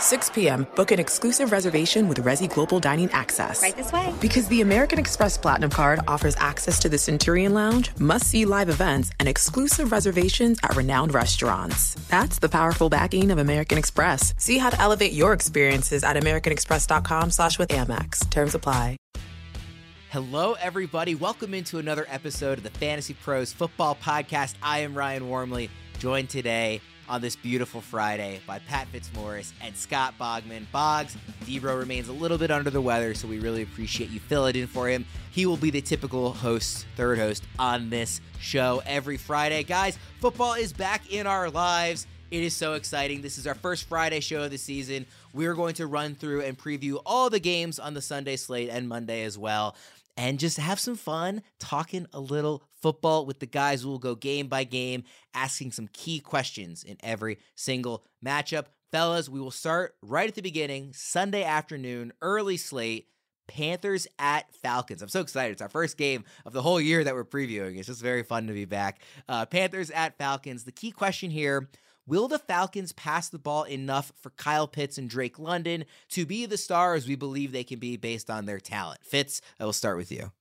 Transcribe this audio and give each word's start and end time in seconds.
6 0.00 0.30
p.m., 0.30 0.66
book 0.74 0.90
an 0.90 0.98
exclusive 0.98 1.52
reservation 1.52 2.08
with 2.08 2.24
Resy 2.24 2.52
Global 2.52 2.80
Dining 2.80 3.10
Access. 3.12 3.62
Right 3.62 3.76
this 3.76 3.92
way. 3.92 4.12
Because 4.20 4.48
the 4.48 4.62
American 4.62 4.98
Express 4.98 5.36
Platinum 5.36 5.70
Card 5.70 6.00
offers 6.08 6.34
access 6.38 6.78
to 6.80 6.88
the 6.88 6.98
Centurion 6.98 7.54
Lounge, 7.54 7.90
must 7.98 8.26
see 8.26 8.44
live 8.44 8.68
events, 8.68 9.10
and 9.20 9.28
exclusive 9.28 9.92
reservations 9.92 10.58
at 10.62 10.74
renowned 10.74 11.14
restaurants. 11.14 11.94
That's 12.08 12.38
the 12.38 12.48
powerful 12.48 12.88
backing 12.88 13.30
of 13.30 13.38
American 13.38 13.78
Express. 13.78 14.34
See 14.38 14.58
how 14.58 14.70
to 14.70 14.80
elevate 14.80 15.12
your 15.12 15.32
experiences 15.32 16.02
at 16.02 16.16
AmericanExpress.com 16.16 17.30
slash 17.30 17.58
with 17.58 17.68
Amex. 17.68 18.28
Terms 18.30 18.54
apply. 18.54 18.96
Hello, 20.10 20.54
everybody. 20.54 21.14
Welcome 21.14 21.54
into 21.54 21.78
another 21.78 22.04
episode 22.08 22.58
of 22.58 22.64
the 22.64 22.70
FantasyPros 22.70 23.54
Football 23.54 23.96
Podcast. 24.02 24.54
I 24.60 24.80
am 24.80 24.92
Ryan 24.92 25.28
Wormeli, 25.28 25.70
joined 26.00 26.30
today 26.30 26.80
on 27.10 27.20
this 27.20 27.34
beautiful 27.34 27.80
Friday 27.80 28.40
by 28.46 28.60
Pat 28.60 28.86
Fitzmaurice 28.86 29.52
and 29.60 29.76
Scott 29.76 30.14
Bogman. 30.18 30.64
Boggs, 30.70 31.16
Debro 31.44 31.76
remains 31.76 32.08
a 32.08 32.12
little 32.12 32.38
bit 32.38 32.52
under 32.52 32.70
the 32.70 32.80
weather, 32.80 33.14
so 33.14 33.26
we 33.26 33.40
really 33.40 33.62
appreciate 33.62 34.10
you 34.10 34.20
filling 34.20 34.54
in 34.54 34.68
for 34.68 34.88
him. 34.88 35.04
He 35.32 35.44
will 35.44 35.56
be 35.56 35.70
the 35.70 35.80
typical 35.80 36.32
host, 36.32 36.86
third 36.96 37.18
host 37.18 37.42
on 37.58 37.90
this 37.90 38.20
show 38.38 38.80
every 38.86 39.16
Friday. 39.16 39.64
Guys, 39.64 39.98
football 40.20 40.54
is 40.54 40.72
back 40.72 41.12
in 41.12 41.26
our 41.26 41.50
lives. 41.50 42.06
It 42.30 42.44
is 42.44 42.54
so 42.54 42.74
exciting. 42.74 43.22
This 43.22 43.38
is 43.38 43.46
our 43.48 43.56
first 43.56 43.88
Friday 43.88 44.20
show 44.20 44.44
of 44.44 44.52
the 44.52 44.58
season. 44.58 45.04
We're 45.34 45.54
going 45.54 45.74
to 45.74 45.88
run 45.88 46.14
through 46.14 46.42
and 46.42 46.56
preview 46.56 47.02
all 47.04 47.28
the 47.28 47.40
games 47.40 47.80
on 47.80 47.92
the 47.92 48.00
Sunday 48.00 48.36
slate 48.36 48.68
and 48.70 48.88
Monday 48.88 49.24
as 49.24 49.36
well 49.36 49.74
and 50.16 50.38
just 50.38 50.58
have 50.58 50.80
some 50.80 50.96
fun 50.96 51.42
talking 51.58 52.06
a 52.12 52.20
little 52.20 52.62
football 52.82 53.26
with 53.26 53.40
the 53.40 53.46
guys. 53.46 53.86
We'll 53.86 53.98
go 53.98 54.14
game 54.14 54.48
by 54.48 54.64
game, 54.64 55.04
asking 55.34 55.72
some 55.72 55.88
key 55.92 56.20
questions 56.20 56.82
in 56.84 56.96
every 57.02 57.38
single 57.54 58.04
matchup. 58.24 58.66
Fellas, 58.92 59.28
we 59.28 59.40
will 59.40 59.50
start 59.50 59.94
right 60.02 60.28
at 60.28 60.34
the 60.34 60.42
beginning, 60.42 60.92
Sunday 60.94 61.44
afternoon, 61.44 62.12
early 62.22 62.56
slate. 62.56 63.06
Panthers 63.46 64.06
at 64.20 64.54
Falcons. 64.54 65.02
I'm 65.02 65.08
so 65.08 65.20
excited. 65.20 65.50
It's 65.50 65.62
our 65.62 65.68
first 65.68 65.96
game 65.96 66.24
of 66.46 66.52
the 66.52 66.62
whole 66.62 66.80
year 66.80 67.02
that 67.02 67.14
we're 67.14 67.24
previewing. 67.24 67.78
It's 67.78 67.88
just 67.88 68.00
very 68.00 68.22
fun 68.22 68.46
to 68.46 68.52
be 68.52 68.64
back. 68.64 69.02
Uh, 69.28 69.44
Panthers 69.44 69.90
at 69.90 70.16
Falcons. 70.16 70.62
The 70.62 70.70
key 70.70 70.92
question 70.92 71.32
here 71.32 71.68
Will 72.10 72.26
the 72.26 72.40
Falcons 72.40 72.90
pass 72.90 73.28
the 73.28 73.38
ball 73.38 73.62
enough 73.62 74.12
for 74.20 74.30
Kyle 74.30 74.66
Pitts 74.66 74.98
and 74.98 75.08
Drake 75.08 75.38
London 75.38 75.84
to 76.08 76.26
be 76.26 76.44
the 76.44 76.56
stars 76.56 77.06
we 77.06 77.14
believe 77.14 77.52
they 77.52 77.62
can 77.62 77.78
be 77.78 77.96
based 77.96 78.28
on 78.28 78.46
their 78.46 78.58
talent? 78.58 78.98
Fitz, 79.04 79.40
I 79.60 79.64
will 79.64 79.72
start 79.72 79.96
with 79.96 80.10
you. 80.10 80.32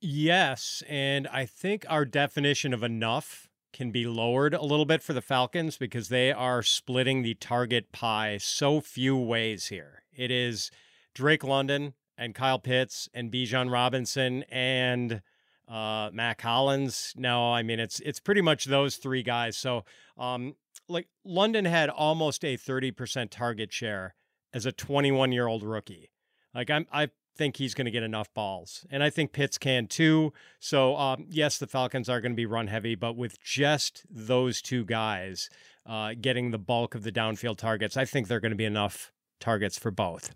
Yes. 0.00 0.82
And 0.88 1.28
I 1.28 1.44
think 1.44 1.84
our 1.86 2.06
definition 2.06 2.72
of 2.72 2.82
enough 2.82 3.46
can 3.74 3.90
be 3.90 4.06
lowered 4.06 4.54
a 4.54 4.62
little 4.62 4.86
bit 4.86 5.02
for 5.02 5.12
the 5.12 5.20
Falcons 5.20 5.76
because 5.76 6.08
they 6.08 6.32
are 6.32 6.62
splitting 6.62 7.20
the 7.20 7.34
target 7.34 7.92
pie 7.92 8.38
so 8.38 8.80
few 8.80 9.14
ways 9.14 9.66
here. 9.66 10.04
It 10.16 10.30
is 10.30 10.70
Drake 11.14 11.44
London 11.44 11.92
and 12.16 12.34
Kyle 12.34 12.58
Pitts 12.58 13.06
and 13.12 13.30
Bijan 13.30 13.70
Robinson 13.70 14.44
and 14.44 15.20
uh, 15.68 16.08
Mack 16.10 16.40
Hollins. 16.40 17.12
No, 17.16 17.52
I 17.52 17.62
mean 17.62 17.78
it's 17.78 18.00
it's 18.00 18.18
pretty 18.18 18.40
much 18.40 18.64
those 18.64 18.96
three 18.96 19.22
guys. 19.22 19.58
So 19.58 19.84
um, 20.16 20.54
like 20.88 21.08
London 21.24 21.64
had 21.64 21.90
almost 21.90 22.44
a 22.44 22.56
30% 22.56 23.30
target 23.30 23.72
share 23.72 24.14
as 24.52 24.66
a 24.66 24.72
21 24.72 25.32
year 25.32 25.46
old 25.46 25.62
rookie. 25.62 26.10
Like 26.54 26.70
I'm, 26.70 26.86
I 26.92 27.10
think 27.36 27.56
he's 27.56 27.74
going 27.74 27.84
to 27.84 27.90
get 27.90 28.02
enough 28.02 28.32
balls, 28.34 28.84
and 28.90 29.02
I 29.02 29.10
think 29.10 29.32
Pitts 29.32 29.58
can 29.58 29.86
too. 29.86 30.32
So 30.60 30.96
um, 30.96 31.26
yes, 31.28 31.58
the 31.58 31.66
Falcons 31.66 32.08
are 32.08 32.20
going 32.20 32.32
to 32.32 32.36
be 32.36 32.46
run 32.46 32.66
heavy, 32.66 32.94
but 32.94 33.16
with 33.16 33.40
just 33.42 34.04
those 34.10 34.60
two 34.60 34.84
guys 34.84 35.48
uh, 35.86 36.14
getting 36.20 36.50
the 36.50 36.58
bulk 36.58 36.94
of 36.94 37.04
the 37.04 37.12
downfield 37.12 37.58
targets, 37.58 37.96
I 37.96 38.04
think 38.04 38.26
they're 38.26 38.40
going 38.40 38.50
to 38.50 38.56
be 38.56 38.64
enough 38.64 39.12
targets 39.40 39.78
for 39.78 39.90
both. 39.90 40.34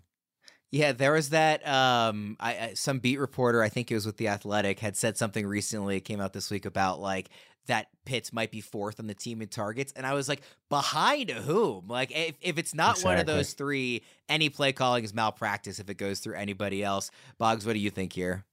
Yeah, 0.71 0.91
there 0.91 1.11
was 1.11 1.29
that. 1.29 1.67
Um, 1.67 2.35
I, 2.39 2.51
I, 2.57 2.73
some 2.73 2.97
beat 2.97 3.19
reporter, 3.19 3.61
I 3.61 3.69
think 3.69 3.91
it 3.91 3.93
was 3.93 4.07
with 4.07 4.17
the 4.17 4.27
Athletic, 4.27 4.79
had 4.79 4.97
said 4.97 5.17
something 5.17 5.45
recently. 5.45 5.97
It 5.97 6.01
came 6.01 6.19
out 6.19 6.33
this 6.33 6.49
week 6.49 6.65
about 6.65 6.99
like 6.99 7.29
that 7.67 7.87
Pitts 8.05 8.33
might 8.33 8.51
be 8.51 8.61
fourth 8.61 8.99
on 8.99 9.07
the 9.07 9.13
team 9.13 9.41
in 9.41 9.47
targets. 9.47 9.93
And 9.95 10.05
I 10.05 10.13
was 10.13 10.27
like, 10.27 10.41
behind 10.69 11.29
whom? 11.29 11.87
Like, 11.87 12.11
if, 12.11 12.35
if 12.41 12.57
it's 12.57 12.73
not 12.73 12.95
exactly. 12.95 13.11
one 13.11 13.19
of 13.19 13.25
those 13.25 13.53
three, 13.53 14.03
any 14.27 14.49
play 14.49 14.73
calling 14.73 15.03
is 15.03 15.13
malpractice 15.13 15.79
if 15.79 15.89
it 15.89 15.95
goes 15.95 16.19
through 16.19 16.35
anybody 16.35 16.83
else. 16.83 17.11
Boggs, 17.37 17.65
what 17.65 17.73
do 17.73 17.79
you 17.79 17.89
think 17.89 18.13
here? 18.13 18.45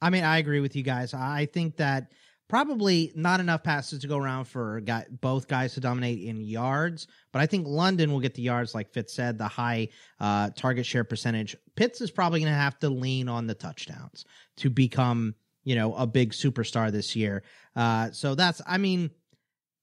I 0.00 0.10
mean, 0.10 0.24
I 0.24 0.38
agree 0.38 0.60
with 0.60 0.76
you 0.76 0.82
guys. 0.82 1.14
I 1.14 1.46
think 1.46 1.76
that 1.76 2.12
probably 2.48 3.12
not 3.14 3.40
enough 3.40 3.62
passes 3.62 4.00
to 4.00 4.08
go 4.08 4.18
around 4.18 4.44
for 4.44 4.80
guy, 4.80 5.06
both 5.20 5.48
guys 5.48 5.74
to 5.74 5.80
dominate 5.80 6.22
in 6.22 6.40
yards, 6.40 7.06
but 7.32 7.40
I 7.40 7.46
think 7.46 7.66
London 7.66 8.12
will 8.12 8.20
get 8.20 8.34
the 8.34 8.42
yards, 8.42 8.74
like 8.74 8.92
Fitz 8.92 9.14
said, 9.14 9.38
the 9.38 9.48
high 9.48 9.88
uh, 10.20 10.50
target 10.50 10.84
share 10.84 11.04
percentage. 11.04 11.56
Pitts 11.76 12.00
is 12.00 12.10
probably 12.10 12.40
going 12.40 12.52
to 12.52 12.58
have 12.58 12.78
to 12.80 12.90
lean 12.90 13.28
on 13.28 13.46
the 13.46 13.54
touchdowns 13.54 14.26
to 14.58 14.70
become 14.70 15.34
you 15.64 15.74
know, 15.74 15.94
a 15.94 16.06
big 16.06 16.32
superstar 16.32 16.90
this 16.90 17.14
year. 17.14 17.42
Uh, 17.74 18.10
so 18.12 18.34
that's, 18.34 18.60
I 18.66 18.78
mean, 18.78 19.10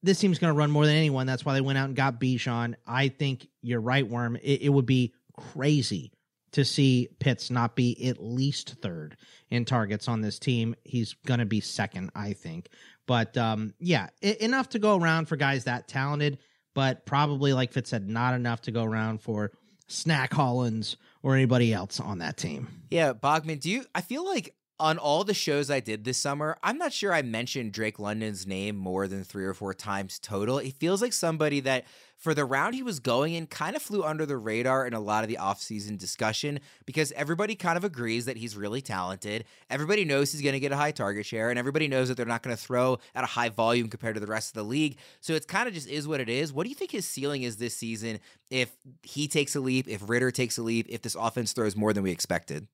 this 0.03 0.19
team's 0.19 0.39
going 0.39 0.53
to 0.53 0.57
run 0.57 0.71
more 0.71 0.85
than 0.85 0.95
anyone. 0.95 1.27
That's 1.27 1.43
why 1.43 1.53
they 1.53 1.61
went 1.61 1.77
out 1.77 1.85
and 1.87 1.95
got 1.95 2.19
Bijan. 2.19 2.75
I 2.87 3.09
think 3.09 3.47
you're 3.61 3.81
right, 3.81 4.07
Worm. 4.07 4.35
It, 4.37 4.61
it 4.63 4.69
would 4.69 4.85
be 4.85 5.13
crazy 5.33 6.11
to 6.53 6.65
see 6.65 7.09
Pitts 7.19 7.51
not 7.51 7.75
be 7.75 8.07
at 8.07 8.23
least 8.23 8.75
third 8.81 9.17
in 9.49 9.65
targets 9.65 10.07
on 10.07 10.21
this 10.21 10.39
team. 10.39 10.75
He's 10.83 11.15
going 11.25 11.39
to 11.39 11.45
be 11.45 11.61
second, 11.61 12.11
I 12.15 12.33
think. 12.33 12.69
But 13.07 13.37
um, 13.37 13.73
yeah, 13.79 14.07
I- 14.23 14.37
enough 14.39 14.69
to 14.69 14.79
go 14.79 14.97
around 14.97 15.27
for 15.27 15.35
guys 15.35 15.65
that 15.65 15.87
talented, 15.87 16.39
but 16.73 17.05
probably, 17.05 17.53
like 17.53 17.71
Fitz 17.73 17.89
said, 17.89 18.07
not 18.07 18.33
enough 18.33 18.61
to 18.61 18.71
go 18.71 18.83
around 18.83 19.21
for 19.21 19.51
Snack 19.87 20.33
Hollins 20.33 20.97
or 21.23 21.35
anybody 21.35 21.73
else 21.73 21.99
on 21.99 22.19
that 22.19 22.37
team. 22.37 22.67
Yeah, 22.89 23.13
Bogman, 23.13 23.59
do 23.59 23.69
you? 23.69 23.83
I 23.93 24.01
feel 24.01 24.25
like 24.25 24.55
on 24.79 24.97
all 24.97 25.23
the 25.23 25.33
shows 25.33 25.69
I 25.69 25.79
did 25.79 26.03
this 26.05 26.17
summer, 26.17 26.57
I'm 26.63 26.77
not 26.77 26.93
sure 26.93 27.13
I 27.13 27.21
mentioned 27.21 27.73
Drake 27.73 27.99
London's 27.99 28.47
name 28.47 28.77
more 28.77 29.07
than 29.07 29.23
three 29.23 29.45
or 29.45 29.53
four 29.53 29.73
times 29.73 30.19
total. 30.19 30.59
He 30.59 30.71
feels 30.71 31.01
like 31.01 31.11
somebody 31.11 31.59
that, 31.61 31.85
for 32.15 32.33
the 32.33 32.45
round 32.45 32.75
he 32.75 32.83
was 32.83 32.99
going 32.99 33.33
in, 33.33 33.47
kind 33.47 33.75
of 33.75 33.81
flew 33.81 34.03
under 34.03 34.25
the 34.25 34.37
radar 34.37 34.87
in 34.87 34.93
a 34.93 34.99
lot 34.99 35.23
of 35.23 35.29
the 35.29 35.37
offseason 35.39 35.97
discussion 35.97 36.59
because 36.85 37.11
everybody 37.13 37.55
kind 37.55 37.77
of 37.77 37.83
agrees 37.83 38.25
that 38.25 38.37
he's 38.37 38.55
really 38.55 38.81
talented. 38.81 39.43
Everybody 39.69 40.05
knows 40.05 40.31
he's 40.31 40.41
going 40.41 40.53
to 40.53 40.59
get 40.59 40.71
a 40.71 40.77
high 40.77 40.91
target 40.91 41.25
share, 41.25 41.49
and 41.49 41.59
everybody 41.59 41.87
knows 41.87 42.07
that 42.07 42.15
they're 42.15 42.25
not 42.25 42.43
going 42.43 42.55
to 42.55 42.61
throw 42.61 42.99
at 43.15 43.23
a 43.23 43.27
high 43.27 43.49
volume 43.49 43.89
compared 43.89 44.15
to 44.15 44.21
the 44.21 44.27
rest 44.27 44.49
of 44.49 44.53
the 44.53 44.63
league. 44.63 44.97
So 45.19 45.33
it's 45.33 45.45
kind 45.45 45.67
of 45.67 45.73
just 45.73 45.89
is 45.89 46.07
what 46.07 46.21
it 46.21 46.29
is. 46.29 46.53
What 46.53 46.63
do 46.63 46.69
you 46.69 46.75
think 46.75 46.91
his 46.91 47.05
ceiling 47.05 47.43
is 47.43 47.57
this 47.57 47.75
season 47.75 48.19
if 48.49 48.71
he 49.03 49.27
takes 49.27 49.55
a 49.55 49.59
leap, 49.59 49.87
if 49.87 50.07
Ridder 50.09 50.31
takes 50.31 50.57
a 50.57 50.61
leap, 50.61 50.87
if 50.89 51.01
this 51.01 51.15
offense 51.15 51.51
throws 51.51 51.75
more 51.75 51.91
than 51.91 52.03
we 52.03 52.11
expected? 52.11 52.67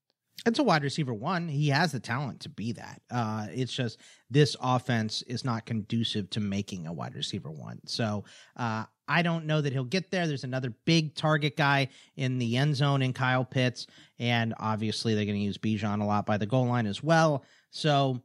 It's 0.46 0.60
a 0.60 0.64
wide 0.64 0.84
receiver 0.84 1.14
one. 1.14 1.48
He 1.48 1.70
has 1.70 1.92
the 1.92 2.00
talent 2.00 2.42
to 2.42 2.50
be 2.50 2.74
that. 2.74 3.02
Uh, 3.10 3.48
it's 3.52 3.74
just 3.74 4.00
this 4.30 4.56
offense 4.62 5.22
is 5.24 5.44
not 5.44 5.66
conducive 5.66 6.30
to 6.32 6.40
making 6.40 6.88
a 6.88 6.94
wide 6.94 7.16
receiver 7.16 7.50
one. 7.50 7.80
So 7.86 8.26
uh, 8.56 8.86
I 9.08 9.22
don't 9.22 9.46
know 9.46 9.62
that 9.62 9.74
he'll 9.74 9.86
get 9.86 10.12
there. 10.12 10.28
There's 10.28 10.44
another 10.44 10.74
big 10.86 11.16
target 11.16 11.58
guy 11.58 11.90
in 12.16 12.38
the 12.38 12.58
end 12.58 12.76
zone 12.76 13.02
in 13.02 13.14
Kyle 13.14 13.46
Pitts, 13.46 13.88
and 14.20 14.54
obviously 14.60 15.16
they're 15.16 15.26
going 15.26 15.38
to 15.38 15.44
use 15.44 15.58
Bijan 15.58 16.02
a 16.02 16.06
lot 16.06 16.26
by 16.26 16.38
the 16.38 16.46
goal 16.46 16.68
line 16.68 16.88
as 16.88 17.02
well. 17.02 17.44
So 17.72 18.22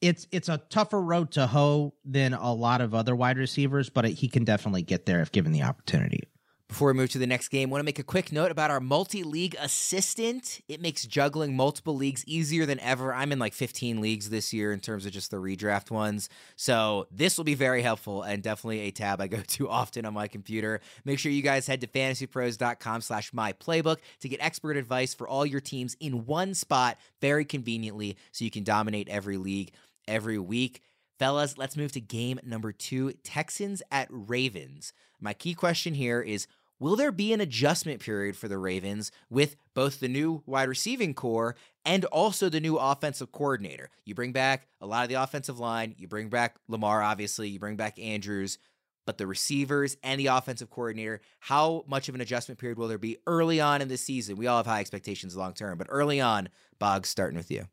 it's 0.00 0.26
it's 0.32 0.48
a 0.48 0.58
tougher 0.68 1.00
road 1.00 1.30
to 1.32 1.46
hoe 1.46 1.94
than 2.04 2.34
a 2.34 2.52
lot 2.52 2.80
of 2.80 2.94
other 2.94 3.16
wide 3.16 3.38
receivers, 3.38 3.88
but 3.88 4.04
he 4.04 4.28
can 4.28 4.44
definitely 4.44 4.82
get 4.82 5.06
there 5.06 5.20
if 5.20 5.32
given 5.32 5.52
the 5.52 5.62
opportunity. 5.62 6.24
Before 6.68 6.88
we 6.88 6.94
move 6.94 7.10
to 7.10 7.18
the 7.18 7.26
next 7.26 7.48
game, 7.48 7.68
I 7.68 7.72
want 7.72 7.80
to 7.80 7.84
make 7.84 7.98
a 7.98 8.02
quick 8.02 8.32
note 8.32 8.50
about 8.50 8.70
our 8.70 8.80
multi 8.80 9.22
league 9.22 9.54
assistant. 9.60 10.62
It 10.66 10.80
makes 10.80 11.04
juggling 11.04 11.54
multiple 11.54 11.94
leagues 11.94 12.24
easier 12.26 12.64
than 12.64 12.80
ever. 12.80 13.14
I'm 13.14 13.32
in 13.32 13.38
like 13.38 13.52
15 13.52 14.00
leagues 14.00 14.30
this 14.30 14.52
year 14.52 14.72
in 14.72 14.80
terms 14.80 15.04
of 15.04 15.12
just 15.12 15.30
the 15.30 15.36
redraft 15.36 15.90
ones. 15.90 16.30
So 16.56 17.06
this 17.10 17.36
will 17.36 17.44
be 17.44 17.54
very 17.54 17.82
helpful 17.82 18.22
and 18.22 18.42
definitely 18.42 18.80
a 18.80 18.90
tab 18.90 19.20
I 19.20 19.28
go 19.28 19.40
to 19.40 19.68
often 19.68 20.06
on 20.06 20.14
my 20.14 20.26
computer. 20.26 20.80
Make 21.04 21.18
sure 21.18 21.30
you 21.30 21.42
guys 21.42 21.66
head 21.66 21.82
to 21.82 21.86
fantasypros.com 21.86 23.02
slash 23.02 23.32
my 23.34 23.52
playbook 23.52 23.98
to 24.20 24.28
get 24.28 24.42
expert 24.42 24.76
advice 24.78 25.12
for 25.12 25.28
all 25.28 25.44
your 25.44 25.60
teams 25.60 25.96
in 26.00 26.24
one 26.24 26.54
spot 26.54 26.96
very 27.20 27.44
conveniently 27.44 28.16
so 28.32 28.44
you 28.44 28.50
can 28.50 28.64
dominate 28.64 29.08
every 29.10 29.36
league 29.36 29.72
every 30.08 30.38
week. 30.38 30.82
Fellas, 31.18 31.56
let's 31.56 31.76
move 31.76 31.92
to 31.92 32.00
game 32.00 32.40
number 32.44 32.72
two 32.72 33.12
Texans 33.22 33.82
at 33.90 34.08
Ravens. 34.10 34.92
My 35.20 35.32
key 35.32 35.54
question 35.54 35.94
here 35.94 36.20
is 36.20 36.46
Will 36.80 36.96
there 36.96 37.12
be 37.12 37.32
an 37.32 37.40
adjustment 37.40 38.00
period 38.00 38.36
for 38.36 38.48
the 38.48 38.58
Ravens 38.58 39.12
with 39.30 39.54
both 39.74 40.00
the 40.00 40.08
new 40.08 40.42
wide 40.44 40.68
receiving 40.68 41.14
core 41.14 41.54
and 41.84 42.04
also 42.06 42.48
the 42.48 42.60
new 42.60 42.76
offensive 42.76 43.30
coordinator? 43.30 43.90
You 44.04 44.14
bring 44.16 44.32
back 44.32 44.66
a 44.80 44.86
lot 44.86 45.04
of 45.04 45.08
the 45.08 45.22
offensive 45.22 45.60
line, 45.60 45.94
you 45.96 46.08
bring 46.08 46.28
back 46.28 46.56
Lamar, 46.66 47.00
obviously, 47.00 47.48
you 47.48 47.60
bring 47.60 47.76
back 47.76 47.98
Andrews. 47.98 48.58
but 49.06 49.18
the 49.18 49.26
receivers 49.26 49.96
and 50.02 50.18
the 50.18 50.26
offensive 50.26 50.70
coordinator. 50.70 51.20
How 51.40 51.84
much 51.86 52.08
of 52.08 52.14
an 52.14 52.20
adjustment 52.20 52.58
period 52.58 52.78
will 52.78 52.88
there 52.88 52.98
be 52.98 53.18
early 53.26 53.60
on 53.60 53.82
in 53.82 53.88
the 53.88 53.96
season? 53.96 54.36
We 54.36 54.46
all 54.46 54.56
have 54.58 54.66
high 54.66 54.80
expectations 54.80 55.36
long 55.36 55.52
term, 55.52 55.78
but 55.78 55.86
early 55.90 56.20
on, 56.20 56.48
Boggs, 56.78 57.08
starting 57.08 57.36
with 57.36 57.50
you. 57.50 57.66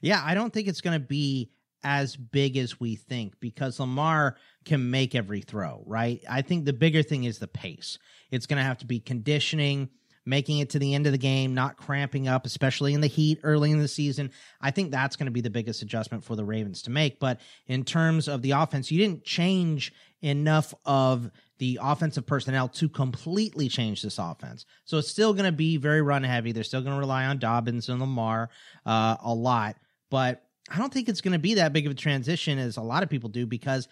Yeah, 0.00 0.22
I 0.24 0.34
don't 0.34 0.52
think 0.52 0.68
it's 0.68 0.80
going 0.80 1.00
to 1.00 1.04
be 1.06 1.50
as 1.84 2.16
big 2.16 2.56
as 2.56 2.78
we 2.80 2.96
think 2.96 3.40
because 3.40 3.80
Lamar 3.80 4.36
can 4.64 4.90
make 4.90 5.14
every 5.14 5.40
throw, 5.40 5.82
right? 5.86 6.22
I 6.28 6.42
think 6.42 6.64
the 6.64 6.72
bigger 6.72 7.02
thing 7.02 7.24
is 7.24 7.38
the 7.38 7.48
pace. 7.48 7.98
It's 8.30 8.46
going 8.46 8.58
to 8.58 8.64
have 8.64 8.78
to 8.78 8.86
be 8.86 9.00
conditioning, 9.00 9.88
making 10.24 10.58
it 10.58 10.70
to 10.70 10.78
the 10.78 10.94
end 10.94 11.06
of 11.06 11.12
the 11.12 11.18
game, 11.18 11.54
not 11.54 11.76
cramping 11.76 12.28
up, 12.28 12.46
especially 12.46 12.94
in 12.94 13.00
the 13.00 13.08
heat 13.08 13.40
early 13.42 13.70
in 13.70 13.78
the 13.78 13.88
season. 13.88 14.30
I 14.60 14.70
think 14.70 14.90
that's 14.90 15.16
going 15.16 15.26
to 15.26 15.32
be 15.32 15.40
the 15.40 15.50
biggest 15.50 15.82
adjustment 15.82 16.24
for 16.24 16.36
the 16.36 16.44
Ravens 16.44 16.82
to 16.82 16.90
make. 16.90 17.18
But 17.18 17.40
in 17.66 17.84
terms 17.84 18.28
of 18.28 18.42
the 18.42 18.52
offense, 18.52 18.90
you 18.90 18.98
didn't 18.98 19.24
change 19.24 19.92
enough 20.20 20.72
of 20.84 21.30
the 21.58 21.80
offensive 21.82 22.26
personnel 22.26 22.68
to 22.68 22.88
completely 22.88 23.68
change 23.68 24.02
this 24.02 24.18
offense. 24.18 24.64
So 24.84 24.98
it's 24.98 25.08
still 25.08 25.32
going 25.32 25.46
to 25.46 25.52
be 25.52 25.76
very 25.76 26.02
run 26.02 26.22
heavy. 26.22 26.52
They're 26.52 26.64
still 26.64 26.82
going 26.82 26.94
to 26.94 27.00
rely 27.00 27.26
on 27.26 27.38
Dobbins 27.38 27.88
and 27.88 28.00
Lamar 28.00 28.50
uh, 28.86 29.16
a 29.22 29.34
lot. 29.34 29.76
But 30.10 30.44
I 30.70 30.78
don't 30.78 30.92
think 30.92 31.08
it's 31.08 31.20
going 31.20 31.32
to 31.32 31.38
be 31.38 31.54
that 31.54 31.72
big 31.72 31.86
of 31.86 31.92
a 31.92 31.96
transition 31.96 32.58
as 32.58 32.76
a 32.76 32.82
lot 32.82 33.02
of 33.02 33.10
people 33.10 33.28
do 33.28 33.46
because 33.46 33.88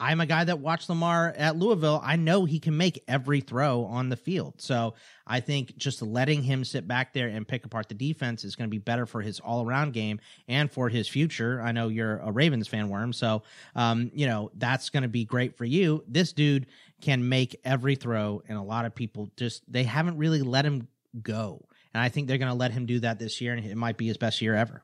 I'm 0.00 0.20
a 0.22 0.26
guy 0.26 0.44
that 0.44 0.60
watched 0.60 0.88
Lamar 0.88 1.28
at 1.36 1.56
Louisville. 1.56 2.00
I 2.02 2.16
know 2.16 2.46
he 2.46 2.58
can 2.58 2.74
make 2.74 3.04
every 3.06 3.42
throw 3.42 3.84
on 3.84 4.08
the 4.08 4.16
field. 4.16 4.54
So 4.56 4.94
I 5.26 5.40
think 5.40 5.76
just 5.76 6.00
letting 6.00 6.42
him 6.42 6.64
sit 6.64 6.88
back 6.88 7.12
there 7.12 7.28
and 7.28 7.46
pick 7.46 7.66
apart 7.66 7.90
the 7.90 7.94
defense 7.94 8.42
is 8.42 8.56
going 8.56 8.68
to 8.68 8.70
be 8.70 8.78
better 8.78 9.04
for 9.04 9.20
his 9.20 9.40
all 9.40 9.62
around 9.62 9.92
game 9.92 10.18
and 10.48 10.72
for 10.72 10.88
his 10.88 11.06
future. 11.06 11.60
I 11.60 11.72
know 11.72 11.88
you're 11.88 12.16
a 12.16 12.32
Ravens 12.32 12.66
fan, 12.66 12.88
Worm. 12.88 13.12
So, 13.12 13.42
um, 13.76 14.10
you 14.14 14.26
know, 14.26 14.50
that's 14.54 14.88
going 14.88 15.02
to 15.02 15.08
be 15.08 15.26
great 15.26 15.58
for 15.58 15.66
you. 15.66 16.02
This 16.08 16.32
dude 16.32 16.66
can 17.02 17.28
make 17.28 17.60
every 17.62 17.94
throw, 17.94 18.42
and 18.48 18.56
a 18.56 18.62
lot 18.62 18.86
of 18.86 18.94
people 18.94 19.30
just, 19.36 19.70
they 19.70 19.84
haven't 19.84 20.16
really 20.16 20.40
let 20.40 20.64
him 20.64 20.88
go. 21.20 21.66
And 21.92 22.02
I 22.02 22.08
think 22.08 22.26
they're 22.26 22.38
going 22.38 22.50
to 22.50 22.56
let 22.56 22.72
him 22.72 22.86
do 22.86 23.00
that 23.00 23.18
this 23.18 23.40
year, 23.42 23.52
and 23.52 23.66
it 23.66 23.76
might 23.76 23.98
be 23.98 24.06
his 24.06 24.16
best 24.16 24.40
year 24.40 24.54
ever. 24.54 24.82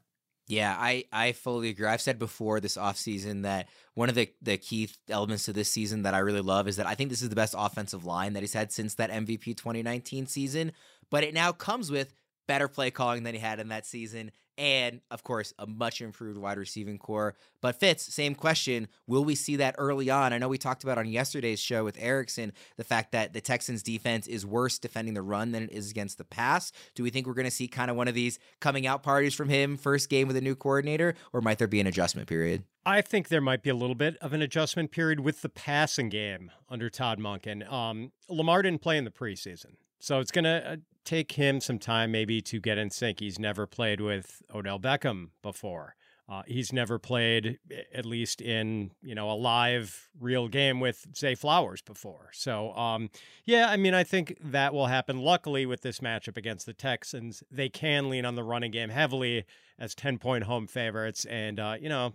Yeah, 0.48 0.76
I, 0.78 1.04
I 1.12 1.32
fully 1.32 1.70
agree. 1.70 1.87
I've 1.87 2.00
said 2.00 2.20
before 2.20 2.60
this 2.60 2.76
offseason 2.76 3.43
that 3.43 3.69
one 3.94 4.08
of 4.08 4.14
the, 4.14 4.31
the 4.40 4.56
key 4.56 4.88
elements 5.08 5.46
to 5.46 5.52
this 5.52 5.70
season 5.70 6.02
that 6.02 6.14
I 6.14 6.19
really 6.19 6.40
love 6.40 6.69
is 6.69 6.76
that 6.76 6.87
I 6.87 6.94
think 6.94 7.10
this 7.10 7.22
is 7.22 7.31
the 7.31 7.37
best 7.37 7.54
offensive 7.58 8.04
line 8.04 8.34
that 8.34 8.43
he's 8.44 8.52
had 8.52 8.70
since 8.70 8.94
that 8.94 9.10
MVP 9.10 9.56
2019 9.56 10.26
season. 10.28 10.72
But 11.10 11.25
it 11.25 11.34
now 11.34 11.50
comes 11.50 11.90
with 11.90 12.14
better 12.46 12.69
play 12.69 12.90
calling 12.90 13.22
than 13.22 13.34
he 13.34 13.40
had 13.40 13.60
in 13.60 13.69
that 13.69 13.87
season 13.87 14.31
and 14.58 15.00
of 15.10 15.22
course 15.22 15.52
a 15.58 15.66
much 15.66 16.00
improved 16.00 16.38
wide 16.38 16.58
receiving 16.58 16.98
core. 16.98 17.34
But 17.60 17.78
Fitz, 17.78 18.14
same 18.14 18.34
question: 18.34 18.88
Will 19.06 19.25
we 19.25 19.34
see 19.34 19.56
that 19.56 19.75
early 19.78 20.10
on? 20.10 20.32
I 20.32 20.38
know 20.38 20.48
we 20.48 20.58
talked 20.58 20.84
about 20.84 20.98
on 20.98 21.06
yesterday's 21.06 21.60
show 21.60 21.84
with 21.84 21.96
Erickson 21.98 22.52
the 22.76 22.84
fact 22.84 23.12
that 23.12 23.32
the 23.32 23.40
Texans' 23.40 23.82
defense 23.82 24.26
is 24.26 24.46
worse 24.46 24.78
defending 24.78 25.14
the 25.14 25.22
run 25.22 25.52
than 25.52 25.64
it 25.64 25.72
is 25.72 25.90
against 25.90 26.19
the 26.19 26.25
pass. 26.25 26.72
Do 26.94 27.02
we 27.02 27.10
think 27.10 27.26
we're 27.26 27.34
going 27.34 27.44
to 27.44 27.50
see 27.50 27.69
kind 27.69 27.90
of 27.90 27.96
one 27.96 28.08
of 28.08 28.14
these 28.14 28.38
coming 28.60 28.87
out 28.87 29.02
parties 29.02 29.34
from 29.34 29.49
him 29.49 29.76
first 29.76 30.08
game 30.08 30.28
with 30.28 30.37
a 30.37 30.40
new 30.40 30.54
coordinator, 30.54 31.14
or 31.32 31.40
might 31.40 31.58
there 31.58 31.69
be 31.69 31.81
an 31.81 31.87
adjustment 31.87 32.28
period? 32.28 32.64
I 32.84 33.00
think 33.00 33.28
there 33.28 33.40
might 33.40 33.62
be 33.62 33.70
a 33.70 33.75
little 33.75 33.96
bit 33.96 34.16
of 34.19 34.32
an 34.32 34.42
adjustment 34.42 34.92
period 34.92 35.20
with 35.20 35.42
the 35.42 35.49
passing 35.49 36.08
game 36.08 36.52
under 36.69 36.88
Todd 36.88 37.19
Monken. 37.19 37.70
Um, 37.70 38.12
Lamar 38.28 38.62
didn't 38.62 38.81
play 38.81 38.96
in 38.96 39.04
the 39.04 39.10
preseason. 39.10 39.75
So 40.06 40.20
it's 40.20 40.30
going 40.30 40.44
to 40.44 40.70
uh, 40.70 40.76
take 41.04 41.32
him 41.32 41.60
some 41.60 41.80
time 41.80 42.12
maybe 42.12 42.40
to 42.42 42.60
get 42.60 42.78
in 42.78 42.90
sync. 42.90 43.18
He's 43.18 43.40
never 43.40 43.66
played 43.66 44.00
with 44.00 44.40
Odell 44.54 44.78
Beckham 44.78 45.30
before. 45.42 45.96
Uh, 46.28 46.42
he's 46.46 46.72
never 46.72 47.00
played, 47.00 47.58
at 47.92 48.06
least 48.06 48.40
in 48.40 48.92
you 49.02 49.16
know 49.16 49.28
a 49.28 49.34
live, 49.34 50.08
real 50.20 50.46
game 50.46 50.78
with 50.78 51.08
Zay 51.16 51.34
Flowers 51.34 51.82
before. 51.82 52.30
So, 52.32 52.72
um, 52.74 53.10
yeah, 53.46 53.68
I 53.68 53.76
mean, 53.76 53.94
I 53.94 54.04
think 54.04 54.36
that 54.40 54.72
will 54.72 54.86
happen. 54.86 55.18
Luckily, 55.18 55.66
with 55.66 55.82
this 55.82 55.98
matchup 55.98 56.36
against 56.36 56.66
the 56.66 56.72
Texans, 56.72 57.42
they 57.50 57.68
can 57.68 58.08
lean 58.08 58.24
on 58.24 58.36
the 58.36 58.44
running 58.44 58.70
game 58.70 58.90
heavily 58.90 59.44
as 59.76 59.92
ten 59.96 60.18
point 60.18 60.44
home 60.44 60.68
favorites, 60.68 61.24
and 61.24 61.58
uh, 61.58 61.74
you 61.80 61.88
know, 61.88 62.14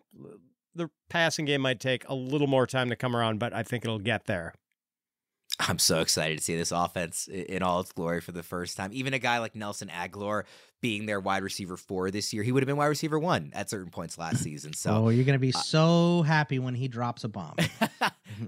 the 0.73 0.89
passing 1.09 1.43
game 1.43 1.59
might 1.59 1.81
take 1.81 2.07
a 2.07 2.15
little 2.15 2.47
more 2.47 2.65
time 2.67 2.87
to 2.87 2.95
come 2.95 3.17
around, 3.17 3.39
but 3.39 3.53
I 3.53 3.63
think 3.63 3.83
it'll 3.83 3.99
get 3.99 4.27
there. 4.27 4.53
I'm 5.67 5.79
so 5.79 6.01
excited 6.01 6.37
to 6.37 6.43
see 6.43 6.55
this 6.55 6.71
offense 6.71 7.27
in 7.27 7.63
all 7.63 7.79
its 7.81 7.91
glory 7.91 8.21
for 8.21 8.31
the 8.31 8.43
first 8.43 8.77
time. 8.77 8.91
Even 8.93 9.13
a 9.13 9.19
guy 9.19 9.39
like 9.39 9.55
Nelson 9.55 9.89
Agholor 9.89 10.43
being 10.81 11.05
their 11.05 11.19
wide 11.19 11.43
receiver 11.43 11.77
four 11.77 12.09
this 12.09 12.33
year, 12.33 12.41
he 12.43 12.51
would 12.51 12.63
have 12.63 12.67
been 12.67 12.77
wide 12.77 12.87
receiver 12.87 13.19
one 13.19 13.51
at 13.53 13.69
certain 13.69 13.91
points 13.91 14.17
last 14.17 14.37
season. 14.43 14.73
So, 14.73 15.05
oh, 15.05 15.09
you're 15.09 15.25
going 15.25 15.33
to 15.33 15.39
be 15.39 15.53
uh, 15.53 15.59
so 15.59 16.23
happy 16.23 16.59
when 16.59 16.73
he 16.73 16.87
drops 16.87 17.23
a 17.23 17.29
bomb. 17.29 17.55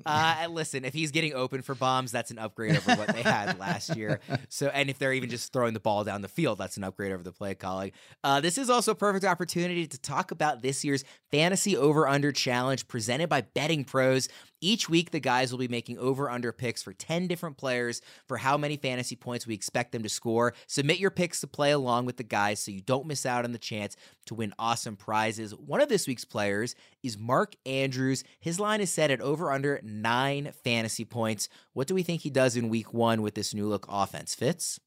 uh, 0.05 0.35
and 0.39 0.53
listen, 0.53 0.83
if 0.83 0.93
he's 0.93 1.11
getting 1.11 1.33
open 1.33 1.61
for 1.61 1.75
bombs, 1.75 2.11
that's 2.11 2.31
an 2.31 2.39
upgrade 2.39 2.75
over 2.75 2.95
what 2.95 3.09
they 3.09 3.21
had 3.21 3.59
last 3.59 3.95
year. 3.95 4.19
So, 4.49 4.67
and 4.67 4.89
if 4.89 4.97
they're 4.97 5.13
even 5.13 5.29
just 5.29 5.53
throwing 5.53 5.73
the 5.73 5.79
ball 5.79 6.03
down 6.03 6.21
the 6.21 6.27
field, 6.27 6.57
that's 6.57 6.77
an 6.77 6.83
upgrade 6.83 7.11
over 7.11 7.23
the 7.23 7.31
play 7.31 7.53
calling. 7.53 7.91
Uh, 8.23 8.41
this 8.41 8.57
is 8.57 8.69
also 8.69 8.93
a 8.93 8.95
perfect 8.95 9.25
opportunity 9.25 9.85
to 9.85 9.99
talk 9.99 10.31
about 10.31 10.61
this 10.61 10.83
year's 10.83 11.03
fantasy 11.31 11.77
over 11.77 12.07
under 12.07 12.31
challenge 12.31 12.87
presented 12.87 13.29
by 13.29 13.43
BettingPros. 13.43 14.27
Each 14.63 14.87
week, 14.87 15.11
the 15.11 15.19
guys 15.19 15.51
will 15.51 15.59
be 15.59 15.67
making 15.67 15.97
over 15.97 16.29
under 16.29 16.53
picks 16.53 16.81
for 16.81 16.93
10 16.93 17.27
different 17.27 17.57
players 17.57 18.01
for 18.29 18.37
how 18.37 18.55
many 18.55 18.77
fantasy 18.77 19.17
points 19.17 19.45
we 19.45 19.53
expect 19.53 19.91
them 19.91 20.03
to 20.03 20.09
score. 20.09 20.53
Submit 20.67 20.99
your 20.99 21.11
picks 21.11 21.41
to 21.41 21.47
play 21.47 21.71
along 21.71 22.05
with 22.05 22.15
the 22.15 22.23
guys 22.23 22.61
so 22.61 22.71
you 22.71 22.79
don't 22.79 23.05
miss 23.05 23.25
out 23.25 23.43
on 23.43 23.51
the 23.51 23.57
chance 23.57 23.97
to 24.27 24.35
win 24.35 24.53
awesome 24.57 24.95
prizes. 24.95 25.53
One 25.53 25.81
of 25.81 25.89
this 25.89 26.07
week's 26.07 26.23
players 26.23 26.75
is 27.03 27.17
Mark 27.17 27.57
Andrews. 27.65 28.23
His 28.39 28.57
line 28.57 28.79
is 28.79 28.89
set 28.89 29.11
at 29.11 29.19
over 29.19 29.51
under 29.51 29.81
nine 29.83 30.53
fantasy 30.63 31.03
points. 31.03 31.49
What 31.73 31.89
do 31.89 31.93
we 31.93 32.03
think 32.03 32.21
he 32.21 32.29
does 32.29 32.55
in 32.55 32.69
week 32.69 32.93
one 32.93 33.21
with 33.21 33.35
this 33.35 33.53
new 33.53 33.67
look 33.67 33.85
offense? 33.89 34.33
Fitz? 34.33 34.79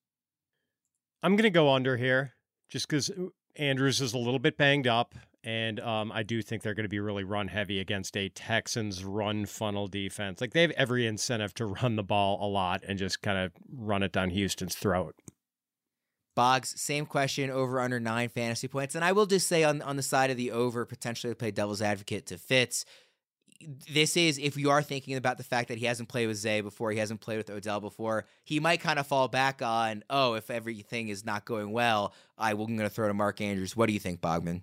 I'm 1.23 1.37
going 1.37 1.43
to 1.43 1.51
go 1.51 1.71
under 1.71 1.99
here 1.99 2.33
just 2.71 2.89
because 2.89 3.11
Andrews 3.57 4.01
is 4.01 4.15
a 4.15 4.19
little 4.19 4.39
bit 4.39 4.57
banged 4.57 4.87
up. 4.87 5.15
And 5.45 5.79
um, 5.79 6.11
I 6.11 6.25
do 6.25 6.43
think 6.43 6.63
they're 6.63 6.75
going 6.75 6.85
to 6.85 6.89
be 6.89 6.99
really 6.99 7.23
run 7.23 7.47
heavy 7.49 7.79
against 7.79 8.17
a 8.17 8.29
Texans 8.29 9.05
run 9.05 9.47
funnel 9.47 9.87
defense. 9.87 10.41
Like 10.41 10.53
they 10.53 10.63
have 10.63 10.73
every 10.73 11.07
incentive 11.07 11.55
to 11.55 11.67
run 11.67 11.95
the 11.95 12.03
ball 12.03 12.45
a 12.45 12.49
lot 12.49 12.83
and 12.87 12.99
just 12.99 13.23
kind 13.23 13.39
of 13.39 13.53
run 13.73 14.03
it 14.03 14.11
down 14.11 14.31
Houston's 14.31 14.75
throat. 14.75 15.15
Boggs, 16.35 16.79
same 16.81 17.07
question, 17.07 17.49
over 17.49 17.81
under 17.81 17.99
nine 17.99 18.29
fantasy 18.29 18.69
points. 18.69 18.95
And 18.95 19.05
I 19.05 19.13
will 19.13 19.25
just 19.25 19.49
say 19.49 19.65
on, 19.65 19.81
on 19.83 19.97
the 19.97 20.03
side 20.03 20.31
of 20.31 20.37
the 20.37 20.51
over, 20.51 20.85
potentially 20.85 21.33
play 21.33 21.51
devil's 21.51 21.81
advocate 21.81 22.27
to 22.27 22.39
Fitz. 22.39 22.85
This 23.91 24.19
is 24.19 24.39
if 24.39 24.59
you 24.59 24.69
are 24.69 24.83
thinking 24.83 25.17
about 25.17 25.39
the 25.39 25.45
fact 25.45 25.69
that 25.69 25.79
he 25.79 25.87
hasn't 25.87 26.11
played 26.11 26.27
with 26.27 26.37
Zay 26.37 26.61
before, 26.61 26.91
he 26.91 26.99
hasn't 26.99 27.23
played 27.23 27.39
with 27.39 27.49
Odell 27.49 27.81
before, 27.81 28.27
he 28.45 28.61
might 28.61 28.81
kind 28.83 28.99
of 28.99 29.07
fall 29.07 29.29
back 29.29 29.63
on, 29.63 30.05
oh, 30.11 30.35
if 30.35 30.51
everything 30.51 31.09
is 31.09 31.25
not 31.25 31.47
going 31.47 31.71
well, 31.71 32.13
I 32.37 32.53
will, 32.53 32.67
I'm 32.67 32.77
going 32.77 32.89
to 32.89 32.95
throw 32.95 33.09
to 33.09 33.15
Mark 33.15 33.41
Andrews. 33.41 33.75
What 33.75 33.87
do 33.87 33.95
you 33.95 34.01
think, 34.01 34.21
Bogman? 34.21 34.61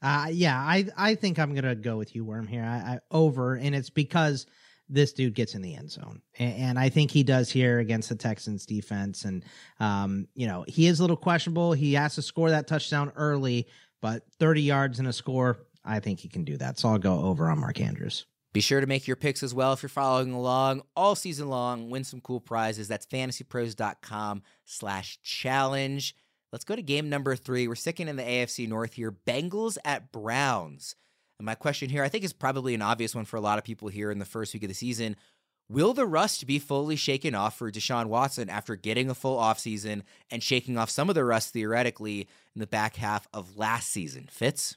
Uh, 0.00 0.28
yeah, 0.30 0.58
I 0.58 0.86
I 0.96 1.14
think 1.14 1.38
I'm 1.38 1.54
gonna 1.54 1.74
go 1.74 1.96
with 1.96 2.14
you, 2.14 2.24
Worm 2.24 2.46
here. 2.46 2.64
I, 2.64 2.94
I 2.94 2.98
over, 3.10 3.54
and 3.54 3.74
it's 3.74 3.90
because 3.90 4.46
this 4.88 5.12
dude 5.12 5.34
gets 5.34 5.54
in 5.54 5.62
the 5.62 5.74
end 5.74 5.90
zone, 5.90 6.22
and, 6.38 6.54
and, 6.54 6.78
I 6.78 6.88
think 6.88 7.10
he 7.10 7.22
does 7.22 7.50
here 7.50 7.80
against 7.80 8.08
the 8.08 8.14
Texans 8.14 8.64
defense. 8.64 9.24
And 9.24 9.44
um, 9.80 10.28
you 10.34 10.46
know, 10.46 10.64
he 10.66 10.86
is 10.86 11.00
a 11.00 11.02
little 11.02 11.16
questionable. 11.16 11.72
He 11.72 11.94
has 11.94 12.14
to 12.14 12.22
score 12.22 12.50
that 12.50 12.66
touchdown 12.66 13.12
early, 13.16 13.66
but 14.00 14.22
30 14.38 14.62
yards 14.62 14.98
and 14.98 15.08
a 15.08 15.12
score, 15.12 15.58
I 15.84 16.00
think 16.00 16.20
he 16.20 16.28
can 16.28 16.44
do 16.44 16.56
that. 16.58 16.78
So 16.78 16.88
I'll 16.88 16.98
go 16.98 17.20
over 17.20 17.50
on 17.50 17.60
Mark 17.60 17.80
Andrews. 17.80 18.24
Be 18.52 18.60
sure 18.60 18.80
to 18.80 18.86
make 18.86 19.06
your 19.06 19.16
picks 19.16 19.42
as 19.42 19.52
well 19.52 19.74
if 19.74 19.82
you're 19.82 19.90
following 19.90 20.32
along 20.32 20.82
all 20.96 21.14
season 21.14 21.48
long. 21.48 21.90
Win 21.90 22.04
some 22.04 22.20
cool 22.20 22.40
prizes. 22.40 22.88
That's 22.88 23.06
fantasypros.com 23.06 24.42
slash 24.64 25.18
challenge. 25.22 26.14
Let's 26.52 26.64
go 26.64 26.76
to 26.76 26.82
game 26.82 27.08
number 27.08 27.36
three. 27.36 27.68
We're 27.68 27.74
sticking 27.74 28.08
in 28.08 28.16
the 28.16 28.22
AFC 28.22 28.68
North 28.68 28.94
here. 28.94 29.12
Bengals 29.12 29.76
at 29.84 30.10
Browns. 30.12 30.94
And 31.38 31.46
my 31.46 31.54
question 31.54 31.90
here, 31.90 32.02
I 32.02 32.08
think, 32.08 32.24
is 32.24 32.32
probably 32.32 32.74
an 32.74 32.82
obvious 32.82 33.14
one 33.14 33.26
for 33.26 33.36
a 33.36 33.40
lot 33.40 33.58
of 33.58 33.64
people 33.64 33.88
here 33.88 34.10
in 34.10 34.18
the 34.18 34.24
first 34.24 34.54
week 34.54 34.62
of 34.64 34.68
the 34.68 34.74
season. 34.74 35.16
Will 35.70 35.92
the 35.92 36.06
rust 36.06 36.46
be 36.46 36.58
fully 36.58 36.96
shaken 36.96 37.34
off 37.34 37.58
for 37.58 37.70
Deshaun 37.70 38.06
Watson 38.06 38.48
after 38.48 38.74
getting 38.74 39.10
a 39.10 39.14
full 39.14 39.38
offseason 39.38 40.02
and 40.30 40.42
shaking 40.42 40.78
off 40.78 40.88
some 40.88 41.10
of 41.10 41.14
the 41.14 41.24
rust 41.24 41.52
theoretically 41.52 42.26
in 42.54 42.60
the 42.60 42.66
back 42.66 42.96
half 42.96 43.28
of 43.34 43.58
last 43.58 43.90
season? 43.90 44.28
Fitz? 44.30 44.76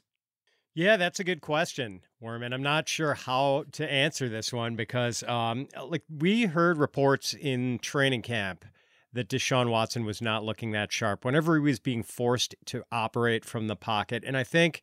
Yeah, 0.74 0.98
that's 0.98 1.20
a 1.20 1.24
good 1.24 1.40
question, 1.40 2.02
Worman. 2.20 2.52
I'm 2.52 2.62
not 2.62 2.88
sure 2.88 3.14
how 3.14 3.64
to 3.72 3.90
answer 3.90 4.28
this 4.28 4.52
one 4.52 4.76
because, 4.76 5.22
um, 5.24 5.68
like, 5.86 6.02
we 6.10 6.44
heard 6.44 6.78
reports 6.78 7.34
in 7.34 7.78
training 7.78 8.22
camp 8.22 8.64
that 9.12 9.28
Deshaun 9.28 9.70
Watson 9.70 10.04
was 10.04 10.22
not 10.22 10.44
looking 10.44 10.72
that 10.72 10.92
sharp 10.92 11.24
whenever 11.24 11.54
he 11.54 11.60
was 11.60 11.78
being 11.78 12.02
forced 12.02 12.54
to 12.66 12.84
operate 12.90 13.44
from 13.44 13.66
the 13.66 13.76
pocket. 13.76 14.24
And 14.26 14.36
I 14.36 14.44
think 14.44 14.82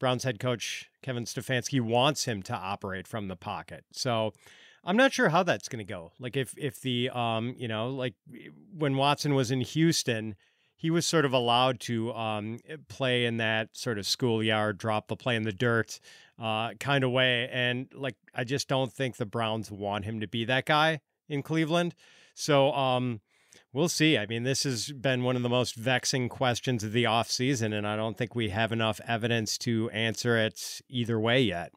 Browns 0.00 0.24
head 0.24 0.38
coach 0.40 0.90
Kevin 1.02 1.24
Stefanski 1.24 1.80
wants 1.80 2.24
him 2.24 2.42
to 2.44 2.54
operate 2.54 3.06
from 3.06 3.28
the 3.28 3.36
pocket. 3.36 3.84
So 3.92 4.32
I'm 4.84 4.96
not 4.96 5.12
sure 5.12 5.28
how 5.28 5.42
that's 5.42 5.68
going 5.68 5.84
to 5.84 5.92
go. 5.92 6.12
Like 6.18 6.36
if 6.36 6.54
if 6.56 6.80
the 6.80 7.10
um 7.10 7.54
you 7.56 7.68
know 7.68 7.90
like 7.90 8.14
when 8.76 8.96
Watson 8.96 9.34
was 9.34 9.50
in 9.50 9.60
Houston, 9.60 10.36
he 10.78 10.90
was 10.90 11.06
sort 11.06 11.24
of 11.24 11.32
allowed 11.32 11.80
to 11.80 12.12
um, 12.14 12.60
play 12.88 13.26
in 13.26 13.38
that 13.38 13.76
sort 13.76 13.98
of 13.98 14.06
schoolyard, 14.06 14.78
drop 14.78 15.08
the 15.08 15.16
play 15.16 15.34
in 15.34 15.42
the 15.42 15.52
dirt 15.52 15.98
uh, 16.40 16.72
kind 16.74 17.02
of 17.02 17.10
way. 17.10 17.48
And 17.52 17.88
like, 17.92 18.14
I 18.32 18.44
just 18.44 18.68
don't 18.68 18.92
think 18.92 19.16
the 19.16 19.26
Browns 19.26 19.72
want 19.72 20.04
him 20.04 20.20
to 20.20 20.28
be 20.28 20.44
that 20.44 20.66
guy 20.66 21.00
in 21.28 21.42
Cleveland. 21.42 21.96
So, 22.34 22.72
um, 22.72 23.20
we'll 23.72 23.88
see. 23.88 24.18
I 24.18 24.26
mean, 24.26 24.42
this 24.42 24.64
has 24.64 24.92
been 24.92 25.22
one 25.22 25.36
of 25.36 25.42
the 25.42 25.48
most 25.48 25.74
vexing 25.74 26.28
questions 26.28 26.84
of 26.84 26.92
the 26.92 27.04
offseason, 27.04 27.76
and 27.76 27.86
I 27.86 27.96
don't 27.96 28.16
think 28.16 28.34
we 28.34 28.50
have 28.50 28.72
enough 28.72 29.00
evidence 29.06 29.58
to 29.58 29.90
answer 29.90 30.36
it 30.36 30.80
either 30.88 31.18
way 31.18 31.40
yet. 31.42 31.72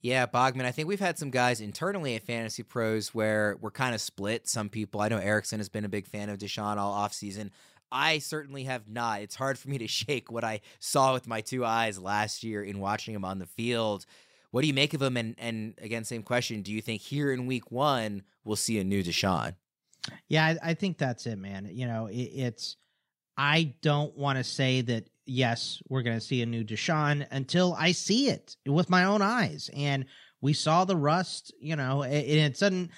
Yeah, 0.00 0.26
Bogman, 0.26 0.64
I 0.64 0.70
think 0.70 0.86
we've 0.86 1.00
had 1.00 1.18
some 1.18 1.30
guys 1.30 1.60
internally 1.60 2.14
at 2.14 2.24
FantasyPros 2.24 3.08
where 3.08 3.56
we're 3.60 3.70
kind 3.70 3.94
of 3.94 4.00
split. 4.00 4.46
Some 4.46 4.68
people, 4.68 5.00
I 5.00 5.08
know 5.08 5.18
Erickson 5.18 5.58
has 5.58 5.68
been 5.68 5.84
a 5.84 5.88
big 5.88 6.06
fan 6.06 6.28
of 6.28 6.38
Deshaun 6.38 6.76
all 6.76 6.94
offseason. 6.94 7.50
I 7.90 8.18
certainly 8.18 8.64
have 8.64 8.88
not. 8.88 9.22
It's 9.22 9.34
hard 9.34 9.58
for 9.58 9.68
me 9.68 9.78
to 9.78 9.88
shake 9.88 10.30
what 10.30 10.44
I 10.44 10.60
saw 10.78 11.12
with 11.12 11.26
my 11.26 11.40
two 11.40 11.64
eyes 11.64 11.98
last 11.98 12.44
year 12.44 12.62
in 12.62 12.78
watching 12.78 13.14
him 13.14 13.24
on 13.24 13.38
the 13.38 13.46
field. 13.46 14.06
What 14.50 14.60
do 14.62 14.68
you 14.68 14.74
make 14.74 14.94
of 14.94 15.02
him? 15.02 15.16
And, 15.16 15.34
and 15.38 15.74
again, 15.78 16.04
same 16.04 16.22
question. 16.22 16.62
Do 16.62 16.72
you 16.72 16.80
think 16.80 17.02
here 17.02 17.32
in 17.32 17.46
week 17.46 17.72
one, 17.72 18.22
we'll 18.44 18.56
see 18.56 18.78
a 18.78 18.84
new 18.84 19.02
Deshaun? 19.02 19.54
Yeah, 20.28 20.44
I, 20.44 20.70
I 20.70 20.74
think 20.74 20.98
that's 20.98 21.26
it, 21.26 21.38
man. 21.38 21.68
You 21.72 21.86
know, 21.86 22.06
it, 22.06 22.14
it's, 22.14 22.76
I 23.36 23.74
don't 23.82 24.16
want 24.16 24.38
to 24.38 24.44
say 24.44 24.80
that 24.82 25.08
yes, 25.26 25.82
we're 25.88 26.02
going 26.02 26.18
to 26.18 26.24
see 26.24 26.42
a 26.42 26.46
new 26.46 26.64
Deshaun 26.64 27.26
until 27.30 27.74
I 27.78 27.92
see 27.92 28.28
it 28.28 28.56
with 28.66 28.88
my 28.88 29.04
own 29.04 29.22
eyes. 29.22 29.70
And 29.76 30.06
we 30.40 30.52
saw 30.52 30.84
the 30.84 30.96
rust, 30.96 31.52
you 31.60 31.76
know, 31.76 32.02
and 32.02 32.12
it 32.14 32.56
sudden 32.56 32.90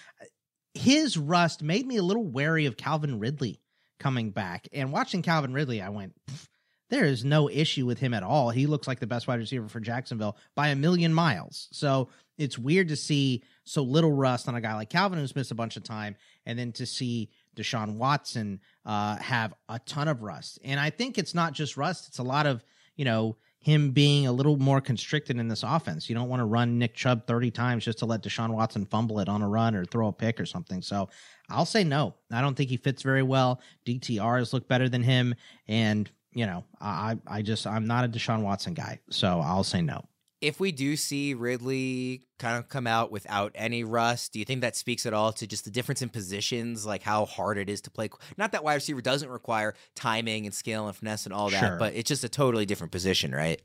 his 0.74 1.16
rust 1.16 1.62
made 1.62 1.86
me 1.86 1.96
a 1.96 2.02
little 2.02 2.26
wary 2.26 2.66
of 2.66 2.76
Calvin 2.76 3.18
Ridley 3.18 3.60
coming 3.98 4.30
back. 4.30 4.68
And 4.72 4.92
watching 4.92 5.22
Calvin 5.22 5.52
Ridley, 5.52 5.82
I 5.82 5.88
went, 5.88 6.14
there 6.90 7.04
is 7.04 7.24
no 7.24 7.50
issue 7.50 7.86
with 7.86 7.98
him 7.98 8.14
at 8.14 8.22
all. 8.22 8.50
He 8.50 8.66
looks 8.66 8.86
like 8.86 9.00
the 9.00 9.06
best 9.06 9.26
wide 9.26 9.40
receiver 9.40 9.68
for 9.68 9.80
Jacksonville 9.80 10.36
by 10.54 10.68
a 10.68 10.76
million 10.76 11.12
miles. 11.12 11.68
So 11.72 12.08
it's 12.38 12.58
weird 12.58 12.88
to 12.88 12.96
see 12.96 13.42
so 13.64 13.82
little 13.82 14.12
rust 14.12 14.48
on 14.48 14.54
a 14.54 14.60
guy 14.60 14.74
like 14.74 14.88
Calvin 14.88 15.18
who's 15.18 15.36
missed 15.36 15.50
a 15.50 15.56
bunch 15.56 15.76
of 15.76 15.84
time, 15.84 16.16
and 16.46 16.58
then 16.58 16.72
to 16.72 16.86
see 16.86 17.30
Deshaun 17.56 17.96
Watson 17.96 18.60
uh, 18.86 19.16
have 19.16 19.52
a 19.68 19.78
ton 19.80 20.08
of 20.08 20.22
rust. 20.22 20.58
And 20.64 20.80
I 20.80 20.90
think 20.90 21.18
it's 21.18 21.34
not 21.34 21.52
just 21.52 21.76
rust; 21.76 22.08
it's 22.08 22.18
a 22.18 22.22
lot 22.22 22.46
of 22.46 22.64
you 22.96 23.04
know 23.04 23.36
him 23.60 23.90
being 23.90 24.26
a 24.26 24.32
little 24.32 24.56
more 24.56 24.80
constricted 24.80 25.36
in 25.38 25.48
this 25.48 25.62
offense. 25.62 26.08
You 26.08 26.14
don't 26.14 26.28
want 26.28 26.40
to 26.40 26.46
run 26.46 26.78
Nick 26.78 26.94
Chubb 26.94 27.26
30 27.26 27.50
times 27.50 27.84
just 27.84 27.98
to 27.98 28.06
let 28.06 28.22
Deshaun 28.22 28.50
Watson 28.50 28.86
fumble 28.86 29.18
it 29.18 29.28
on 29.28 29.42
a 29.42 29.48
run 29.48 29.74
or 29.74 29.84
throw 29.84 30.08
a 30.08 30.12
pick 30.12 30.40
or 30.40 30.46
something. 30.46 30.80
So 30.80 31.08
I'll 31.50 31.66
say 31.66 31.82
no. 31.82 32.14
I 32.30 32.40
don't 32.40 32.56
think 32.56 32.70
he 32.70 32.76
fits 32.76 33.02
very 33.02 33.22
well. 33.22 33.60
DTR 33.84 34.38
has 34.38 34.52
looked 34.52 34.68
better 34.68 34.88
than 34.88 35.02
him. 35.02 35.34
And, 35.66 36.08
you 36.32 36.46
know, 36.46 36.64
I, 36.80 37.18
I 37.26 37.42
just, 37.42 37.66
I'm 37.66 37.86
not 37.86 38.04
a 38.04 38.08
Deshaun 38.08 38.42
Watson 38.42 38.74
guy. 38.74 39.00
So 39.10 39.40
I'll 39.40 39.64
say 39.64 39.82
no 39.82 40.07
if 40.40 40.60
we 40.60 40.70
do 40.72 40.96
see 40.96 41.34
Ridley 41.34 42.22
kind 42.38 42.56
of 42.56 42.68
come 42.68 42.86
out 42.86 43.10
without 43.10 43.52
any 43.54 43.82
rust, 43.82 44.32
do 44.32 44.38
you 44.38 44.44
think 44.44 44.60
that 44.60 44.76
speaks 44.76 45.04
at 45.04 45.12
all 45.12 45.32
to 45.32 45.46
just 45.46 45.64
the 45.64 45.70
difference 45.70 46.00
in 46.00 46.08
positions, 46.08 46.86
like 46.86 47.02
how 47.02 47.24
hard 47.24 47.58
it 47.58 47.68
is 47.68 47.80
to 47.82 47.90
play? 47.90 48.08
Not 48.36 48.52
that 48.52 48.62
wide 48.62 48.74
receiver 48.74 49.00
doesn't 49.00 49.28
require 49.28 49.74
timing 49.94 50.46
and 50.46 50.54
skill 50.54 50.86
and 50.86 50.94
finesse 50.94 51.24
and 51.24 51.32
all 51.32 51.50
that, 51.50 51.60
sure. 51.60 51.76
but 51.78 51.94
it's 51.94 52.08
just 52.08 52.22
a 52.22 52.28
totally 52.28 52.66
different 52.66 52.92
position, 52.92 53.32
right? 53.32 53.60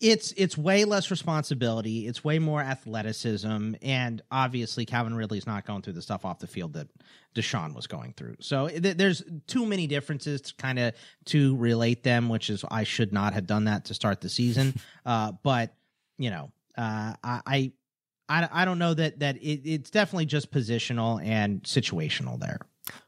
It's 0.00 0.32
it's 0.36 0.58
way 0.58 0.84
less 0.84 1.10
responsibility. 1.10 2.06
It's 2.06 2.22
way 2.22 2.38
more 2.38 2.60
athleticism, 2.60 3.74
and 3.80 4.22
obviously, 4.30 4.84
Calvin 4.84 5.14
Ridley's 5.14 5.46
not 5.46 5.64
going 5.66 5.82
through 5.82 5.94
the 5.94 6.02
stuff 6.02 6.24
off 6.24 6.40
the 6.40 6.48
field 6.48 6.74
that 6.74 6.88
Deshaun 7.34 7.74
was 7.74 7.86
going 7.86 8.12
through. 8.16 8.36
So 8.40 8.68
th- 8.68 8.96
there's 8.96 9.22
too 9.46 9.64
many 9.64 9.86
differences 9.86 10.40
to 10.42 10.54
kind 10.56 10.78
of 10.78 10.94
to 11.26 11.56
relate 11.56 12.02
them, 12.02 12.28
which 12.28 12.50
is 12.50 12.64
I 12.70 12.84
should 12.84 13.12
not 13.12 13.34
have 13.34 13.46
done 13.46 13.64
that 13.64 13.86
to 13.86 13.94
start 13.94 14.20
the 14.20 14.28
season. 14.28 14.74
Uh, 15.06 15.32
but 15.42 15.74
you 16.18 16.30
know, 16.30 16.52
uh, 16.76 17.14
I, 17.22 17.72
I, 18.28 18.48
I 18.50 18.64
don't 18.64 18.78
know 18.78 18.94
that 18.94 19.18
that 19.20 19.36
it, 19.36 19.60
it's 19.64 19.90
definitely 19.90 20.26
just 20.26 20.50
positional 20.50 21.24
and 21.24 21.62
situational 21.62 22.40
there. 22.40 22.58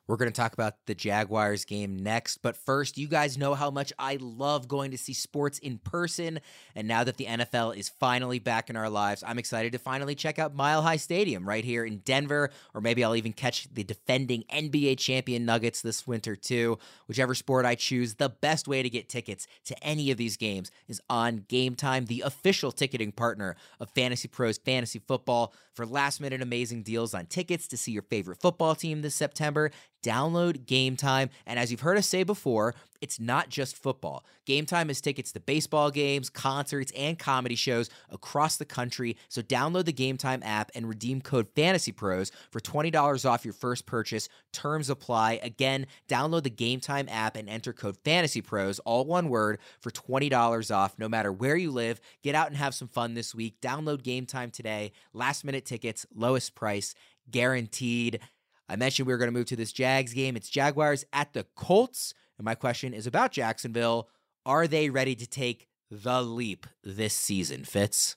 We're 0.08 0.16
going 0.16 0.30
to 0.30 0.36
talk 0.36 0.52
about 0.52 0.75
the 0.86 0.94
Jaguars 0.94 1.64
game 1.64 1.96
next. 1.96 2.38
But 2.38 2.56
first, 2.56 2.96
you 2.96 3.08
guys 3.08 3.36
know 3.36 3.54
how 3.54 3.70
much 3.70 3.92
I 3.98 4.18
love 4.20 4.68
going 4.68 4.92
to 4.92 4.98
see 4.98 5.12
sports 5.12 5.58
in 5.58 5.78
person. 5.78 6.40
And 6.76 6.86
now 6.86 7.02
that 7.02 7.16
the 7.16 7.25
NFL 7.25 7.76
is 7.76 7.88
finally 7.88 8.38
back 8.38 8.70
in 8.70 8.76
our 8.76 8.88
lives, 8.88 9.25
I'm 9.26 9.38
excited 9.38 9.72
to 9.72 9.78
finally 9.78 10.14
check 10.14 10.38
out 10.38 10.54
Mile 10.54 10.82
High 10.82 10.96
Stadium 10.96 11.48
right 11.48 11.64
here 11.64 11.84
in 11.84 11.98
Denver. 11.98 12.50
Or 12.72 12.80
maybe 12.80 13.02
I'll 13.02 13.16
even 13.16 13.32
catch 13.32 13.66
the 13.72 13.82
defending 13.82 14.44
NBA 14.44 14.98
champion 14.98 15.44
Nuggets 15.44 15.82
this 15.82 16.06
winter, 16.06 16.36
too. 16.36 16.78
Whichever 17.08 17.34
sport 17.34 17.66
I 17.66 17.75
choose, 17.75 18.14
the 18.14 18.28
best 18.28 18.68
way 18.68 18.82
to 18.84 18.90
get 18.90 19.08
tickets 19.08 19.48
to 19.64 19.84
any 19.84 20.12
of 20.12 20.18
these 20.18 20.36
games 20.36 20.70
is 20.86 21.00
on 21.10 21.40
Gametime, 21.48 22.06
the 22.06 22.20
official 22.20 22.70
ticketing 22.70 23.10
partner 23.10 23.56
of 23.80 23.92
FantasyPros 23.92 24.60
Fantasy 24.64 25.00
Football. 25.00 25.52
For 25.75 25.84
last 25.84 26.22
minute 26.22 26.40
amazing 26.40 26.84
deals 26.84 27.12
on 27.12 27.26
tickets 27.26 27.68
to 27.68 27.76
see 27.76 27.92
your 27.92 28.02
favorite 28.02 28.40
football 28.40 28.75
team 28.75 29.02
this 29.02 29.14
September, 29.14 29.70
download 30.06 30.64
Gametime. 30.66 31.30
And 31.46 31.58
as 31.58 31.70
you've 31.70 31.80
heard 31.80 31.98
us 31.98 32.06
say 32.06 32.22
before, 32.22 32.75
it's 33.00 33.18
not 33.18 33.48
just 33.48 33.76
football. 33.76 34.25
Gametime 34.46 34.88
has 34.88 35.00
tickets 35.00 35.32
to 35.32 35.40
baseball 35.40 35.90
games, 35.90 36.30
concerts, 36.30 36.92
and 36.96 37.18
comedy 37.18 37.56
shows 37.56 37.90
across 38.10 38.56
the 38.56 38.64
country. 38.64 39.16
So 39.28 39.42
download 39.42 39.84
the 39.84 39.92
Gametime 39.92 40.42
app 40.44 40.70
and 40.75 40.88
redeem 40.88 41.20
code 41.20 41.52
FantasyPros 41.54 42.30
for 42.50 42.60
$20 42.60 43.28
off 43.28 43.44
your 43.44 43.52
first 43.52 43.84
purchase. 43.84 44.28
Terms 44.52 44.88
apply. 44.88 45.40
Again, 45.42 45.86
download 46.08 46.44
the 46.44 46.50
Gametime 46.50 47.08
app 47.10 47.36
and 47.36 47.48
enter 47.48 47.72
code 47.72 47.98
FantasyPros, 48.04 48.80
all 48.84 49.04
one 49.04 49.28
word, 49.28 49.58
for 49.80 49.90
$20 49.90 50.75
off 50.75 50.98
no 50.98 51.08
matter 51.08 51.32
where 51.32 51.56
you 51.56 51.70
live. 51.70 52.00
Get 52.22 52.34
out 52.34 52.48
and 52.48 52.56
have 52.56 52.75
some 52.75 52.88
fun 52.88 53.14
this 53.14 53.34
week. 53.34 53.60
Download 53.60 54.00
Gametime 54.00 54.52
today. 54.52 54.92
Last 55.12 55.44
minute 55.44 55.64
tickets, 55.64 56.06
lowest 56.14 56.54
price, 56.54 56.94
guaranteed. 57.30 58.20
I 58.68 58.76
mentioned 58.76 59.06
we 59.06 59.12
were 59.12 59.18
going 59.18 59.32
to 59.32 59.38
move 59.38 59.46
to 59.46 59.56
this 59.56 59.73
Jags 59.73 60.12
game. 60.12 60.37
It's 60.37 60.50
Jaguars 60.50 61.04
at 61.12 61.32
the 61.32 61.46
Colts. 61.54 62.14
And 62.38 62.44
my 62.44 62.54
question 62.54 62.92
is 62.92 63.06
about 63.06 63.32
Jacksonville. 63.32 64.08
Are 64.44 64.66
they 64.66 64.90
ready 64.90 65.14
to 65.14 65.26
take 65.26 65.68
the 65.90 66.23
leap 66.23 66.66
this 66.82 67.14
season, 67.14 67.64
Fitz? 67.64 68.16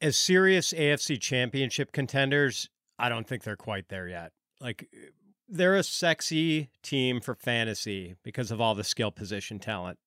As 0.00 0.16
serious 0.16 0.72
AFC 0.72 1.20
championship 1.20 1.92
contenders, 1.92 2.68
I 2.98 3.08
don't 3.08 3.26
think 3.26 3.42
they're 3.42 3.56
quite 3.56 3.88
there 3.88 4.08
yet. 4.08 4.32
Like, 4.60 4.88
they're 5.48 5.76
a 5.76 5.82
sexy 5.82 6.70
team 6.82 7.20
for 7.20 7.34
fantasy 7.34 8.16
because 8.22 8.50
of 8.50 8.60
all 8.60 8.74
the 8.74 8.84
skill 8.84 9.10
position 9.10 9.58
talent 9.58 9.98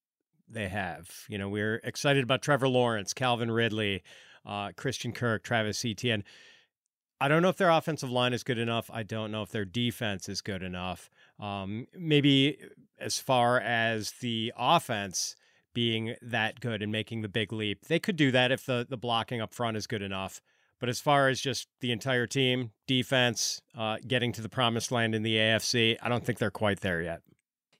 they 0.47 0.67
have. 0.67 1.09
You 1.27 1.37
know, 1.37 1.49
we're 1.49 1.81
excited 1.83 2.23
about 2.23 2.41
Trevor 2.41 2.67
Lawrence, 2.67 3.13
Calvin 3.13 3.51
Ridley, 3.51 4.03
uh, 4.45 4.71
Christian 4.75 5.11
Kirk, 5.11 5.43
Travis 5.43 5.83
Etienne. 5.83 6.23
I 7.21 7.27
don't 7.27 7.43
know 7.43 7.49
if 7.49 7.57
their 7.57 7.69
offensive 7.69 8.09
line 8.09 8.33
is 8.33 8.43
good 8.43 8.57
enough. 8.57 8.89
I 8.91 9.03
don't 9.03 9.31
know 9.31 9.43
if 9.43 9.51
their 9.51 9.63
defense 9.63 10.27
is 10.27 10.41
good 10.41 10.63
enough. 10.63 11.07
Um, 11.39 11.85
maybe 11.95 12.57
as 12.99 13.19
far 13.19 13.59
as 13.59 14.13
the 14.21 14.51
offense 14.57 15.35
being 15.71 16.15
that 16.23 16.59
good 16.59 16.81
and 16.81 16.91
making 16.91 17.21
the 17.21 17.29
big 17.29 17.53
leap, 17.53 17.85
they 17.85 17.99
could 17.99 18.15
do 18.15 18.31
that 18.31 18.51
if 18.51 18.65
the 18.65 18.87
the 18.89 18.97
blocking 18.97 19.39
up 19.39 19.53
front 19.53 19.77
is 19.77 19.85
good 19.85 20.01
enough. 20.01 20.41
But 20.79 20.89
as 20.89 20.99
far 20.99 21.29
as 21.29 21.39
just 21.39 21.67
the 21.79 21.91
entire 21.91 22.25
team, 22.25 22.71
defense, 22.87 23.61
uh, 23.77 23.97
getting 24.07 24.31
to 24.31 24.41
the 24.41 24.49
promised 24.49 24.91
land 24.91 25.13
in 25.13 25.21
the 25.21 25.35
AFC, 25.35 25.97
I 26.01 26.09
don't 26.09 26.25
think 26.25 26.39
they're 26.39 26.49
quite 26.49 26.79
there 26.79 27.03
yet. 27.03 27.21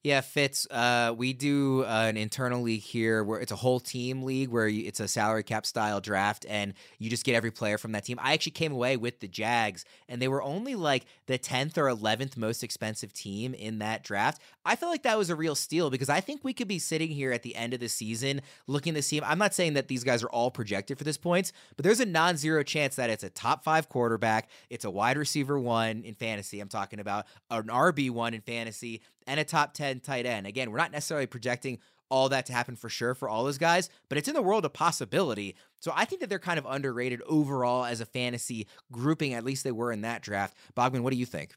Yeah, 0.04 0.22
Fitz. 0.22 0.66
Uh, 0.72 1.14
we 1.16 1.32
do 1.32 1.84
uh, 1.84 2.06
an 2.08 2.18
internal 2.18 2.64
league 2.64 2.82
here 2.82 3.24
where 3.24 3.40
it's 3.40 3.52
a 3.52 3.56
whole 3.56 3.80
team 3.80 4.24
league 4.24 4.50
where 4.50 4.68
you, 4.68 4.88
it's 4.88 5.00
a 5.00 5.08
salary 5.08 5.44
cap 5.44 5.64
style 5.64 6.02
draft, 6.02 6.44
and 6.50 6.74
you 6.98 7.08
just 7.08 7.24
get 7.24 7.36
every 7.36 7.52
player 7.52 7.78
from 7.78 7.92
that 7.92 8.06
team. 8.06 8.18
I 8.20 8.34
actually 8.34 8.54
came 8.54 8.72
away 8.72 8.98
with 8.98 9.20
the 9.20 9.28
Jags, 9.28 9.86
and 10.10 10.20
they 10.20 10.28
were 10.28 10.42
only 10.42 10.74
like 10.74 11.06
the 11.28 11.38
tenth 11.38 11.78
or 11.78 11.88
eleventh 11.88 12.36
most 12.36 12.64
expensive 12.64 13.14
team 13.14 13.54
in 13.54 13.78
that 13.78 14.04
draft. 14.04 14.42
I 14.64 14.76
feel 14.76 14.90
like 14.90 15.04
that 15.04 15.18
was 15.18 15.30
a 15.30 15.36
real 15.36 15.56
steal 15.56 15.90
because 15.90 16.10
I 16.10 16.22
think 16.22 16.44
we 16.44 16.54
could 16.54 16.68
be 16.68 16.78
sitting 16.78 17.10
here 17.10 17.32
at 17.32 17.42
the 17.42 17.56
end 17.56 17.74
of 17.74 17.80
the 17.80 17.90
season 17.90 18.42
looking 18.68 18.94
to 18.94 19.02
see. 19.02 19.20
I'm 19.22 19.40
not 19.40 19.56
saying 19.56 19.74
that 19.74 19.88
these 19.88 20.04
guys 20.04 20.22
are 20.24 20.30
all 20.30 20.52
projected 20.52 20.98
for 20.98 21.04
this 21.04 21.18
points, 21.18 21.52
but 21.76 21.84
there's 21.84 22.00
a 22.00 22.06
non-zero 22.06 22.62
chance 22.64 22.96
that 22.96 23.10
it's 23.10 23.24
a 23.24 23.30
top 23.30 23.64
five 23.64 23.90
quarterback, 23.90 24.50
it's 24.70 24.86
a 24.86 24.92
wide 24.92 25.18
receiver 25.18 25.60
one 25.60 26.04
in 26.04 26.14
fantasy. 26.14 26.60
I'm 26.60 26.70
talking 26.70 27.00
about 27.00 27.26
an 27.50 27.68
RB 27.68 28.12
one 28.12 28.34
in 28.34 28.42
fantasy 28.42 29.02
and 29.26 29.40
a 29.40 29.44
top 29.44 29.74
10 29.74 30.00
tight 30.02 30.26
end. 30.26 30.46
Again, 30.46 30.70
we're 30.70 30.78
not 30.78 30.92
necessarily 30.92 31.28
projecting 31.28 31.80
all 32.12 32.30
that 32.30 32.46
to 32.46 32.54
happen 32.54 32.76
for 32.76 32.90
sure 32.90 33.16
for 33.16 33.30
all 33.30 33.46
those 33.46 33.58
guys, 33.58 33.90
but 34.10 34.18
it's 34.18 34.28
in 34.28 34.36
the 34.36 34.42
world 34.42 34.66
of 34.66 34.74
possibility. 34.74 35.56
So 35.80 35.94
I 35.96 36.06
think 36.06 36.20
that 36.22 36.30
they're 36.30 36.40
kind 36.40 36.60
of 36.60 36.68
underrated 36.70 37.22
overall 37.26 37.86
as 37.86 38.02
a 38.02 38.06
fantasy 38.06 38.68
grouping, 38.92 39.34
at 39.34 39.46
least 39.46 39.64
they 39.64 39.72
were 39.72 39.92
in 39.92 40.02
that 40.02 40.22
draft. 40.22 40.56
Bogman, 40.76 41.02
what 41.02 41.14
do 41.14 41.18
you 41.18 41.26
think? 41.26 41.56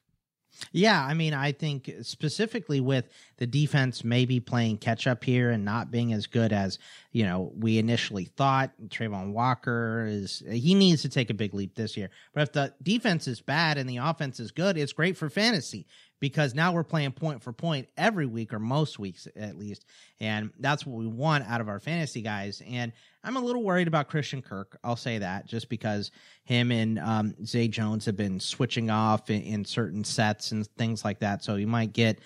Yeah, 0.72 1.04
I 1.04 1.14
mean, 1.14 1.34
I 1.34 1.52
think 1.52 1.90
specifically 2.02 2.80
with 2.80 3.08
the 3.38 3.46
defense 3.46 4.04
maybe 4.04 4.40
playing 4.40 4.78
catch 4.78 5.06
up 5.06 5.24
here 5.24 5.50
and 5.50 5.64
not 5.64 5.90
being 5.90 6.12
as 6.12 6.26
good 6.26 6.52
as 6.52 6.78
you 7.12 7.24
know 7.24 7.52
we 7.56 7.78
initially 7.78 8.24
thought. 8.24 8.70
Travon 8.88 9.32
Walker 9.32 10.06
is 10.08 10.42
he 10.50 10.74
needs 10.74 11.02
to 11.02 11.08
take 11.08 11.30
a 11.30 11.34
big 11.34 11.54
leap 11.54 11.74
this 11.74 11.96
year. 11.96 12.10
But 12.32 12.42
if 12.42 12.52
the 12.52 12.74
defense 12.82 13.26
is 13.26 13.40
bad 13.40 13.78
and 13.78 13.88
the 13.88 13.98
offense 13.98 14.40
is 14.40 14.50
good, 14.50 14.76
it's 14.76 14.92
great 14.92 15.16
for 15.16 15.28
fantasy 15.28 15.86
because 16.20 16.54
now 16.54 16.72
we're 16.72 16.84
playing 16.84 17.12
point 17.12 17.42
for 17.42 17.52
point 17.52 17.88
every 17.96 18.26
week 18.26 18.52
or 18.52 18.58
most 18.58 18.98
weeks 18.98 19.28
at 19.36 19.58
least. 19.58 19.84
And 20.20 20.50
that's 20.58 20.86
what 20.86 20.98
we 20.98 21.06
want 21.06 21.44
out 21.48 21.60
of 21.60 21.68
our 21.68 21.80
fantasy 21.80 22.22
guys. 22.22 22.62
And 22.66 22.92
I'm 23.22 23.36
a 23.36 23.40
little 23.40 23.62
worried 23.62 23.88
about 23.88 24.08
Christian 24.08 24.42
Kirk. 24.42 24.78
I'll 24.84 24.96
say 24.96 25.18
that 25.18 25.46
just 25.46 25.68
because 25.68 26.10
him 26.44 26.70
and 26.70 26.98
um, 26.98 27.34
Zay 27.44 27.68
Jones 27.68 28.06
have 28.06 28.16
been 28.16 28.40
switching 28.40 28.90
off 28.90 29.30
in, 29.30 29.42
in 29.42 29.64
certain 29.64 30.04
sets 30.04 30.52
and 30.52 30.66
things 30.78 31.04
like 31.04 31.20
that. 31.20 31.42
So 31.42 31.56
you 31.56 31.66
might 31.66 31.92
get 31.92 32.20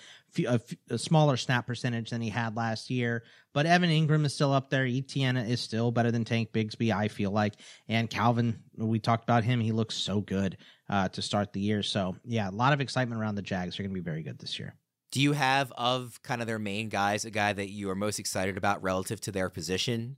a, 0.45 0.59
a, 0.89 0.97
smaller 0.97 1.37
snap 1.37 1.65
percentage 1.67 2.11
than 2.11 2.21
he 2.21 2.29
had 2.29 2.55
last 2.55 2.89
year. 2.89 3.23
But 3.53 3.65
Evan 3.65 3.89
Engram 3.89 4.25
is 4.25 4.33
still 4.33 4.53
up 4.53 4.69
there. 4.69 4.85
Etienne 4.85 5.37
is 5.37 5.59
still 5.59 5.91
better 5.91 6.11
than 6.11 6.23
Tank 6.23 6.51
Bigsby, 6.51 6.93
I 6.93 7.07
feel 7.07 7.31
like. 7.31 7.55
And 7.87 8.09
Calvin, 8.09 8.61
we 8.77 8.99
talked 8.99 9.23
about 9.23 9.43
him. 9.43 9.59
He 9.59 9.71
looks 9.71 9.95
so 9.95 10.21
good 10.21 10.57
uh, 10.89 11.09
to 11.09 11.21
start 11.21 11.53
the 11.53 11.59
year. 11.59 11.83
So, 11.83 12.15
yeah, 12.25 12.49
a 12.49 12.51
lot 12.51 12.73
of 12.73 12.81
excitement 12.81 13.21
around 13.21 13.35
the 13.35 13.41
Jags. 13.41 13.77
They're 13.77 13.83
going 13.83 13.95
to 13.95 14.01
be 14.01 14.03
very 14.03 14.23
good 14.23 14.39
this 14.39 14.59
year. 14.59 14.75
Do 15.11 15.21
you 15.21 15.33
have, 15.33 15.71
of 15.77 16.21
kind 16.21 16.41
of 16.41 16.47
their 16.47 16.59
main 16.59 16.89
guys, 16.89 17.25
a 17.25 17.31
guy 17.31 17.53
that 17.53 17.69
you 17.69 17.89
are 17.89 17.95
most 17.95 18.19
excited 18.19 18.57
about 18.57 18.83
relative 18.83 19.19
to 19.21 19.31
their 19.31 19.49
position? 19.49 20.17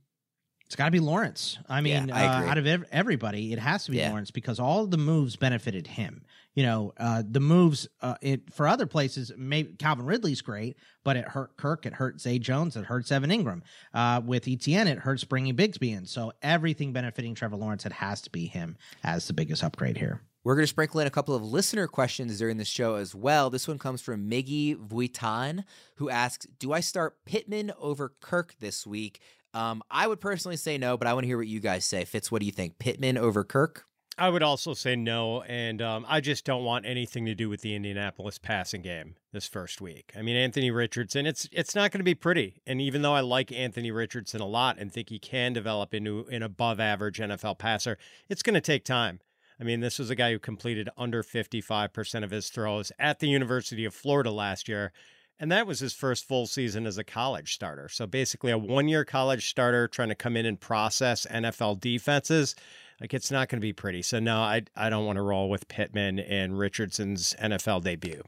It's 0.66 0.76
got 0.76 0.86
to 0.86 0.90
be 0.90 1.00
Lawrence. 1.00 1.58
I 1.68 1.82
mean, 1.82 2.08
yeah, 2.08 2.16
I 2.16 2.24
uh, 2.24 2.50
out 2.50 2.56
of 2.58 2.66
ev- 2.66 2.86
everybody, 2.90 3.52
it 3.52 3.58
has 3.58 3.84
to 3.84 3.90
be 3.90 3.98
yeah. 3.98 4.08
Lawrence 4.08 4.30
because 4.30 4.58
all 4.58 4.86
the 4.86 4.96
moves 4.96 5.36
benefited 5.36 5.86
him. 5.86 6.24
You 6.54 6.62
know, 6.62 6.92
uh, 6.98 7.22
the 7.26 7.40
moves 7.40 7.88
uh, 8.00 8.14
it, 8.22 8.52
for 8.52 8.66
other 8.66 8.86
places, 8.86 9.32
maybe 9.36 9.74
Calvin 9.74 10.06
Ridley's 10.06 10.40
great, 10.40 10.76
but 11.04 11.16
it 11.16 11.26
hurt 11.28 11.56
Kirk, 11.58 11.84
it 11.84 11.92
hurt 11.92 12.20
Zay 12.20 12.38
Jones, 12.38 12.76
it 12.76 12.86
hurts 12.86 13.12
Evan 13.12 13.30
Engram. 13.30 13.60
Uh, 13.92 14.22
with 14.24 14.48
Etienne, 14.48 14.88
it 14.88 14.98
hurts 14.98 15.24
bringing 15.24 15.56
Bigsby 15.56 15.94
in. 15.94 16.06
So 16.06 16.32
everything 16.42 16.94
benefiting 16.94 17.34
Trevor 17.34 17.56
Lawrence, 17.56 17.84
it 17.84 17.92
has 17.92 18.22
to 18.22 18.30
be 18.30 18.46
him 18.46 18.76
as 19.04 19.26
the 19.26 19.34
biggest 19.34 19.62
upgrade 19.62 19.98
here. 19.98 20.22
We're 20.44 20.56
going 20.56 20.64
to 20.64 20.68
sprinkle 20.68 20.98
in 20.98 21.06
a 21.06 21.10
couple 21.10 21.36
of 21.36 21.44
listener 21.44 21.86
questions 21.86 22.36
during 22.38 22.56
the 22.56 22.64
show 22.64 22.96
as 22.96 23.14
well. 23.14 23.48
This 23.48 23.68
one 23.68 23.78
comes 23.78 24.02
from 24.02 24.28
Miggy 24.28 24.74
Vuitton, 24.76 25.62
who 25.96 26.10
asks 26.10 26.46
Do 26.58 26.72
I 26.72 26.80
start 26.80 27.24
Pittman 27.24 27.70
over 27.78 28.12
Kirk 28.20 28.56
this 28.58 28.84
week? 28.84 29.20
Um, 29.54 29.84
I 29.88 30.08
would 30.08 30.20
personally 30.20 30.56
say 30.56 30.78
no, 30.78 30.96
but 30.96 31.06
I 31.06 31.12
want 31.12 31.22
to 31.22 31.28
hear 31.28 31.38
what 31.38 31.46
you 31.46 31.60
guys 31.60 31.84
say. 31.84 32.04
Fitz, 32.04 32.32
what 32.32 32.40
do 32.40 32.46
you 32.46 32.52
think? 32.52 32.80
Pittman 32.80 33.18
over 33.18 33.44
Kirk? 33.44 33.84
I 34.18 34.30
would 34.30 34.42
also 34.42 34.74
say 34.74 34.96
no, 34.96 35.42
and 35.42 35.80
um, 35.80 36.04
I 36.08 36.20
just 36.20 36.44
don't 36.44 36.64
want 36.64 36.86
anything 36.86 37.24
to 37.26 37.34
do 37.34 37.48
with 37.48 37.60
the 37.60 37.74
Indianapolis 37.74 38.38
passing 38.38 38.82
game 38.82 39.14
this 39.32 39.46
first 39.46 39.80
week. 39.80 40.12
I 40.16 40.22
mean, 40.22 40.36
Anthony 40.36 40.70
Richardson, 40.70 41.24
it's 41.24 41.48
it's 41.52 41.74
not 41.76 41.92
going 41.92 42.00
to 42.00 42.04
be 42.04 42.16
pretty. 42.16 42.60
And 42.66 42.80
even 42.80 43.02
though 43.02 43.14
I 43.14 43.20
like 43.20 43.52
Anthony 43.52 43.92
Richardson 43.92 44.40
a 44.40 44.46
lot 44.46 44.76
and 44.78 44.92
think 44.92 45.08
he 45.08 45.20
can 45.20 45.52
develop 45.52 45.94
into 45.94 46.26
an 46.30 46.42
above 46.42 46.80
average 46.80 47.18
NFL 47.18 47.58
passer, 47.58 47.96
it's 48.28 48.42
going 48.42 48.54
to 48.54 48.60
take 48.60 48.84
time. 48.84 49.20
I 49.62 49.64
mean, 49.64 49.78
this 49.78 50.00
was 50.00 50.10
a 50.10 50.16
guy 50.16 50.32
who 50.32 50.40
completed 50.40 50.88
under 50.98 51.22
55% 51.22 52.24
of 52.24 52.32
his 52.32 52.48
throws 52.48 52.90
at 52.98 53.20
the 53.20 53.28
University 53.28 53.84
of 53.84 53.94
Florida 53.94 54.32
last 54.32 54.68
year. 54.68 54.92
And 55.38 55.52
that 55.52 55.68
was 55.68 55.78
his 55.78 55.94
first 55.94 56.26
full 56.26 56.48
season 56.48 56.84
as 56.84 56.98
a 56.98 57.04
college 57.04 57.54
starter. 57.54 57.88
So 57.88 58.08
basically, 58.08 58.50
a 58.50 58.58
one 58.58 58.88
year 58.88 59.04
college 59.04 59.48
starter 59.48 59.86
trying 59.86 60.08
to 60.08 60.16
come 60.16 60.36
in 60.36 60.46
and 60.46 60.58
process 60.58 61.28
NFL 61.30 61.80
defenses. 61.80 62.56
Like, 63.00 63.14
it's 63.14 63.30
not 63.30 63.48
going 63.48 63.60
to 63.60 63.64
be 63.64 63.72
pretty. 63.72 64.02
So, 64.02 64.18
no, 64.18 64.40
I, 64.40 64.62
I 64.74 64.90
don't 64.90 65.06
want 65.06 65.16
to 65.16 65.22
roll 65.22 65.48
with 65.48 65.68
Pittman 65.68 66.18
and 66.18 66.58
Richardson's 66.58 67.36
NFL 67.40 67.84
debut. 67.84 68.24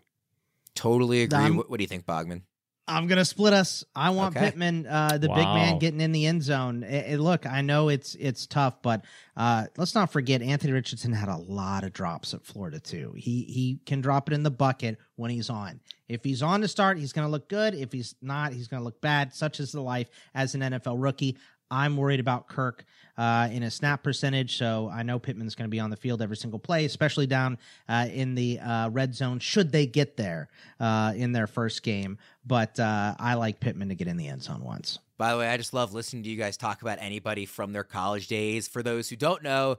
Totally 0.76 1.22
agree. 1.22 1.50
what, 1.50 1.68
what 1.68 1.78
do 1.78 1.82
you 1.82 1.88
think, 1.88 2.06
Bogman? 2.06 2.42
I'm 2.86 3.06
gonna 3.06 3.24
split 3.24 3.54
us. 3.54 3.82
I 3.96 4.10
want 4.10 4.36
okay. 4.36 4.46
Pittman, 4.46 4.86
uh, 4.86 5.16
the 5.16 5.28
wow. 5.28 5.34
big 5.36 5.44
man, 5.44 5.78
getting 5.78 6.00
in 6.00 6.12
the 6.12 6.26
end 6.26 6.42
zone. 6.42 6.82
It, 6.82 7.14
it, 7.14 7.18
look, 7.18 7.46
I 7.46 7.62
know 7.62 7.88
it's 7.88 8.14
it's 8.16 8.46
tough, 8.46 8.82
but 8.82 9.04
uh, 9.36 9.66
let's 9.78 9.94
not 9.94 10.12
forget 10.12 10.42
Anthony 10.42 10.72
Richardson 10.72 11.12
had 11.12 11.28
a 11.28 11.36
lot 11.36 11.84
of 11.84 11.94
drops 11.94 12.34
at 12.34 12.44
Florida 12.44 12.78
too. 12.78 13.14
He 13.16 13.44
he 13.44 13.80
can 13.86 14.02
drop 14.02 14.28
it 14.28 14.34
in 14.34 14.42
the 14.42 14.50
bucket 14.50 14.98
when 15.16 15.30
he's 15.30 15.48
on. 15.48 15.80
If 16.08 16.22
he's 16.24 16.42
on 16.42 16.60
to 16.60 16.68
start, 16.68 16.98
he's 16.98 17.14
gonna 17.14 17.30
look 17.30 17.48
good. 17.48 17.74
If 17.74 17.90
he's 17.90 18.14
not, 18.20 18.52
he's 18.52 18.68
gonna 18.68 18.84
look 18.84 19.00
bad. 19.00 19.34
Such 19.34 19.60
is 19.60 19.72
the 19.72 19.80
life 19.80 20.10
as 20.34 20.54
an 20.54 20.60
NFL 20.60 20.96
rookie. 21.02 21.38
I'm 21.70 21.96
worried 21.96 22.20
about 22.20 22.48
Kirk 22.48 22.84
uh, 23.16 23.49
in 23.52 23.62
a 23.62 23.71
snap 23.71 24.02
percentage, 24.02 24.56
so 24.56 24.90
I 24.92 25.02
know 25.02 25.18
Pittman's 25.18 25.54
going 25.54 25.68
to 25.68 25.71
be 25.71 25.80
on 25.80 25.90
the 25.90 25.97
field 25.97 26.23
every 26.23 26.37
single 26.37 26.59
play, 26.59 26.85
especially 26.85 27.26
down 27.26 27.59
uh, 27.88 28.09
in 28.12 28.35
the 28.35 28.59
uh, 28.61 28.90
red 28.90 29.14
zone. 29.14 29.38
Should 29.38 29.73
they 29.73 29.87
get 29.87 30.16
there 30.16 30.49
uh, 30.80 31.12
in 31.16 31.33
their 31.33 31.47
first 31.47 31.83
game? 31.83 32.18
But 32.47 32.78
uh, 32.78 33.14
I 33.18 33.35
like 33.35 33.61
Pittman 33.61 33.88
to 33.88 33.94
get 33.94 34.09
in 34.09 34.16
the 34.16 34.28
end 34.28 34.42
zone 34.42 34.62
once. 34.64 34.99
By 35.16 35.33
the 35.33 35.38
way, 35.38 35.49
I 35.49 35.56
just 35.56 35.73
love 35.73 35.94
listening 35.94 36.25
to 36.25 36.28
you 36.28 36.37
guys 36.37 36.56
talk 36.56 36.83
about 36.83 36.99
anybody 37.00 37.47
from 37.47 37.73
their 37.73 37.85
college 37.85 38.26
days. 38.26 38.66
For 38.66 38.83
those 38.83 39.09
who 39.09 39.16
don't 39.16 39.42
know, 39.42 39.78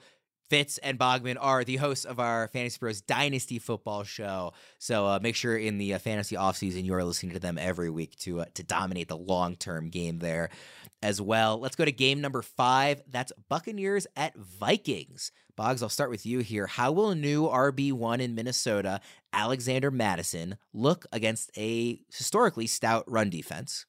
Fitz 0.50 0.78
and 0.78 1.00
Bogman 1.00 1.38
are 1.40 1.64
the 1.64 1.78
hosts 1.78 2.06
of 2.06 2.20
our 2.20 2.50
FantasyPros 2.50 3.06
Dynasty 3.06 3.58
Football 3.58 4.04
Show. 4.04 4.54
So 4.78 5.08
uh, 5.08 5.20
make 5.22 5.36
sure 5.36 5.58
in 5.58 5.78
the 5.80 5.96
uh, 5.96 6.00
fantasy 6.00 6.36
offseason 6.36 6.86
you 6.86 6.94
are 6.94 7.04
listening 7.04 7.34
to 7.34 7.40
them 7.40 7.58
every 7.58 7.90
week 7.90 8.16
to 8.20 8.42
uh, 8.42 8.46
to 8.54 8.64
dominate 8.64 9.08
the 9.08 9.18
long 9.18 9.56
term 9.56 9.90
game 9.90 10.20
there 10.20 10.50
as 11.06 11.22
well. 11.22 11.60
Let's 11.60 11.76
go 11.76 11.86
to 11.86 11.92
game 11.92 12.20
number 12.20 12.42
five. 12.42 13.04
That's 13.08 13.32
Buccaneers 13.48 14.08
at 14.16 14.36
Vikings. 14.36 15.32
Boggs, 15.56 15.84
I'll 15.84 15.90
start 15.90 16.10
with 16.10 16.26
you 16.26 16.40
here. 16.40 16.66
How 16.66 16.92
will 16.92 17.14
new 17.14 17.44
RB1 17.44 18.20
in 18.20 18.34
Minnesota, 18.34 19.00
Alexander 19.32 19.92
Mattison, 19.92 20.58
look 20.74 21.06
against 21.12 21.52
a 21.56 22.02
historically 22.12 22.66
stout 22.66 23.04
run 23.08 23.30
defense? 23.30 23.86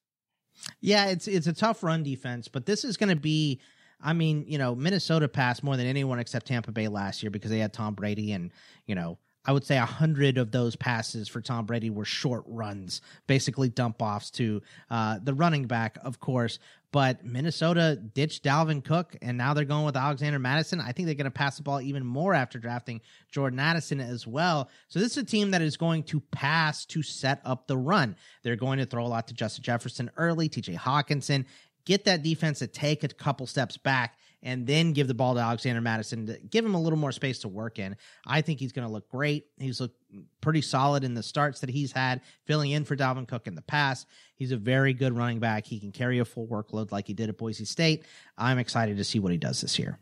Yeah, 0.80 1.06
it's 1.06 1.26
it's 1.26 1.46
a 1.46 1.54
tough 1.54 1.82
run 1.82 2.02
defense, 2.02 2.48
but 2.48 2.66
this 2.66 2.84
is 2.84 2.98
going 2.98 3.08
to 3.08 3.20
be 3.20 3.60
I 3.98 4.12
mean, 4.12 4.44
you 4.46 4.58
know, 4.58 4.74
Minnesota 4.74 5.26
passed 5.26 5.64
more 5.64 5.78
than 5.78 5.86
anyone 5.86 6.18
except 6.18 6.46
Tampa 6.46 6.70
Bay 6.70 6.86
last 6.86 7.22
year 7.22 7.30
because 7.30 7.50
they 7.50 7.60
had 7.60 7.72
Tom 7.72 7.94
Brady 7.94 8.32
and, 8.32 8.52
you 8.86 8.94
know, 8.94 9.18
I 9.46 9.52
would 9.52 9.64
say 9.64 9.78
a 9.78 9.86
hundred 9.86 10.38
of 10.38 10.50
those 10.50 10.74
passes 10.74 11.28
for 11.28 11.40
Tom 11.40 11.66
Brady 11.66 11.88
were 11.88 12.04
short 12.04 12.42
runs, 12.46 13.00
basically 13.28 13.68
dump 13.68 14.02
offs 14.02 14.30
to 14.32 14.60
uh, 14.90 15.20
the 15.22 15.34
running 15.34 15.66
back, 15.66 15.98
of 16.02 16.18
course. 16.18 16.58
But 16.96 17.26
Minnesota 17.26 17.94
ditched 18.14 18.42
Dalvin 18.42 18.82
Cook, 18.82 19.16
and 19.20 19.36
now 19.36 19.52
they're 19.52 19.66
going 19.66 19.84
with 19.84 19.98
Alexander 19.98 20.38
Mattison. 20.38 20.80
I 20.80 20.92
think 20.92 21.04
they're 21.04 21.14
going 21.14 21.26
to 21.26 21.30
pass 21.30 21.58
the 21.58 21.62
ball 21.62 21.82
even 21.82 22.06
more 22.06 22.32
after 22.32 22.58
drafting 22.58 23.02
Jordan 23.30 23.58
Addison 23.58 24.00
as 24.00 24.26
well. 24.26 24.70
So 24.88 24.98
this 24.98 25.10
is 25.12 25.18
a 25.18 25.26
team 25.26 25.50
that 25.50 25.60
is 25.60 25.76
going 25.76 26.04
to 26.04 26.20
pass 26.20 26.86
to 26.86 27.02
set 27.02 27.42
up 27.44 27.66
the 27.66 27.76
run. 27.76 28.16
They're 28.42 28.56
going 28.56 28.78
to 28.78 28.86
throw 28.86 29.04
a 29.04 29.08
lot 29.08 29.28
to 29.28 29.34
Justin 29.34 29.62
Jefferson 29.62 30.10
early, 30.16 30.48
T.J. 30.48 30.72
Hockenson, 30.72 31.44
get 31.84 32.06
that 32.06 32.22
defense 32.22 32.60
to 32.60 32.66
take 32.66 33.04
a 33.04 33.08
couple 33.08 33.46
steps 33.46 33.76
back 33.76 34.16
and 34.46 34.64
then 34.64 34.92
give 34.92 35.08
the 35.08 35.14
ball 35.14 35.34
to 35.34 35.40
Alexander 35.40 35.80
Mattison 35.80 36.26
to 36.26 36.38
give 36.38 36.64
him 36.64 36.74
a 36.74 36.80
little 36.80 36.98
more 36.98 37.10
space 37.10 37.40
to 37.40 37.48
work 37.48 37.80
in. 37.80 37.96
I 38.24 38.42
think 38.42 38.60
he's 38.60 38.70
going 38.70 38.86
to 38.86 38.92
look 38.92 39.08
great. 39.08 39.46
He's 39.58 39.80
looked 39.80 40.00
pretty 40.40 40.62
solid 40.62 41.02
in 41.02 41.14
the 41.14 41.22
starts 41.22 41.58
that 41.60 41.68
he's 41.68 41.90
had, 41.90 42.20
filling 42.44 42.70
in 42.70 42.84
for 42.84 42.94
Dalvin 42.94 43.26
Cook 43.26 43.48
in 43.48 43.56
the 43.56 43.62
past. 43.62 44.06
He's 44.36 44.52
a 44.52 44.56
very 44.56 44.94
good 44.94 45.16
running 45.16 45.40
back. 45.40 45.66
He 45.66 45.80
can 45.80 45.90
carry 45.90 46.20
a 46.20 46.24
full 46.24 46.46
workload 46.46 46.92
like 46.92 47.08
he 47.08 47.12
did 47.12 47.28
at 47.28 47.36
Boise 47.36 47.64
State. 47.64 48.04
I'm 48.38 48.60
excited 48.60 48.96
to 48.98 49.04
see 49.04 49.18
what 49.18 49.32
he 49.32 49.38
does 49.38 49.62
this 49.62 49.80
year. 49.80 49.98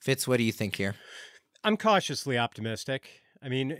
Fitz, 0.00 0.26
what 0.26 0.38
do 0.38 0.44
you 0.44 0.52
think 0.52 0.76
here? 0.76 0.94
I'm 1.62 1.76
cautiously 1.76 2.38
optimistic. 2.38 3.20
I 3.42 3.50
mean, 3.50 3.76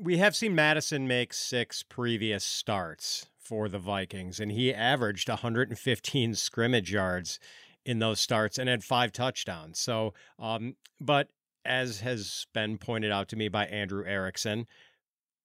we 0.00 0.16
have 0.16 0.34
seen 0.34 0.54
Mattison 0.54 1.06
make 1.06 1.34
six 1.34 1.82
previous 1.82 2.42
starts 2.42 3.26
for 3.38 3.68
the 3.68 3.78
Vikings, 3.78 4.40
and 4.40 4.50
he 4.50 4.72
averaged 4.72 5.28
115 5.28 6.34
scrimmage 6.36 6.90
yards 6.90 7.38
in 7.84 7.98
those 7.98 8.20
starts 8.20 8.58
and 8.58 8.68
had 8.68 8.84
five 8.84 9.12
touchdowns. 9.12 9.78
So, 9.78 10.14
um, 10.38 10.76
but 11.00 11.28
as 11.64 12.00
has 12.00 12.46
been 12.52 12.78
pointed 12.78 13.12
out 13.12 13.28
to 13.28 13.36
me 13.36 13.48
by 13.48 13.66
Andrew 13.66 14.04
Erickson, 14.04 14.66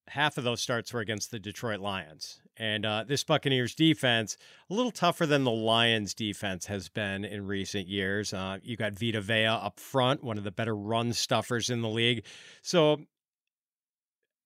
half 0.08 0.38
of 0.38 0.44
those 0.44 0.62
starts 0.62 0.94
were 0.94 1.02
against 1.02 1.32
the 1.32 1.40
Detroit 1.40 1.80
Lions. 1.80 2.42
And 2.56 2.86
uh, 2.86 3.04
this 3.08 3.24
Buccaneers 3.24 3.76
defense, 3.76 4.38
a 4.70 4.74
little 4.74 4.92
tougher 4.92 5.26
than 5.26 5.44
the 5.44 5.52
Lions 5.52 6.14
defense 6.14 6.66
has 6.68 6.90
been 6.90 7.24
in 7.24 7.46
recent 7.46 7.88
years. 7.88 8.34
Uh, 8.34 8.58
you 8.64 8.78
got 8.78 8.98
Vita 8.98 9.22
Vea 9.22 9.46
up 9.46 9.80
front, 9.80 10.24
one 10.24 10.38
of 10.38 10.44
the 10.44 10.52
better 10.52 10.76
run 10.76 11.14
stuffers 11.14 11.70
in 11.70 11.82
the 11.82 11.90
league. 11.90 12.26
So 12.62 13.02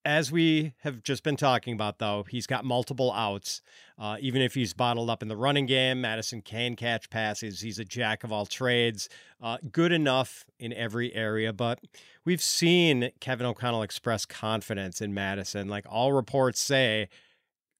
as 0.03 0.31
we 0.31 0.73
have 0.79 1.03
just 1.03 1.23
been 1.23 1.35
talking 1.35 1.73
about, 1.73 1.99
though, 1.99 2.25
he's 2.27 2.47
got 2.47 2.65
multiple 2.65 3.11
outs. 3.11 3.61
Uh, 3.99 4.17
even 4.19 4.41
if 4.41 4.55
he's 4.55 4.73
bottled 4.73 5.09
up 5.09 5.21
in 5.21 5.27
the 5.27 5.37
running 5.37 5.65
game, 5.65 6.01
Mattison 6.01 6.41
can 6.41 6.75
catch 6.75 7.09
passes. 7.09 7.61
He's 7.61 7.77
a 7.77 7.85
jack 7.85 8.23
of 8.23 8.31
all 8.31 8.45
trades, 8.45 9.09
uh, 9.41 9.57
good 9.71 9.91
enough 9.91 10.45
in 10.59 10.73
every 10.73 11.13
area. 11.13 11.53
But 11.53 11.79
we've 12.25 12.41
seen 12.41 13.11
Kevin 13.19 13.45
O'Connell 13.45 13.83
express 13.83 14.25
confidence 14.25 15.01
in 15.01 15.13
Mattison. 15.13 15.67
Like 15.67 15.85
all 15.87 16.13
reports 16.13 16.59
say, 16.59 17.07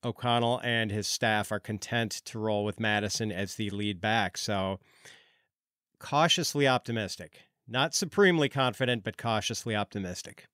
O'Connell 0.04 0.60
and 0.64 0.92
his 0.92 1.08
staff 1.08 1.52
are 1.52 1.60
content 1.60 2.12
to 2.26 2.40
roll 2.40 2.64
with 2.66 2.80
Mattison 2.80 3.32
as 3.32 3.56
the 3.56 3.70
lead 3.72 4.00
back. 4.00 4.38
So 4.38 4.80
cautiously 6.00 6.68
optimistic. 6.68 7.42
Not 7.68 7.96
supremely 7.96 8.50
confident, 8.50 9.04
but 9.04 9.18
cautiously 9.18 9.76
optimistic. 9.76 10.48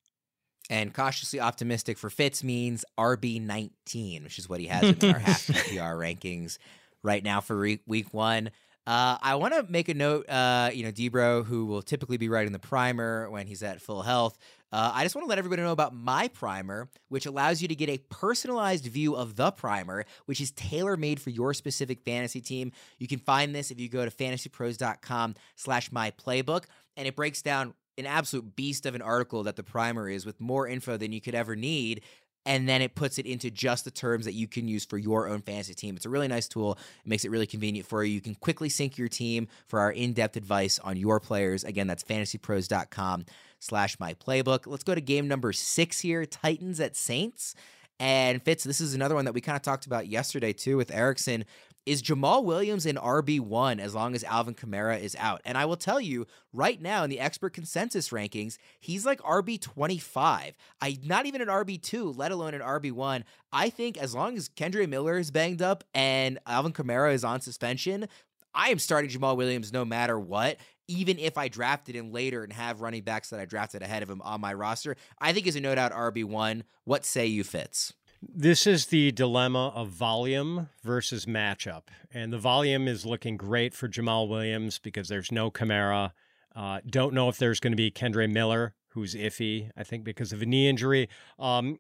And 0.70 0.94
cautiously 0.94 1.40
optimistic 1.40 1.98
for 1.98 2.10
Fitz 2.10 2.44
means 2.44 2.84
RB19, 2.98 4.24
which 4.24 4.38
is 4.38 4.50
what 4.50 4.60
he 4.60 4.68
has 4.68 4.84
in 4.84 5.10
our 5.10 5.20
half 5.20 5.48
PPR 5.48 5.98
rankings 5.98 6.58
right 7.04 7.24
now 7.24 7.40
for 7.40 7.58
re- 7.58 7.80
week 7.88 8.14
one. 8.14 8.52
Uh, 8.86 9.18
I 9.22 9.36
want 9.36 9.54
to 9.54 9.66
make 9.70 9.90
a 9.90 9.94
note. 9.94 10.30
Uh, 10.30 10.70
you 10.74 10.84
know, 10.84 10.92
Debro, 10.92 11.46
who 11.46 11.66
will 11.66 11.82
typically 11.82 12.16
be 12.16 12.30
writing 12.30 12.54
the 12.54 12.60
primer 12.60 13.30
when 13.30 13.46
he's 13.46 13.62
at 13.62 13.82
full 13.82 14.02
health, 14.02 14.38
uh, 14.72 14.92
I 14.94 15.04
just 15.04 15.16
want 15.16 15.26
to 15.26 15.30
let 15.30 15.38
everybody 15.38 15.62
know 15.62 15.72
about 15.74 15.94
my 15.94 16.28
primer, 16.30 16.90
which 17.10 17.26
allows 17.26 17.62
you 17.62 17.68
to 17.68 17.76
get 17.76 17.90
a 17.90 17.98
personalized 18.10 18.86
view 18.86 19.16
of 19.16 19.36
the 19.36 19.52
primer, 19.52 20.06
which 20.26 20.40
is 20.42 20.52
tailor 20.52 20.98
made 20.98 21.22
for 21.22 21.30
your 21.30 21.54
specific 21.54 22.02
fantasy 22.02 22.42
team. 22.42 22.72
You 22.98 23.08
can 23.08 23.20
find 23.20 23.56
this 23.56 23.72
if 23.72 23.80
you 23.80 23.90
go 23.90 24.06
to 24.06 24.12
fantasypros.com 24.12 25.36
slash 25.56 25.92
my 25.92 26.12
playbook, 26.12 26.66
and 26.96 27.08
it 27.08 27.16
breaks 27.16 27.42
down 27.42 27.74
an 27.98 28.06
absolute 28.06 28.56
beast 28.56 28.86
of 28.86 28.96
an 28.96 29.02
article 29.02 29.44
that 29.44 29.56
the 29.56 29.64
primer 29.64 30.10
is 30.10 30.26
with 30.26 30.40
more 30.40 30.68
info 30.68 30.98
than 30.98 31.12
you 31.12 31.22
could 31.22 31.36
ever 31.36 31.56
need 31.56 32.02
and 32.48 32.68
then 32.68 32.82
it 32.82 32.96
puts 32.96 33.20
it 33.20 33.26
into 33.26 33.52
just 33.52 33.84
the 33.84 33.92
terms 33.92 34.24
that 34.24 34.34
you 34.34 34.48
can 34.48 34.70
use 34.70 34.86
for 34.86 34.98
your 34.98 35.28
own 35.28 35.42
fantasy 35.42 35.74
team. 35.74 35.98
It's 35.98 36.06
a 36.06 36.10
really 36.10 36.30
nice 36.30 36.48
tool. 36.48 36.78
It 37.04 37.10
makes 37.10 37.26
it 37.26 37.30
really 37.30 37.46
convenient 37.46 37.86
for 37.86 38.06
you. 38.06 38.14
You 38.14 38.22
can 38.22 38.36
quickly 38.36 38.70
sync 38.70 38.98
your 38.98 39.10
team 39.10 39.50
for 39.68 39.82
our 39.82 39.92
in-depth 39.92 40.38
advice 40.38 40.80
on 40.80 40.96
your 40.96 41.20
players. 41.20 41.66
Again, 41.66 41.88
that's 41.88 42.06
fantasypros.com 42.06 43.26
slash 43.60 44.00
my 44.00 44.14
playbook. 44.14 44.66
Let's 44.66 44.86
go 44.86 44.96
to 44.96 45.02
game 45.02 45.28
number 45.28 45.52
six 45.52 46.00
here, 46.00 46.26
Titans 46.26 46.80
at 46.80 46.96
Saints. 46.96 47.54
And 48.00 48.42
Fitz, 48.42 48.64
this 48.64 48.80
is 48.80 48.94
another 48.94 49.16
one 49.16 49.26
that 49.26 49.34
we 49.34 49.42
kind 49.42 49.58
of 49.58 49.62
talked 49.62 49.86
about 49.86 50.08
yesterday 50.08 50.54
too 50.54 50.78
with 50.78 50.90
Erickson. 50.90 51.44
Is 51.88 52.04
Jamaal 52.04 52.44
Williams 52.44 52.86
an 52.86 52.98
RB1 52.98 53.80
as 53.80 53.96
long 53.96 54.14
as 54.14 54.22
Alvin 54.26 54.56
Kamara 54.56 55.02
is 55.02 55.16
out? 55.18 55.40
And 55.46 55.58
I 55.58 55.64
will 55.64 55.78
tell 55.78 56.02
you 56.02 56.28
right 56.52 56.82
now 56.82 57.06
in 57.06 57.10
the 57.10 57.22
expert 57.22 57.54
consensus 57.54 58.10
rankings, 58.10 58.58
he's 58.82 59.06
like 59.06 59.22
RB25. 59.22 60.52
I 60.82 60.98
not 61.06 61.28
even 61.28 61.40
an 61.40 61.48
RB2, 61.48 62.18
let 62.18 62.34
alone 62.34 62.54
an 62.54 62.60
RB1. 62.60 63.24
I 63.54 63.70
think 63.70 63.98
as 63.98 64.14
long 64.14 64.36
as 64.36 64.50
Kendre 64.50 64.86
Miller 64.90 65.18
is 65.18 65.32
banged 65.32 65.62
up 65.62 65.86
and 65.94 66.40
Alvin 66.46 66.74
Kamara 66.74 67.14
is 67.14 67.24
on 67.24 67.40
suspension, 67.40 68.10
I 68.54 68.68
am 68.68 68.80
starting 68.80 69.10
Jamaal 69.10 69.38
Williams 69.38 69.72
no 69.72 69.86
matter 69.86 70.20
what. 70.20 70.58
Even 70.90 71.18
if 71.18 71.38
I 71.38 71.48
drafted 71.48 71.96
him 71.96 72.12
later 72.12 72.44
and 72.44 72.52
have 72.52 72.82
running 72.82 73.04
backs 73.04 73.30
that 73.30 73.40
I 73.40 73.46
drafted 73.46 73.82
ahead 73.82 74.04
of 74.04 74.10
him 74.10 74.22
on 74.24 74.42
my 74.42 74.54
roster, 74.54 74.98
I 75.22 75.32
think 75.32 75.46
he's 75.46 75.56
a 75.56 75.62
no 75.62 75.74
doubt 75.74 75.94
RB1. 75.94 76.64
What 76.84 77.06
say 77.06 77.28
you, 77.28 77.46
Fitz? 77.46 77.94
This 78.22 78.66
is 78.66 78.88
the 78.88 79.12
dilemma 79.12 79.70
of 79.76 79.90
volume 79.90 80.70
versus 80.84 81.26
matchup. 81.26 81.84
And 82.12 82.34
the 82.34 82.40
volume 82.40 82.88
is 82.88 83.06
looking 83.06 83.38
great 83.38 83.76
for 83.76 83.88
Jamaal 83.88 84.28
Williams 84.28 84.80
because 84.80 85.08
there's 85.08 85.32
no 85.32 85.52
Kamara. 85.52 86.14
Uh, 86.56 86.80
don't 86.88 87.14
know 87.14 87.30
if 87.30 87.38
there's 87.38 87.60
going 87.60 87.74
to 87.74 87.78
be 87.78 87.92
Kendre 87.92 88.32
Miller, 88.32 88.74
who's 88.90 89.14
iffy, 89.14 89.70
I 89.78 89.84
think, 89.84 90.04
because 90.04 90.34
of 90.34 90.42
a 90.42 90.48
knee 90.48 90.68
injury. 90.68 91.10
Um, 91.38 91.80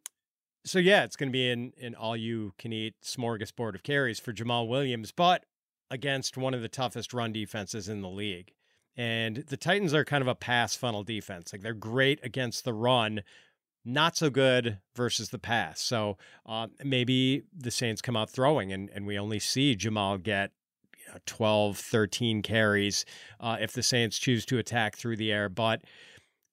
so, 0.63 0.77
yeah, 0.77 1.03
it's 1.03 1.15
going 1.15 1.29
to 1.29 1.33
be 1.33 1.49
an, 1.49 1.73
an 1.81 1.95
all 1.95 2.15
you 2.15 2.53
can 2.59 2.71
eat 2.71 2.95
smorgasbord 3.03 3.73
of 3.73 3.81
carries 3.81 4.19
for 4.19 4.31
Jamaal 4.31 4.67
Williams, 4.67 5.11
but 5.11 5.45
against 5.89 6.37
one 6.37 6.53
of 6.53 6.61
the 6.61 6.67
toughest 6.67 7.13
run 7.13 7.31
defenses 7.31 7.89
in 7.89 8.01
the 8.01 8.09
league. 8.09 8.53
And 8.95 9.37
the 9.37 9.57
Titans 9.57 9.93
are 9.93 10.03
kind 10.03 10.21
of 10.21 10.27
a 10.27 10.35
pass 10.35 10.75
funnel 10.75 11.03
defense. 11.03 11.53
Like 11.53 11.61
they're 11.61 11.73
great 11.73 12.19
against 12.23 12.63
the 12.65 12.73
run, 12.73 13.21
not 13.85 14.17
so 14.17 14.29
good 14.29 14.79
versus 14.95 15.29
the 15.29 15.39
pass. 15.39 15.81
So 15.81 16.17
uh, 16.45 16.67
maybe 16.83 17.43
the 17.55 17.71
Saints 17.71 18.01
come 18.01 18.17
out 18.17 18.29
throwing 18.29 18.71
and, 18.71 18.89
and 18.93 19.05
we 19.05 19.17
only 19.17 19.39
see 19.39 19.75
Jamaal 19.75 20.21
get 20.21 20.51
you 20.97 21.13
know, 21.13 21.19
12, 21.25 21.77
13 21.77 22.41
carries 22.41 23.05
uh, 23.39 23.57
if 23.59 23.71
the 23.71 23.83
Saints 23.83 24.17
choose 24.19 24.45
to 24.47 24.57
attack 24.57 24.97
through 24.97 25.17
the 25.17 25.31
air. 25.31 25.47
But 25.47 25.81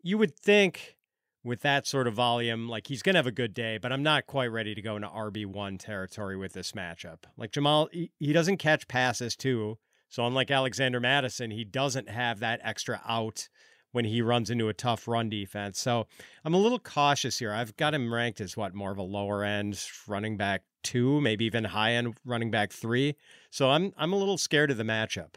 you 0.02 0.18
would 0.18 0.36
think 0.36 0.96
with 1.42 1.60
that 1.60 1.86
sort 1.86 2.06
of 2.06 2.14
volume, 2.14 2.68
like 2.68 2.86
he's 2.86 3.02
going 3.02 3.14
to 3.14 3.18
have 3.18 3.26
a 3.26 3.32
good 3.32 3.52
day, 3.52 3.78
but 3.78 3.92
I'm 3.92 4.02
not 4.02 4.26
quite 4.26 4.52
ready 4.52 4.74
to 4.74 4.82
go 4.82 4.96
into 4.96 5.08
RB1 5.08 5.78
territory 5.78 6.36
with 6.36 6.52
this 6.54 6.72
matchup. 6.72 7.24
Like 7.36 7.52
Jamaal, 7.52 7.88
he, 7.92 8.10
he 8.18 8.32
doesn't 8.32 8.56
catch 8.56 8.88
passes 8.88 9.36
too. 9.36 9.78
So 10.08 10.26
unlike 10.26 10.50
Alexander 10.50 11.00
Mattison, 11.00 11.50
he 11.50 11.64
doesn't 11.64 12.08
have 12.08 12.40
that 12.40 12.60
extra 12.62 13.00
out 13.06 13.48
when 13.94 14.04
he 14.04 14.20
runs 14.20 14.50
into 14.50 14.68
a 14.68 14.74
tough 14.74 15.06
run 15.06 15.28
defense. 15.28 15.80
So 15.80 16.08
I'm 16.44 16.52
a 16.52 16.58
little 16.58 16.80
cautious 16.80 17.38
here. 17.38 17.52
I've 17.52 17.76
got 17.76 17.94
him 17.94 18.12
ranked 18.12 18.40
as 18.40 18.56
what 18.56 18.74
more 18.74 18.90
of 18.90 18.98
a 18.98 19.02
lower 19.02 19.44
end 19.44 19.80
running 20.08 20.36
back 20.36 20.62
two, 20.82 21.20
maybe 21.20 21.44
even 21.44 21.62
high 21.62 21.92
end 21.92 22.16
running 22.24 22.50
back 22.50 22.72
three. 22.72 23.14
So 23.50 23.70
I'm 23.70 23.92
I'm 23.96 24.12
a 24.12 24.16
little 24.16 24.36
scared 24.36 24.72
of 24.72 24.78
the 24.78 24.82
matchup. 24.82 25.36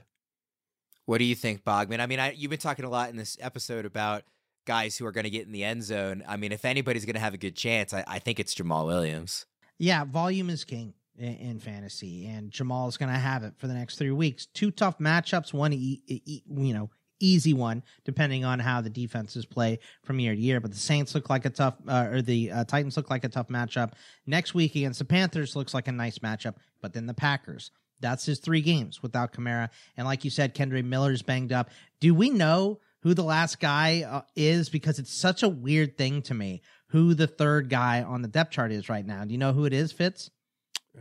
What 1.05 1.19
do 1.19 1.23
you 1.23 1.35
think, 1.35 1.63
Bogman? 1.63 1.99
I 1.99 2.07
mean, 2.07 2.19
I, 2.19 2.31
you've 2.31 2.49
been 2.49 2.59
talking 2.59 2.83
a 2.83 2.89
lot 2.89 3.11
in 3.11 3.15
this 3.15 3.37
episode 3.39 3.85
about 3.85 4.23
guys 4.65 4.97
who 4.97 5.05
are 5.05 5.11
going 5.11 5.23
to 5.23 5.29
get 5.29 5.45
in 5.45 5.51
the 5.51 5.63
end 5.63 5.83
zone. 5.83 6.23
I 6.27 6.35
mean, 6.35 6.51
if 6.51 6.65
anybody's 6.65 7.05
going 7.05 7.13
to 7.13 7.21
have 7.21 7.35
a 7.35 7.37
good 7.37 7.55
chance, 7.55 7.93
I, 7.93 8.03
I, 8.07 8.19
think 8.19 8.39
it's 8.39 8.53
Jamaal 8.53 8.87
Williams. 8.87 9.45
Yeah, 9.77 10.03
volume 10.03 10.49
is 10.49 10.65
king 10.65 10.95
in, 11.17 11.35
in 11.35 11.59
fantasy, 11.59 12.25
and 12.25 12.51
Jamaal 12.51 12.89
is 12.89 12.97
going 12.97 13.13
to 13.13 13.19
have 13.19 13.43
it 13.43 13.53
for 13.57 13.67
the 13.67 13.73
next 13.75 13.97
three 13.97 14.11
weeks. 14.11 14.47
Two 14.47 14.71
tough 14.71 14.97
matchups, 14.97 15.53
one 15.53 15.71
e- 15.71 16.01
e- 16.07 16.43
you 16.49 16.73
know 16.73 16.89
easy 17.19 17.53
one, 17.53 17.83
depending 18.05 18.45
on 18.45 18.59
how 18.59 18.81
the 18.81 18.89
defenses 18.89 19.45
play 19.45 19.79
from 20.03 20.19
year 20.19 20.35
to 20.35 20.39
year. 20.39 20.59
But 20.59 20.71
the 20.71 20.77
Saints 20.77 21.15
look 21.15 21.29
like 21.29 21.45
a 21.45 21.49
tough, 21.49 21.75
uh, 21.87 22.07
or 22.11 22.21
the 22.21 22.51
uh, 22.51 22.63
Titans 22.65 22.97
look 22.97 23.09
like 23.09 23.23
a 23.23 23.29
tough 23.29 23.47
matchup. 23.47 23.93
Next 24.25 24.53
week 24.53 24.75
against 24.75 24.99
the 24.99 25.05
Panthers 25.05 25.55
looks 25.55 25.73
like 25.73 25.87
a 25.87 25.91
nice 25.91 26.19
matchup, 26.19 26.55
but 26.81 26.93
then 26.93 27.05
the 27.05 27.13
Packers. 27.13 27.71
That's 27.99 28.25
his 28.25 28.39
three 28.39 28.61
games 28.61 29.01
without 29.01 29.33
Kamara. 29.33 29.69
And 29.95 30.05
like 30.05 30.23
you 30.23 30.29
said, 30.29 30.53
Kendre 30.53 30.83
Miller's 30.83 31.23
banged 31.23 31.51
up. 31.51 31.69
Do 31.99 32.13
we 32.13 32.29
know 32.29 32.79
who 33.01 33.13
the 33.13 33.23
last 33.23 33.59
guy 33.59 34.03
uh, 34.03 34.21
is? 34.35 34.69
Because 34.69 34.99
it's 34.99 35.13
such 35.13 35.41
a 35.41 35.49
weird 35.49 35.97
thing 35.97 36.21
to 36.23 36.33
me 36.33 36.61
who 36.89 37.13
the 37.13 37.27
third 37.27 37.69
guy 37.69 38.03
on 38.03 38.21
the 38.21 38.27
depth 38.27 38.51
chart 38.51 38.71
is 38.71 38.87
right 38.87 39.05
now. 39.05 39.25
Do 39.25 39.31
you 39.31 39.37
know 39.37 39.53
who 39.53 39.65
it 39.65 39.73
is, 39.73 39.91
Fitz? 39.91 40.29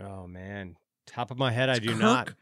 Oh, 0.01 0.27
man. 0.27 0.77
Top 1.07 1.31
of 1.31 1.39
my 1.39 1.53
head, 1.53 1.69
it's 1.69 1.79
I 1.79 1.83
do 1.83 1.91
Kirk, 1.91 2.01
not. 2.01 2.35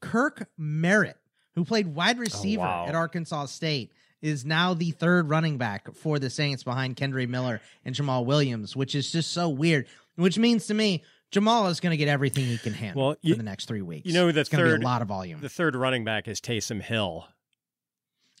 Kirk 0.00 0.48
Merritt 0.58 1.16
who 1.54 1.64
played 1.64 1.88
wide 1.88 2.16
oh, 2.16 2.20
receiver 2.20 2.62
oh, 2.62 2.66
wow. 2.66 2.86
at 2.86 2.94
Arkansas 2.94 3.46
State, 3.46 3.92
is 4.22 4.44
now 4.44 4.72
the 4.72 4.90
third 4.92 5.28
running 5.28 5.58
back 5.58 5.94
for 5.94 6.18
the 6.18 6.30
Saints 6.30 6.64
behind 6.64 6.96
Kendre 6.96 7.28
Miller 7.28 7.60
and 7.84 7.94
Jamaal 7.94 8.24
Williams, 8.24 8.74
which 8.74 8.94
is 8.94 9.12
just 9.12 9.32
so 9.32 9.50
weird. 9.50 9.86
Which 10.16 10.38
means 10.38 10.66
to 10.68 10.74
me, 10.74 11.02
Jamaal 11.30 11.70
is 11.70 11.80
going 11.80 11.90
to 11.90 11.96
get 11.96 12.08
everything 12.08 12.44
he 12.46 12.56
can 12.56 12.72
handle 12.72 13.08
well, 13.08 13.16
you, 13.20 13.34
for 13.34 13.38
the 13.38 13.44
next 13.44 13.66
three 13.66 13.82
weeks. 13.82 14.06
You 14.06 14.14
know, 14.14 14.30
the 14.32 14.40
it's 14.40 14.48
third 14.48 14.82
a 14.82 14.84
lot 14.84 15.02
of 15.02 15.08
volume. 15.08 15.40
The 15.40 15.48
third 15.48 15.76
running 15.76 16.04
back 16.04 16.28
is 16.28 16.40
Taysom 16.40 16.80
Hill. 16.80 17.26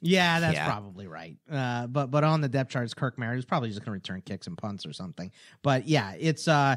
Yeah, 0.00 0.40
that's 0.40 0.54
yeah. 0.54 0.66
probably 0.66 1.06
right. 1.06 1.36
Uh, 1.50 1.86
but 1.86 2.10
but 2.10 2.24
on 2.24 2.40
the 2.40 2.48
depth 2.48 2.70
chart 2.70 2.84
is 2.84 2.94
Kirk 2.94 3.18
Merritt, 3.18 3.36
who's 3.36 3.44
probably 3.44 3.68
just 3.68 3.80
going 3.80 3.86
to 3.86 3.92
return 3.92 4.22
kicks 4.22 4.46
and 4.46 4.56
punts 4.56 4.86
or 4.86 4.92
something. 4.92 5.32
But 5.62 5.88
yeah, 5.88 6.14
it's 6.18 6.46
uh, 6.46 6.76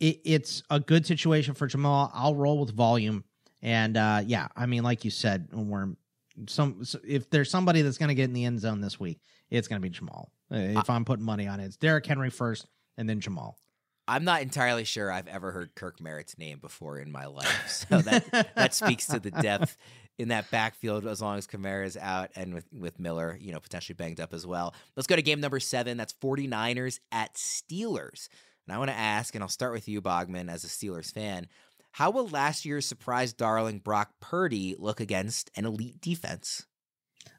it, 0.00 0.20
it's 0.24 0.62
a 0.70 0.80
good 0.80 1.06
situation 1.06 1.54
for 1.54 1.66
Jamal. 1.66 2.10
I'll 2.14 2.34
roll 2.34 2.58
with 2.60 2.70
volume. 2.70 3.24
And 3.64 3.96
uh, 3.96 4.22
yeah, 4.24 4.48
I 4.54 4.66
mean, 4.66 4.84
like 4.84 5.04
you 5.04 5.10
said, 5.10 5.48
we're 5.50 5.88
some 6.46 6.84
if 7.02 7.30
there's 7.30 7.50
somebody 7.50 7.80
that's 7.82 7.96
going 7.96 8.10
to 8.10 8.14
get 8.14 8.24
in 8.24 8.34
the 8.34 8.44
end 8.44 8.60
zone 8.60 8.82
this 8.82 9.00
week, 9.00 9.20
it's 9.50 9.66
going 9.66 9.80
to 9.80 9.88
be 9.88 9.92
Jamaal. 9.92 10.26
Uh, 10.52 10.78
if 10.80 10.90
I'm 10.90 11.04
putting 11.04 11.24
money 11.24 11.48
on 11.48 11.60
it, 11.60 11.64
it's 11.64 11.76
Derrick 11.76 12.04
Henry 12.04 12.30
first, 12.30 12.66
and 12.98 13.08
then 13.08 13.20
Jamaal. 13.20 13.54
I'm 14.06 14.24
not 14.24 14.42
entirely 14.42 14.84
sure 14.84 15.10
I've 15.10 15.28
ever 15.28 15.50
heard 15.50 15.74
Kirk 15.74 15.98
Merritt's 15.98 16.36
name 16.36 16.58
before 16.58 16.98
in 16.98 17.10
my 17.10 17.24
life, 17.24 17.86
so 17.90 18.02
that 18.02 18.50
that 18.54 18.74
speaks 18.74 19.06
to 19.06 19.18
the 19.18 19.30
depth 19.30 19.78
in 20.18 20.28
that 20.28 20.50
backfield 20.50 21.06
as 21.06 21.22
long 21.22 21.38
as 21.38 21.46
Kamara's 21.46 21.96
out 21.96 22.30
and 22.36 22.54
with, 22.54 22.66
with 22.72 23.00
Miller, 23.00 23.36
you 23.40 23.50
know, 23.50 23.60
potentially 23.60 23.94
banged 23.94 24.20
up 24.20 24.32
as 24.34 24.46
well. 24.46 24.74
Let's 24.94 25.06
go 25.06 25.16
to 25.16 25.22
game 25.22 25.40
number 25.40 25.58
seven. 25.58 25.96
That's 25.96 26.12
49ers 26.12 27.00
at 27.10 27.34
Steelers. 27.34 28.28
And 28.66 28.74
I 28.74 28.78
want 28.78 28.90
to 28.90 28.96
ask, 28.96 29.34
and 29.34 29.42
I'll 29.42 29.48
start 29.48 29.72
with 29.72 29.88
you, 29.88 30.00
Bogman, 30.00 30.50
as 30.50 30.64
a 30.64 30.68
Steelers 30.68 31.12
fan. 31.12 31.48
How 31.94 32.10
will 32.10 32.26
last 32.26 32.64
year's 32.64 32.86
surprise 32.86 33.32
darling 33.32 33.78
Brock 33.78 34.14
Purdy 34.18 34.74
look 34.76 34.98
against 34.98 35.52
an 35.54 35.64
elite 35.64 36.00
defense? 36.00 36.66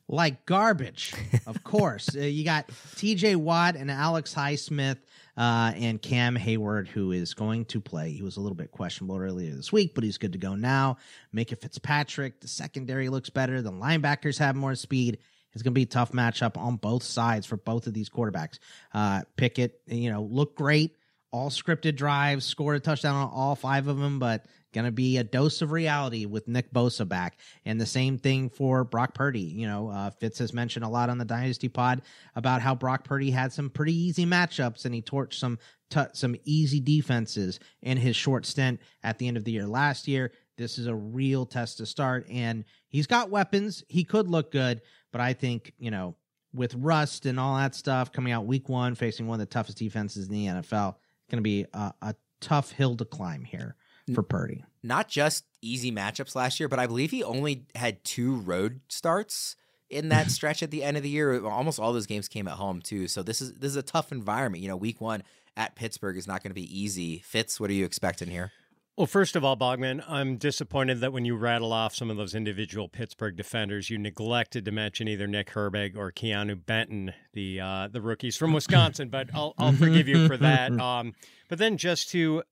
Like 0.07 0.45
garbage, 0.45 1.13
of 1.45 1.61
course. 1.65 2.15
uh, 2.15 2.21
you 2.21 2.45
got 2.45 2.69
TJ 2.95 3.35
Watt 3.35 3.75
and 3.75 3.91
Alex 3.91 4.33
Highsmith 4.33 4.99
uh, 5.35 5.73
and 5.75 6.01
Cam 6.01 6.37
Heyward, 6.37 6.87
who 6.87 7.11
is 7.11 7.33
going 7.33 7.65
to 7.65 7.81
play. 7.81 8.13
He 8.13 8.21
was 8.21 8.37
a 8.37 8.39
little 8.39 8.55
bit 8.55 8.71
questionable 8.71 9.17
earlier 9.17 9.53
this 9.53 9.73
week, 9.73 9.93
but 9.93 10.05
he's 10.05 10.17
good 10.17 10.31
to 10.31 10.39
go 10.39 10.55
now. 10.55 10.99
Minkah 11.35 11.59
Fitzpatrick, 11.59 12.39
the 12.39 12.47
secondary 12.47 13.09
looks 13.09 13.29
better. 13.29 13.61
The 13.61 13.73
linebackers 13.73 14.39
have 14.39 14.55
more 14.55 14.75
speed. 14.75 15.17
It's 15.51 15.63
going 15.63 15.73
to 15.73 15.75
be 15.75 15.83
a 15.83 15.85
tough 15.85 16.13
matchup 16.13 16.55
on 16.55 16.77
both 16.77 17.03
sides 17.03 17.45
for 17.45 17.57
both 17.57 17.87
of 17.87 17.93
these 17.93 18.09
quarterbacks. 18.09 18.59
Uh, 18.93 19.23
Pickett, 19.35 19.81
you 19.87 20.09
know, 20.09 20.21
look 20.21 20.55
great 20.55 20.95
all 21.35 21.49
scripted 21.49 21.97
drives, 21.97 22.45
scored 22.45 22.77
a 22.77 22.79
touchdown 22.79 23.13
on 23.13 23.29
all 23.29 23.55
five 23.55 23.89
of 23.89 23.97
them, 23.97 24.19
but 24.19 24.45
going 24.73 24.85
to 24.85 24.91
be 24.91 25.17
a 25.17 25.23
dose 25.23 25.61
of 25.61 25.73
reality 25.73 26.25
with 26.25 26.47
Nick 26.47 26.71
Bosa 26.71 27.05
back. 27.05 27.37
And 27.65 27.79
the 27.79 27.85
same 27.85 28.17
thing 28.17 28.49
for 28.49 28.85
Brock 28.85 29.13
Purdy. 29.13 29.41
You 29.41 29.67
know, 29.67 29.89
uh, 29.89 30.11
Fitz 30.11 30.39
has 30.39 30.53
mentioned 30.53 30.85
a 30.85 30.89
lot 30.89 31.09
on 31.09 31.17
the 31.17 31.25
Dynasty 31.25 31.67
Pod 31.67 32.03
about 32.35 32.61
how 32.61 32.73
Brock 32.73 33.03
Purdy 33.03 33.31
had 33.31 33.51
some 33.51 33.69
pretty 33.69 33.93
easy 33.93 34.25
matchups 34.25 34.85
and 34.85 34.95
he 34.95 35.01
torched 35.01 35.33
some 35.33 35.59
t- 35.89 36.01
some 36.13 36.37
easy 36.45 36.79
defenses 36.79 37.59
in 37.81 37.97
his 37.97 38.15
short 38.15 38.45
stint 38.45 38.79
at 39.03 39.17
the 39.17 39.27
end 39.27 39.35
of 39.35 39.43
the 39.43 39.51
year 39.51 39.67
last 39.67 40.07
year. 40.07 40.31
This 40.57 40.77
is 40.77 40.87
a 40.87 40.95
real 40.95 41.45
test 41.45 41.79
to 41.79 41.85
start, 41.85 42.25
and 42.29 42.63
he's 42.87 43.07
got 43.07 43.29
weapons. 43.29 43.83
He 43.89 44.05
could 44.05 44.29
look 44.29 44.53
good, 44.53 44.81
but 45.11 45.19
I 45.19 45.33
think 45.33 45.73
you 45.77 45.91
know 45.91 46.15
with 46.53 46.73
rust 46.75 47.25
and 47.25 47.37
all 47.37 47.57
that 47.57 47.75
stuff 47.75 48.13
coming 48.13 48.31
out 48.31 48.45
week 48.45 48.69
one, 48.69 48.95
facing 48.95 49.27
one 49.27 49.41
of 49.41 49.45
the 49.45 49.53
toughest 49.53 49.77
defenses 49.77 50.27
in 50.27 50.33
the 50.33 50.45
NFL 50.45 50.95
going 51.29 51.37
to 51.37 51.43
be 51.43 51.65
a, 51.73 51.93
a 52.01 52.15
tough 52.41 52.71
hill 52.71 52.95
to 52.97 53.05
climb 53.05 53.43
here 53.43 53.75
for 54.13 54.21
Purdy. 54.21 54.63
Not 54.83 55.07
just 55.07 55.45
easy 55.61 55.91
matchups 55.91 56.35
last 56.35 56.59
year, 56.59 56.69
but 56.69 56.77
I 56.77 56.87
believe 56.87 57.11
he 57.11 57.23
only 57.23 57.65
had 57.73 58.03
two 58.03 58.35
road 58.37 58.81
starts 58.87 59.55
in 59.89 60.09
that 60.09 60.29
stretch 60.31 60.61
at 60.61 60.71
the 60.71 60.83
end 60.83 60.97
of 60.97 61.03
the 61.03 61.09
year. 61.09 61.43
Almost 61.45 61.79
all 61.79 61.93
those 61.93 62.05
games 62.05 62.27
came 62.27 62.47
at 62.47 62.53
home 62.53 62.81
too. 62.81 63.07
So 63.07 63.23
this 63.23 63.41
is 63.41 63.53
this 63.53 63.69
is 63.69 63.75
a 63.75 63.83
tough 63.83 64.11
environment. 64.11 64.61
You 64.61 64.69
know, 64.69 64.77
week 64.77 65.01
one 65.01 65.23
at 65.57 65.75
Pittsburgh 65.75 66.17
is 66.17 66.27
not 66.27 66.43
going 66.43 66.51
to 66.51 66.55
be 66.55 66.79
easy. 66.79 67.19
Fitz, 67.19 67.59
what 67.59 67.69
are 67.69 67.73
you 67.73 67.85
expecting 67.85 68.29
here? 68.29 68.51
Well, 68.97 69.07
first 69.07 69.35
of 69.35 69.43
all, 69.43 69.57
Bogman, 69.57 70.05
I'm 70.07 70.37
disappointed 70.37 71.01
that 71.01 71.11
when 71.11 71.25
you 71.25 71.35
rattle 71.35 71.73
off 71.73 71.93
some 71.93 72.09
of 72.09 72.15
those 72.15 72.33
individual 72.33 72.87
Pittsburgh 72.87 73.35
defenders, 73.35 73.89
you 73.89 73.97
neglected 73.97 74.63
to 74.63 74.71
mention 74.71 75.09
either 75.09 75.27
Nick 75.27 75.49
Herbig 75.49 75.97
or 75.97 76.13
Keanu 76.13 76.65
Benton, 76.65 77.13
the 77.33 77.59
uh, 77.59 77.89
the 77.91 78.01
rookies 78.01 78.37
from 78.37 78.53
Wisconsin. 78.53 79.09
but 79.09 79.29
I'll, 79.33 79.53
I'll 79.57 79.73
forgive 79.73 80.07
you 80.07 80.27
for 80.27 80.37
that. 80.37 80.71
Um, 80.85 81.13
but 81.49 81.57
then 81.57 81.77
just 81.77 82.09
to 82.09 82.43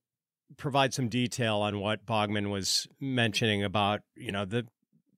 provide 0.58 0.94
some 0.94 1.08
detail 1.08 1.58
on 1.58 1.80
what 1.80 2.06
Bogman 2.06 2.50
was 2.50 2.88
mentioning 3.00 3.64
about, 3.64 4.02
you 4.16 4.32
know, 4.32 4.44
the 4.44 4.66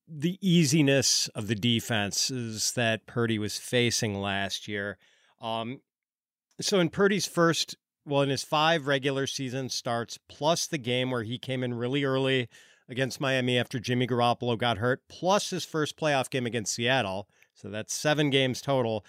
the 0.07 0.37
easiness 0.41 1.27
of 1.29 1.47
the 1.47 1.55
defenses 1.55 2.73
that 2.73 3.07
Purdy 3.07 3.39
was 3.39 3.57
facing 3.57 4.19
last 4.19 4.67
year. 4.67 4.97
Um, 5.41 5.81
so 6.61 6.79
in 6.79 6.89
Purdy's 6.89 7.25
first, 7.25 7.75
well, 8.05 8.21
in 8.21 8.29
his 8.29 8.43
five 8.43 8.87
regular 8.87 9.27
season 9.27 9.69
starts, 9.69 10.19
plus 10.29 10.67
the 10.67 10.77
game 10.77 11.11
where 11.11 11.23
he 11.23 11.37
came 11.37 11.63
in 11.63 11.73
really 11.73 12.03
early 12.03 12.47
against 12.87 13.19
Miami 13.19 13.57
after 13.57 13.79
Jimmy 13.79 14.07
Garoppolo 14.07 14.57
got 14.57 14.77
hurt, 14.77 15.01
plus 15.09 15.49
his 15.49 15.65
first 15.65 15.97
playoff 15.97 16.29
game 16.29 16.45
against 16.45 16.73
Seattle, 16.73 17.27
so 17.53 17.69
that's 17.69 17.93
seven 17.93 18.29
games 18.29 18.61
total. 18.61 19.05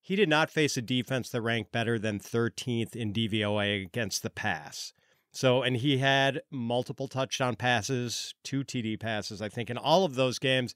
He 0.00 0.16
did 0.16 0.28
not 0.28 0.50
face 0.50 0.76
a 0.76 0.82
defense 0.82 1.30
that 1.30 1.40
ranked 1.40 1.72
better 1.72 1.98
than 1.98 2.18
13th 2.18 2.94
in 2.94 3.12
DVOA 3.12 3.84
against 3.84 4.22
the 4.22 4.30
pass. 4.30 4.92
So, 5.32 5.62
and 5.62 5.76
he 5.76 5.98
had 5.98 6.42
multiple 6.50 7.08
touchdown 7.08 7.56
passes, 7.56 8.34
two 8.44 8.62
TD 8.62 9.00
passes, 9.00 9.42
I 9.42 9.48
think, 9.48 9.70
in 9.70 9.78
all 9.78 10.04
of 10.04 10.14
those 10.14 10.38
games. 10.38 10.74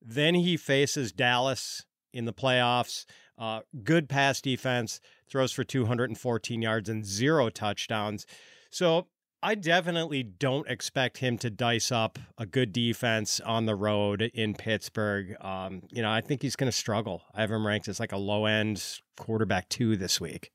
Then 0.00 0.34
he 0.34 0.56
faces 0.56 1.10
Dallas 1.10 1.86
in 2.12 2.24
the 2.24 2.32
playoffs. 2.32 3.04
Uh, 3.38 3.60
good 3.82 4.08
pass 4.08 4.40
defense, 4.40 5.00
throws 5.28 5.52
for 5.52 5.64
214 5.64 6.62
yards 6.62 6.88
and 6.88 7.04
zero 7.04 7.48
touchdowns. 7.48 8.26
So 8.70 9.08
I 9.42 9.54
definitely 9.54 10.22
don't 10.22 10.68
expect 10.68 11.18
him 11.18 11.38
to 11.38 11.50
dice 11.50 11.92
up 11.92 12.18
a 12.38 12.46
good 12.46 12.72
defense 12.72 13.38
on 13.40 13.66
the 13.66 13.74
road 13.74 14.22
in 14.22 14.54
Pittsburgh. 14.54 15.36
Um, 15.40 15.82
you 15.90 16.02
know, 16.02 16.10
I 16.10 16.20
think 16.20 16.42
he's 16.42 16.56
going 16.56 16.70
to 16.70 16.76
struggle. 16.76 17.22
I 17.34 17.42
have 17.42 17.50
him 17.50 17.66
ranked 17.66 17.88
as 17.88 18.00
like 18.00 18.12
a 18.12 18.16
low 18.16 18.46
end 18.46 18.82
quarterback 19.16 19.68
two 19.68 19.96
this 19.96 20.20
week. 20.20 20.50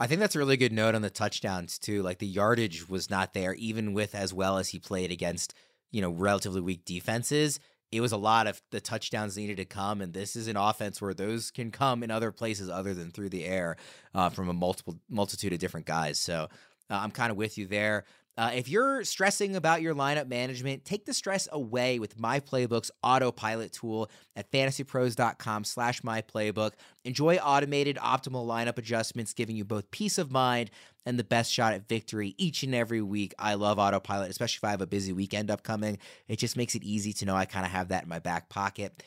I 0.00 0.06
think 0.06 0.20
that's 0.20 0.36
a 0.36 0.38
really 0.38 0.56
good 0.56 0.72
note 0.72 0.94
on 0.94 1.02
the 1.02 1.10
touchdowns 1.10 1.78
too. 1.78 2.02
Like 2.02 2.18
the 2.18 2.26
yardage 2.26 2.88
was 2.88 3.10
not 3.10 3.32
there, 3.32 3.54
even 3.54 3.94
with 3.94 4.14
as 4.14 4.34
well 4.34 4.58
as 4.58 4.68
he 4.68 4.78
played 4.78 5.10
against, 5.10 5.54
you 5.90 6.00
know, 6.00 6.10
relatively 6.10 6.60
weak 6.60 6.84
defenses. 6.84 7.58
It 7.90 8.00
was 8.00 8.12
a 8.12 8.18
lot 8.18 8.46
of 8.46 8.60
the 8.70 8.80
touchdowns 8.80 9.36
needed 9.36 9.56
to 9.56 9.64
come, 9.64 10.00
and 10.02 10.12
this 10.12 10.36
is 10.36 10.46
an 10.46 10.56
offense 10.56 11.00
where 11.00 11.14
those 11.14 11.50
can 11.50 11.70
come 11.70 12.02
in 12.02 12.10
other 12.10 12.32
places 12.32 12.68
other 12.68 12.92
than 12.92 13.10
through 13.10 13.30
the 13.30 13.46
air 13.46 13.76
uh, 14.14 14.28
from 14.28 14.48
a 14.48 14.52
multiple 14.52 14.98
multitude 15.08 15.52
of 15.52 15.58
different 15.58 15.86
guys. 15.86 16.18
So 16.18 16.48
uh, 16.90 16.94
I'm 16.94 17.10
kind 17.10 17.30
of 17.30 17.36
with 17.36 17.56
you 17.56 17.66
there. 17.66 18.04
Uh, 18.38 18.52
if 18.54 18.68
you're 18.68 19.02
stressing 19.02 19.56
about 19.56 19.82
your 19.82 19.96
lineup 19.96 20.28
management, 20.28 20.84
take 20.84 21.04
the 21.04 21.12
stress 21.12 21.48
away 21.50 21.98
with 21.98 22.20
My 22.20 22.38
Playbook's 22.38 22.92
autopilot 23.02 23.72
tool 23.72 24.08
at 24.36 24.48
fantasypros.com 24.52 25.64
slash 25.64 26.02
myplaybook. 26.02 26.74
Enjoy 27.04 27.38
automated 27.38 27.96
optimal 27.96 28.46
lineup 28.46 28.78
adjustments, 28.78 29.34
giving 29.34 29.56
you 29.56 29.64
both 29.64 29.90
peace 29.90 30.18
of 30.18 30.30
mind 30.30 30.70
and 31.04 31.18
the 31.18 31.24
best 31.24 31.52
shot 31.52 31.72
at 31.72 31.88
victory 31.88 32.36
each 32.38 32.62
and 32.62 32.76
every 32.76 33.02
week. 33.02 33.34
I 33.40 33.54
love 33.54 33.80
autopilot, 33.80 34.30
especially 34.30 34.58
if 34.58 34.64
I 34.68 34.70
have 34.70 34.82
a 34.82 34.86
busy 34.86 35.12
weekend 35.12 35.50
upcoming. 35.50 35.98
It 36.28 36.36
just 36.36 36.56
makes 36.56 36.76
it 36.76 36.84
easy 36.84 37.12
to 37.14 37.24
know 37.24 37.34
I 37.34 37.44
kind 37.44 37.66
of 37.66 37.72
have 37.72 37.88
that 37.88 38.04
in 38.04 38.08
my 38.08 38.20
back 38.20 38.48
pocket. 38.48 39.02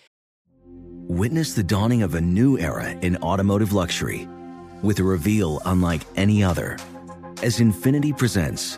Witness 0.65 1.53
the 1.53 1.63
dawning 1.63 2.03
of 2.03 2.15
a 2.15 2.21
new 2.21 2.57
era 2.57 2.89
in 2.89 3.15
automotive 3.17 3.71
luxury 3.71 4.27
with 4.83 4.99
a 4.99 5.03
reveal 5.05 5.61
unlike 5.63 6.01
any 6.17 6.43
other 6.43 6.77
as 7.43 7.59
Infiniti 7.59 8.15
presents 8.15 8.77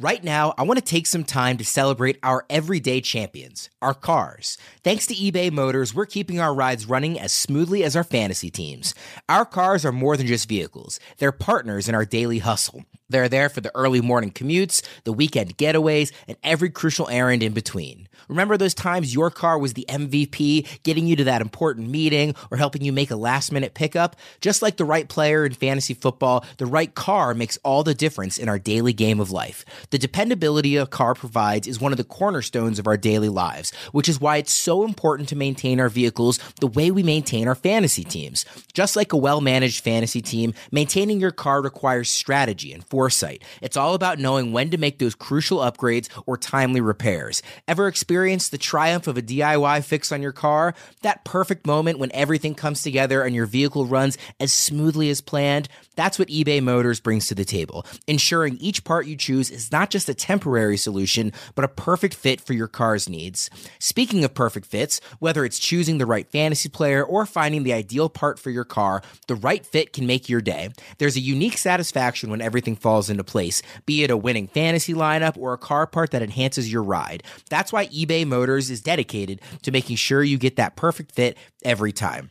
Right 0.00 0.24
now, 0.24 0.54
I 0.58 0.64
want 0.64 0.78
to 0.78 0.84
take 0.84 1.06
some 1.06 1.22
time 1.22 1.56
to 1.56 1.64
celebrate 1.64 2.18
our 2.24 2.44
everyday 2.50 3.00
champions, 3.00 3.70
our 3.80 3.94
cars. 3.94 4.58
Thanks 4.82 5.06
to 5.06 5.14
eBay 5.14 5.52
Motors, 5.52 5.94
we're 5.94 6.04
keeping 6.04 6.40
our 6.40 6.52
rides 6.52 6.86
running 6.86 7.20
as 7.20 7.32
smoothly 7.32 7.84
as 7.84 7.94
our 7.94 8.02
fantasy 8.02 8.50
teams. 8.50 8.92
Our 9.28 9.44
cars 9.44 9.84
are 9.84 9.92
more 9.92 10.16
than 10.16 10.26
just 10.26 10.48
vehicles, 10.48 10.98
they're 11.18 11.30
partners 11.30 11.88
in 11.88 11.94
our 11.94 12.04
daily 12.04 12.40
hustle. 12.40 12.84
They're 13.10 13.28
there 13.28 13.50
for 13.50 13.60
the 13.60 13.70
early 13.76 14.00
morning 14.00 14.32
commutes, 14.32 14.82
the 15.04 15.12
weekend 15.12 15.58
getaways, 15.58 16.10
and 16.26 16.38
every 16.42 16.70
crucial 16.70 17.08
errand 17.10 17.42
in 17.42 17.52
between. 17.52 18.08
Remember 18.28 18.56
those 18.56 18.72
times 18.72 19.14
your 19.14 19.30
car 19.30 19.58
was 19.58 19.74
the 19.74 19.84
MVP, 19.88 20.82
getting 20.82 21.06
you 21.06 21.14
to 21.16 21.24
that 21.24 21.42
important 21.42 21.90
meeting 21.90 22.34
or 22.50 22.56
helping 22.56 22.82
you 22.82 22.92
make 22.92 23.10
a 23.10 23.16
last 23.16 23.52
minute 23.52 23.74
pickup? 23.74 24.16
Just 24.40 24.62
like 24.62 24.78
the 24.78 24.86
right 24.86 25.06
player 25.06 25.44
in 25.44 25.52
fantasy 25.52 25.92
football, 25.92 26.44
the 26.56 26.66
right 26.66 26.94
car 26.94 27.34
makes 27.34 27.58
all 27.62 27.84
the 27.84 27.94
difference 27.94 28.38
in 28.38 28.48
our 28.48 28.58
daily 28.58 28.94
game 28.94 29.20
of 29.20 29.30
life. 29.30 29.66
The 29.90 29.98
dependability 29.98 30.76
a 30.76 30.86
car 30.86 31.14
provides 31.14 31.66
is 31.66 31.80
one 31.80 31.92
of 31.92 31.98
the 31.98 32.04
cornerstones 32.04 32.78
of 32.78 32.86
our 32.86 32.96
daily 32.96 33.28
lives, 33.28 33.72
which 33.92 34.08
is 34.08 34.20
why 34.20 34.38
it's 34.38 34.52
so 34.52 34.84
important 34.84 35.28
to 35.28 35.36
maintain 35.36 35.80
our 35.80 35.88
vehicles 35.88 36.38
the 36.60 36.66
way 36.66 36.90
we 36.90 37.02
maintain 37.02 37.48
our 37.48 37.54
fantasy 37.54 38.04
teams. 38.04 38.44
Just 38.72 38.96
like 38.96 39.12
a 39.12 39.16
well 39.16 39.40
managed 39.40 39.82
fantasy 39.82 40.20
team, 40.20 40.54
maintaining 40.70 41.20
your 41.20 41.30
car 41.30 41.62
requires 41.62 42.10
strategy 42.10 42.72
and 42.72 42.84
foresight. 42.84 43.42
It's 43.60 43.76
all 43.76 43.94
about 43.94 44.18
knowing 44.18 44.52
when 44.52 44.70
to 44.70 44.78
make 44.78 44.98
those 44.98 45.14
crucial 45.14 45.58
upgrades 45.58 46.08
or 46.26 46.36
timely 46.36 46.80
repairs. 46.80 47.42
Ever 47.68 47.88
experienced 47.88 48.50
the 48.50 48.58
triumph 48.58 49.06
of 49.06 49.16
a 49.16 49.22
DIY 49.22 49.84
fix 49.84 50.12
on 50.12 50.22
your 50.22 50.32
car? 50.32 50.74
That 51.02 51.24
perfect 51.24 51.66
moment 51.66 51.98
when 51.98 52.12
everything 52.12 52.54
comes 52.54 52.82
together 52.82 53.22
and 53.22 53.34
your 53.34 53.46
vehicle 53.46 53.86
runs 53.86 54.18
as 54.40 54.52
smoothly 54.52 55.10
as 55.10 55.20
planned? 55.20 55.68
That's 55.96 56.18
what 56.18 56.28
eBay 56.28 56.62
Motors 56.62 57.00
brings 57.00 57.28
to 57.28 57.34
the 57.34 57.44
table, 57.44 57.86
ensuring 58.06 58.56
each 58.58 58.84
part 58.84 59.06
you 59.06 59.16
choose 59.16 59.50
is 59.50 59.72
not 59.74 59.90
just 59.90 60.08
a 60.08 60.14
temporary 60.14 60.76
solution, 60.76 61.32
but 61.56 61.64
a 61.64 61.68
perfect 61.68 62.14
fit 62.14 62.40
for 62.40 62.52
your 62.52 62.68
car's 62.68 63.08
needs. 63.08 63.50
Speaking 63.80 64.22
of 64.22 64.32
perfect 64.32 64.66
fits, 64.66 65.00
whether 65.18 65.44
it's 65.44 65.58
choosing 65.58 65.98
the 65.98 66.06
right 66.06 66.30
fantasy 66.30 66.68
player 66.68 67.02
or 67.02 67.26
finding 67.26 67.64
the 67.64 67.72
ideal 67.72 68.08
part 68.08 68.38
for 68.38 68.50
your 68.50 68.64
car, 68.64 69.02
the 69.26 69.34
right 69.34 69.66
fit 69.66 69.92
can 69.92 70.06
make 70.06 70.28
your 70.28 70.40
day. 70.40 70.68
There's 70.98 71.16
a 71.16 71.20
unique 71.20 71.58
satisfaction 71.58 72.30
when 72.30 72.40
everything 72.40 72.76
falls 72.76 73.10
into 73.10 73.24
place, 73.24 73.62
be 73.84 74.04
it 74.04 74.12
a 74.12 74.16
winning 74.16 74.46
fantasy 74.46 74.94
lineup 74.94 75.36
or 75.36 75.52
a 75.52 75.58
car 75.58 75.88
part 75.88 76.12
that 76.12 76.22
enhances 76.22 76.72
your 76.72 76.84
ride. 76.84 77.24
That's 77.50 77.72
why 77.72 77.88
eBay 77.88 78.24
Motors 78.24 78.70
is 78.70 78.80
dedicated 78.80 79.40
to 79.62 79.72
making 79.72 79.96
sure 79.96 80.22
you 80.22 80.38
get 80.38 80.54
that 80.54 80.76
perfect 80.76 81.10
fit 81.10 81.36
every 81.64 81.90
time. 81.92 82.30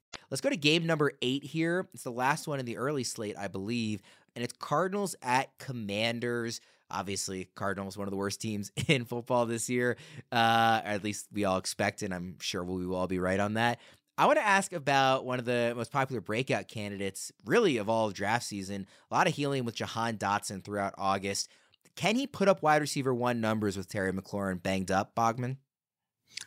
Let's 0.29 0.41
go 0.41 0.49
to 0.49 0.57
game 0.57 0.85
number 0.85 1.11
eight 1.21 1.43
here. 1.43 1.87
It's 1.93 2.03
the 2.03 2.11
last 2.11 2.47
one 2.47 2.59
in 2.59 2.65
the 2.65 2.77
early 2.77 3.03
slate, 3.03 3.37
I 3.37 3.47
believe, 3.47 4.01
and 4.35 4.43
it's 4.43 4.53
Cardinals 4.59 5.15
at 5.21 5.57
Commanders. 5.57 6.61
Obviously, 6.89 7.49
Cardinals 7.55 7.97
one 7.97 8.07
of 8.07 8.11
the 8.11 8.17
worst 8.17 8.41
teams 8.41 8.71
in 8.87 9.05
football 9.05 9.45
this 9.45 9.69
year. 9.69 9.97
Uh, 10.31 10.81
at 10.83 11.03
least 11.03 11.27
we 11.33 11.45
all 11.45 11.57
expect, 11.57 12.01
and 12.01 12.13
I'm 12.13 12.37
sure 12.39 12.63
we 12.63 12.85
will 12.85 12.97
all 12.97 13.07
be 13.07 13.19
right 13.19 13.39
on 13.39 13.55
that. 13.55 13.79
I 14.17 14.25
want 14.25 14.37
to 14.37 14.45
ask 14.45 14.73
about 14.73 15.25
one 15.25 15.39
of 15.39 15.45
the 15.45 15.73
most 15.75 15.91
popular 15.91 16.21
breakout 16.21 16.67
candidates, 16.67 17.31
really, 17.45 17.77
of 17.77 17.89
all 17.89 18.11
draft 18.11 18.45
season. 18.45 18.85
A 19.09 19.15
lot 19.15 19.27
of 19.27 19.33
healing 19.33 19.65
with 19.65 19.75
Jahan 19.75 20.17
Dotson 20.17 20.63
throughout 20.63 20.93
August. 20.97 21.49
Can 21.95 22.15
he 22.15 22.27
put 22.27 22.47
up 22.47 22.61
wide 22.61 22.81
receiver 22.81 23.13
one 23.13 23.41
numbers 23.41 23.77
with 23.77 23.89
Terry 23.89 24.11
McLaurin 24.13 24.61
banged 24.61 24.91
up, 24.91 25.15
Bogman? 25.15 25.57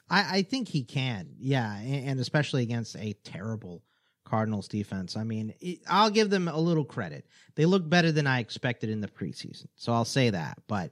I, 0.09 0.39
I 0.39 0.43
think 0.43 0.69
he 0.69 0.85
can, 0.85 1.29
yeah, 1.39 1.77
and, 1.77 2.09
and 2.11 2.21
especially 2.21 2.63
against 2.63 2.97
a 2.97 3.15
terrible 3.25 3.83
Cardinals 4.25 4.69
defense. 4.69 5.17
I 5.17 5.25
mean, 5.25 5.55
it, 5.61 5.81
I'll 5.89 6.11
give 6.11 6.31
them 6.31 6.49
a 6.49 6.59
little 6.59 6.85
credit. 6.85 7.27
They 7.55 7.67
look 7.67 7.89
better 7.89 8.11
than 8.13 8.27
I 8.27 8.41
expected 8.41 8.91
in 8.91 9.01
the 9.01 9.09
preseason, 9.09 9.67
so 9.77 9.93
I'll 9.93 10.05
say 10.05 10.31
that. 10.31 10.59
But 10.67 10.91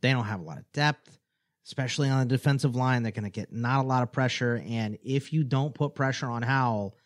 they 0.00 0.12
don't 0.12 0.24
have 0.24 0.40
a 0.40 0.44
lot 0.44 0.58
of 0.58 0.70
depth, 0.72 1.18
especially 1.64 2.08
on 2.08 2.20
the 2.20 2.34
defensive 2.34 2.76
line. 2.76 3.02
They're 3.02 3.12
going 3.12 3.24
to 3.24 3.30
get 3.30 3.52
not 3.52 3.84
a 3.84 3.88
lot 3.88 4.02
of 4.02 4.12
pressure, 4.12 4.62
and 4.66 4.98
if 5.02 5.32
you 5.32 5.44
don't 5.44 5.74
put 5.74 5.94
pressure 5.94 6.26
on 6.26 6.42
Howell, 6.42 6.96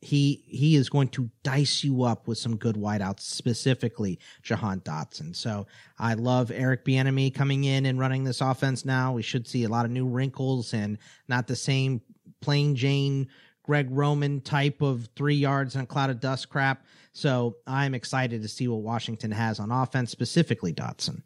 he 0.00 0.44
he 0.46 0.76
is 0.76 0.88
going 0.88 1.08
to 1.08 1.30
dice 1.42 1.82
you 1.82 2.04
up 2.04 2.28
with 2.28 2.38
some 2.38 2.56
good 2.56 2.76
wideouts, 2.76 3.20
specifically 3.20 4.18
Jahan 4.42 4.80
Dotson. 4.80 5.34
So 5.34 5.66
I 5.98 6.14
love 6.14 6.50
Eric 6.50 6.84
Bieniemy 6.84 7.34
coming 7.34 7.64
in 7.64 7.86
and 7.86 7.98
running 7.98 8.24
this 8.24 8.40
offense 8.40 8.84
now. 8.84 9.12
We 9.12 9.22
should 9.22 9.48
see 9.48 9.64
a 9.64 9.68
lot 9.68 9.84
of 9.84 9.90
new 9.90 10.06
wrinkles 10.06 10.72
and 10.72 10.98
not 11.28 11.46
the 11.46 11.56
same 11.56 12.00
plain 12.40 12.76
Jane 12.76 13.28
Greg 13.64 13.88
Roman 13.90 14.40
type 14.40 14.80
of 14.82 15.08
three 15.16 15.34
yards 15.34 15.74
and 15.74 15.84
a 15.84 15.86
cloud 15.86 16.10
of 16.10 16.20
dust 16.20 16.48
crap. 16.48 16.84
So 17.12 17.56
I'm 17.66 17.94
excited 17.94 18.42
to 18.42 18.48
see 18.48 18.68
what 18.68 18.82
Washington 18.82 19.32
has 19.32 19.58
on 19.58 19.72
offense, 19.72 20.10
specifically 20.10 20.72
Dotson. 20.72 21.22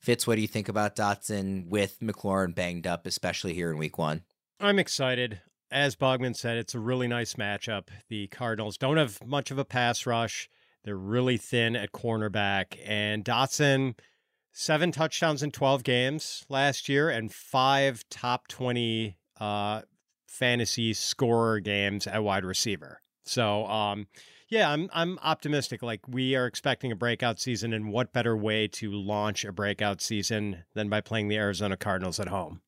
Fitz, 0.00 0.26
what 0.26 0.34
do 0.34 0.40
you 0.40 0.48
think 0.48 0.68
about 0.68 0.96
Dotson 0.96 1.68
with 1.68 2.00
McLaurin 2.00 2.54
banged 2.54 2.86
up, 2.86 3.06
especially 3.06 3.54
here 3.54 3.70
in 3.70 3.78
week 3.78 3.98
one? 3.98 4.22
I'm 4.58 4.78
excited 4.78 5.40
as 5.70 5.96
Bogman 5.96 6.36
said, 6.36 6.58
it's 6.58 6.74
a 6.74 6.80
really 6.80 7.08
nice 7.08 7.34
matchup. 7.34 7.88
The 8.08 8.26
Cardinals 8.28 8.76
don't 8.76 8.96
have 8.96 9.24
much 9.24 9.50
of 9.50 9.58
a 9.58 9.64
pass 9.64 10.06
rush. 10.06 10.48
They're 10.84 10.96
really 10.96 11.36
thin 11.36 11.76
at 11.76 11.92
cornerback. 11.92 12.78
And 12.84 13.24
Dotson, 13.24 13.98
seven 14.52 14.92
touchdowns 14.92 15.42
in 15.42 15.50
12 15.50 15.84
games 15.84 16.44
last 16.48 16.88
year 16.88 17.08
and 17.10 17.32
five 17.32 18.04
top 18.10 18.48
20 18.48 19.16
uh, 19.38 19.82
fantasy 20.26 20.92
scorer 20.92 21.60
games 21.60 22.06
at 22.06 22.22
wide 22.22 22.44
receiver. 22.44 23.00
So, 23.24 23.66
um, 23.66 24.06
yeah, 24.48 24.68
I'm 24.70 24.90
I'm 24.92 25.18
optimistic. 25.22 25.80
Like 25.80 26.08
we 26.08 26.34
are 26.34 26.46
expecting 26.46 26.90
a 26.90 26.96
breakout 26.96 27.38
season, 27.38 27.72
and 27.72 27.92
what 27.92 28.12
better 28.12 28.36
way 28.36 28.66
to 28.68 28.90
launch 28.90 29.44
a 29.44 29.52
breakout 29.52 30.00
season 30.00 30.64
than 30.74 30.88
by 30.88 31.00
playing 31.00 31.28
the 31.28 31.36
Arizona 31.36 31.76
Cardinals 31.76 32.18
at 32.18 32.28
home? 32.28 32.60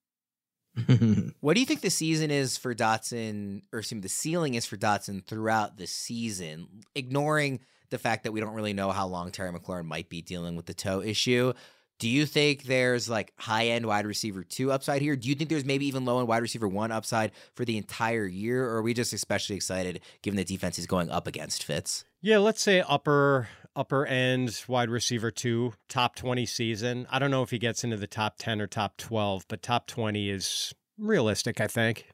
what 1.41 1.55
do 1.55 1.61
you 1.61 1.67
think 1.67 1.81
the 1.81 1.91
season 1.91 2.31
is 2.31 2.57
for 2.57 2.75
Dotson, 2.75 3.63
or 3.73 3.81
excuse 3.81 3.97
me, 3.97 4.03
the 4.03 4.09
ceiling 4.09 4.55
is 4.55 4.67
for 4.67 4.77
Dotson 4.77 5.25
throughout 5.25 5.77
the 5.77 5.87
season, 5.87 6.67
ignoring 6.95 7.61
the 7.91 7.99
fact 7.99 8.25
that 8.25 8.33
we 8.33 8.41
don't 8.41 8.55
really 8.55 8.73
know 8.73 8.91
how 8.91 9.07
long 9.07 9.31
Terry 9.31 9.53
McLaurin 9.53 9.85
might 9.85 10.09
be 10.09 10.23
dealing 10.23 10.57
with 10.57 10.67
the 10.67 10.75
toe 10.75 11.03
issue? 11.03 11.53
Do 11.99 12.09
you 12.09 12.27
think 12.27 12.65
there's 12.65 13.09
like 13.09 13.33
high 13.37 13.69
end 13.69 13.87
wide 13.87 14.07
receiver 14.07 14.43
two 14.43 14.73
upside 14.73 15.03
here? 15.03 15.15
Do 15.15 15.29
you 15.29 15.37
think 15.37 15.51
there's 15.51 15.65
maybe 15.65 15.87
even 15.87 16.05
low 16.05 16.19
end 16.19 16.27
wide 16.27 16.43
receiver 16.43 16.67
one 16.67 16.91
upside 16.91 17.31
for 17.55 17.65
the 17.65 17.77
entire 17.77 18.27
year? 18.27 18.67
Or 18.67 18.79
are 18.79 18.83
we 18.83 18.93
just 18.93 19.13
especially 19.13 19.55
excited 19.55 20.01
given 20.23 20.37
the 20.37 20.45
defense 20.45 20.81
is 20.81 20.87
going 20.87 21.11
up 21.11 21.29
against 21.29 21.63
Fitz? 21.63 22.05
Yeah, 22.21 22.39
let's 22.39 22.63
say 22.63 22.83
upper 22.89 23.49
upper 23.75 24.07
end 24.07 24.63
wide 24.69 24.91
receiver 24.91 25.31
two, 25.31 25.75
top 25.89 26.17
20 26.17 26.47
season. 26.47 27.07
I 27.11 27.19
don't 27.19 27.31
know 27.31 27.43
if 27.43 27.51
he 27.51 27.59
gets 27.59 27.85
into 27.85 27.97
the 27.97 28.07
top 28.07 28.37
10 28.39 28.61
or 28.61 28.67
top 28.67 28.97
12, 28.97 29.47
but 29.49 29.63
top 29.63 29.87
20 29.87 30.29
is 30.29 30.75
realistic, 30.99 31.61
I 31.61 31.67
think. 31.67 32.07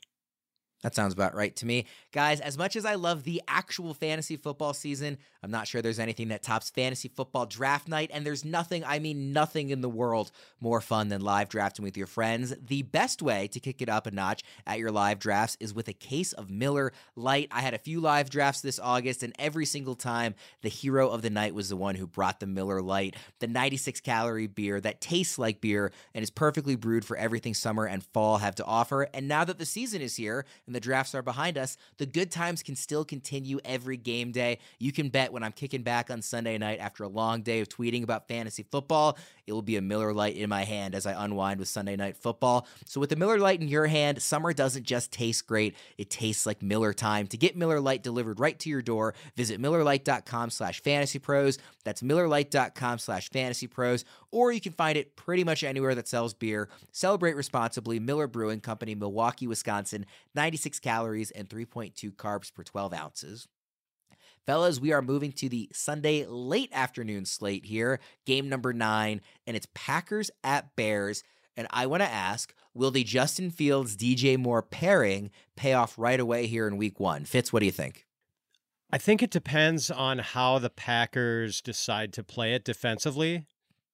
That 0.82 0.94
sounds 0.94 1.12
about 1.12 1.34
right 1.34 1.54
to 1.56 1.66
me. 1.66 1.86
Guys, 2.12 2.40
as 2.40 2.56
much 2.56 2.76
as 2.76 2.84
I 2.84 2.94
love 2.94 3.24
the 3.24 3.42
actual 3.48 3.94
fantasy 3.94 4.36
football 4.36 4.72
season, 4.72 5.18
I'm 5.42 5.50
not 5.50 5.68
sure 5.68 5.80
there's 5.80 5.98
anything 5.98 6.28
that 6.28 6.42
tops 6.42 6.70
fantasy 6.70 7.08
football 7.08 7.46
draft 7.46 7.88
night, 7.88 8.10
and 8.12 8.26
there's 8.26 8.44
nothing, 8.44 8.84
I 8.84 8.98
mean 8.98 9.32
nothing 9.32 9.70
in 9.70 9.80
the 9.80 9.88
world 9.88 10.32
more 10.60 10.80
fun 10.80 11.08
than 11.08 11.20
live 11.20 11.48
drafting 11.48 11.84
with 11.84 11.96
your 11.96 12.06
friends. 12.06 12.54
The 12.60 12.82
best 12.82 13.22
way 13.22 13.46
to 13.48 13.60
kick 13.60 13.80
it 13.80 13.88
up 13.88 14.06
a 14.06 14.10
notch 14.10 14.42
at 14.66 14.78
your 14.78 14.90
live 14.90 15.18
drafts 15.18 15.56
is 15.60 15.72
with 15.72 15.88
a 15.88 15.92
case 15.92 16.32
of 16.32 16.50
Miller 16.50 16.92
Lite. 17.14 17.48
I 17.52 17.60
had 17.60 17.74
a 17.74 17.78
few 17.78 18.00
live 18.00 18.30
drafts 18.30 18.60
this 18.60 18.80
August, 18.82 19.22
and 19.22 19.32
every 19.38 19.66
single 19.66 19.94
time 19.94 20.34
the 20.62 20.68
hero 20.68 21.08
of 21.08 21.22
the 21.22 21.30
night 21.30 21.54
was 21.54 21.68
the 21.68 21.76
one 21.76 21.94
who 21.94 22.06
brought 22.06 22.40
the 22.40 22.46
Miller 22.46 22.82
Lite, 22.82 23.14
the 23.38 23.46
96 23.46 24.00
calorie 24.00 24.46
beer 24.48 24.80
that 24.80 25.00
tastes 25.00 25.38
like 25.38 25.60
beer 25.60 25.92
and 26.14 26.22
is 26.22 26.30
perfectly 26.30 26.74
brewed 26.74 27.04
for 27.04 27.16
everything 27.16 27.54
summer 27.54 27.86
and 27.86 28.02
fall 28.02 28.38
have 28.38 28.56
to 28.56 28.64
offer. 28.64 29.08
And 29.14 29.28
now 29.28 29.44
that 29.44 29.58
the 29.58 29.66
season 29.66 30.02
is 30.02 30.16
here, 30.16 30.44
and 30.66 30.74
the 30.74 30.80
drafts 30.80 31.14
are 31.14 31.22
behind 31.22 31.56
us, 31.56 31.76
the 31.98 32.06
good 32.06 32.30
times 32.30 32.62
can 32.62 32.76
still 32.76 33.04
continue 33.04 33.60
every 33.64 33.96
game 33.96 34.32
day. 34.32 34.58
You 34.78 34.92
can 34.92 35.08
bet 35.08 35.27
when 35.32 35.42
I'm 35.42 35.52
kicking 35.52 35.82
back 35.82 36.10
on 36.10 36.22
Sunday 36.22 36.58
night 36.58 36.78
after 36.80 37.04
a 37.04 37.08
long 37.08 37.42
day 37.42 37.60
of 37.60 37.68
tweeting 37.68 38.02
about 38.02 38.28
fantasy 38.28 38.64
football, 38.70 39.18
it 39.46 39.52
will 39.52 39.62
be 39.62 39.76
a 39.76 39.82
Miller 39.82 40.12
Lite 40.12 40.36
in 40.36 40.48
my 40.48 40.64
hand 40.64 40.94
as 40.94 41.06
I 41.06 41.24
unwind 41.24 41.58
with 41.58 41.68
Sunday 41.68 41.96
night 41.96 42.16
football. 42.16 42.66
So 42.84 43.00
with 43.00 43.10
the 43.10 43.16
Miller 43.16 43.38
Lite 43.38 43.60
in 43.60 43.68
your 43.68 43.86
hand, 43.86 44.20
summer 44.22 44.52
doesn't 44.52 44.84
just 44.84 45.12
taste 45.12 45.46
great, 45.46 45.74
it 45.96 46.10
tastes 46.10 46.46
like 46.46 46.62
Miller 46.62 46.92
time. 46.92 47.26
To 47.28 47.36
get 47.36 47.56
Miller 47.56 47.80
Lite 47.80 48.02
delivered 48.02 48.40
right 48.40 48.58
to 48.58 48.70
your 48.70 48.82
door, 48.82 49.14
visit 49.36 49.60
MillerLite.com 49.60 50.50
slash 50.50 50.82
fantasy 50.82 51.18
pros. 51.18 51.58
That's 51.84 52.02
MillerLite.com 52.02 52.98
slash 52.98 53.30
fantasy 53.30 53.66
pros, 53.66 54.04
or 54.30 54.52
you 54.52 54.60
can 54.60 54.72
find 54.72 54.98
it 54.98 55.16
pretty 55.16 55.44
much 55.44 55.64
anywhere 55.64 55.94
that 55.94 56.08
sells 56.08 56.34
beer. 56.34 56.68
Celebrate 56.92 57.36
responsibly. 57.36 57.98
Miller 57.98 58.26
Brewing 58.26 58.60
Company, 58.60 58.94
Milwaukee, 58.94 59.46
Wisconsin, 59.46 60.06
96 60.34 60.78
calories 60.80 61.30
and 61.30 61.48
3.2 61.48 62.12
carbs 62.12 62.52
per 62.52 62.62
12 62.62 62.92
ounces. 62.92 63.48
Fellas, 64.48 64.80
we 64.80 64.92
are 64.92 65.02
moving 65.02 65.30
to 65.32 65.50
the 65.50 65.68
Sunday 65.74 66.24
late 66.24 66.70
afternoon 66.72 67.26
slate 67.26 67.66
here, 67.66 68.00
game 68.24 68.48
number 68.48 68.72
nine, 68.72 69.20
and 69.46 69.54
it's 69.54 69.68
Packers 69.74 70.30
at 70.42 70.74
Bears. 70.74 71.22
And 71.54 71.66
I 71.68 71.84
want 71.84 72.02
to 72.02 72.08
ask 72.08 72.54
will 72.72 72.90
the 72.90 73.04
Justin 73.04 73.50
Fields 73.50 73.94
DJ 73.94 74.38
Moore 74.38 74.62
pairing 74.62 75.30
pay 75.54 75.74
off 75.74 75.98
right 75.98 76.18
away 76.18 76.46
here 76.46 76.66
in 76.66 76.78
week 76.78 76.98
one? 76.98 77.26
Fitz, 77.26 77.52
what 77.52 77.60
do 77.60 77.66
you 77.66 77.72
think? 77.72 78.06
I 78.90 78.96
think 78.96 79.22
it 79.22 79.30
depends 79.30 79.90
on 79.90 80.20
how 80.20 80.58
the 80.58 80.70
Packers 80.70 81.60
decide 81.60 82.14
to 82.14 82.24
play 82.24 82.54
it 82.54 82.64
defensively. 82.64 83.44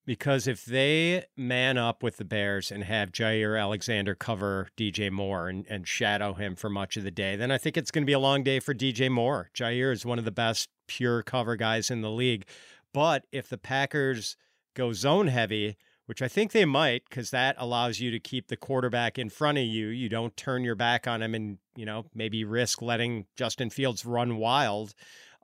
Because 0.07 0.47
if 0.47 0.67
they 0.67 1.25
man 1.37 1.79
up 1.79 2.03
with 2.03 2.19
the 2.19 2.25
Bears 2.25 2.71
and 2.71 2.85
have 2.85 3.11
Jaire 3.11 3.59
Alexander 3.59 4.15
cover 4.15 4.69
DJ 4.77 5.11
Moore 5.11 5.49
and, 5.49 5.67
and 5.69 5.89
shadow 5.89 6.35
him 6.35 6.57
for 6.57 6.69
much 6.69 6.97
of 6.99 7.05
the 7.05 7.11
day, 7.11 7.37
then 7.37 7.51
I 7.51 7.57
think 7.57 7.77
it's 7.77 7.91
going 7.91 8.03
to 8.03 8.07
be 8.07 8.13
a 8.13 8.19
long 8.19 8.43
day 8.43 8.61
for 8.61 8.75
DJ 8.75 9.11
Moore. 9.11 9.51
Jaire 9.55 9.93
is 9.93 10.05
one 10.05 10.19
of 10.19 10.27
the 10.27 10.31
best 10.31 10.69
pure 10.87 11.23
cover 11.23 11.57
guys 11.57 11.91
in 11.91 12.03
the 12.03 12.11
league. 12.11 12.45
But 12.93 13.25
if 13.33 13.49
the 13.49 13.57
Packers 13.57 14.37
go 14.75 14.93
zone 14.93 15.29
heavy, 15.29 15.77
which 16.07 16.21
I 16.21 16.29
think 16.29 16.53
they 16.53 16.65
might, 16.65 17.05
because 17.09 17.31
that 17.31 17.57
allows 17.59 17.99
you 17.99 18.11
to 18.11 18.21
keep 18.21 18.49
the 18.49 18.57
quarterback 18.57 19.19
in 19.19 19.31
front 19.31 19.59
of 19.59 19.65
you. 19.65 19.89
You 19.89 20.09
don't 20.09 20.37
turn 20.37 20.65
your 20.65 20.75
back 20.75 21.07
on 21.07 21.23
him 21.23 21.35
and, 21.35 21.59
you 21.77 21.87
know, 21.87 22.05
maybe 22.15 22.45
risk 22.45 22.83
letting 22.83 23.27
Justin 23.37 23.71
Fields 23.71 24.05
run 24.05 24.37
wild. 24.37 24.95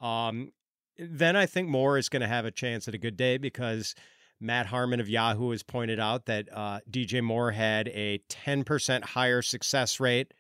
Um, 0.03 0.53
then 0.99 1.35
I 1.35 1.47
think 1.47 1.69
Moore 1.69 1.97
is 1.97 2.11
going 2.11 2.21
to 2.21 2.29
have 2.29 2.45
a 2.45 2.51
chance 2.51 2.87
at 2.89 2.95
a 2.95 2.99
good 2.99 3.17
day 3.17 3.39
because 3.39 3.95
Matt 4.41 4.67
Harmon 4.67 5.01
of 5.01 5.09
Yahoo 5.09 5.51
has 5.51 5.63
pointed 5.63 6.01
out 6.01 6.27
that 6.27 6.49
uh, 6.53 6.81
DJ 6.91 7.23
Moore 7.23 7.51
had 7.51 7.89
a 7.89 8.21
10% 8.31 9.05
higher 9.05 9.43
success 9.43 10.01
rate 10.01 10.33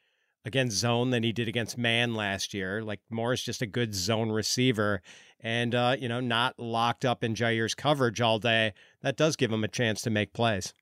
against 0.44 0.78
zone 0.78 1.10
than 1.10 1.22
he 1.22 1.32
did 1.32 1.48
against 1.48 1.76
man 1.76 2.14
last 2.14 2.54
year. 2.54 2.82
Like 2.82 3.00
Moore 3.10 3.34
is 3.34 3.42
just 3.42 3.60
a 3.60 3.66
good 3.66 3.94
zone 3.94 4.30
receiver 4.30 5.02
and, 5.40 5.74
uh, 5.74 5.96
you 5.98 6.08
know, 6.08 6.20
not 6.20 6.58
locked 6.58 7.04
up 7.04 7.22
in 7.22 7.34
Jaire's 7.34 7.74
coverage 7.74 8.22
all 8.22 8.38
day. 8.38 8.72
That 9.02 9.16
does 9.16 9.36
give 9.36 9.52
him 9.52 9.64
a 9.64 9.68
chance 9.68 10.02
to 10.02 10.10
make 10.10 10.32
plays. 10.32 10.72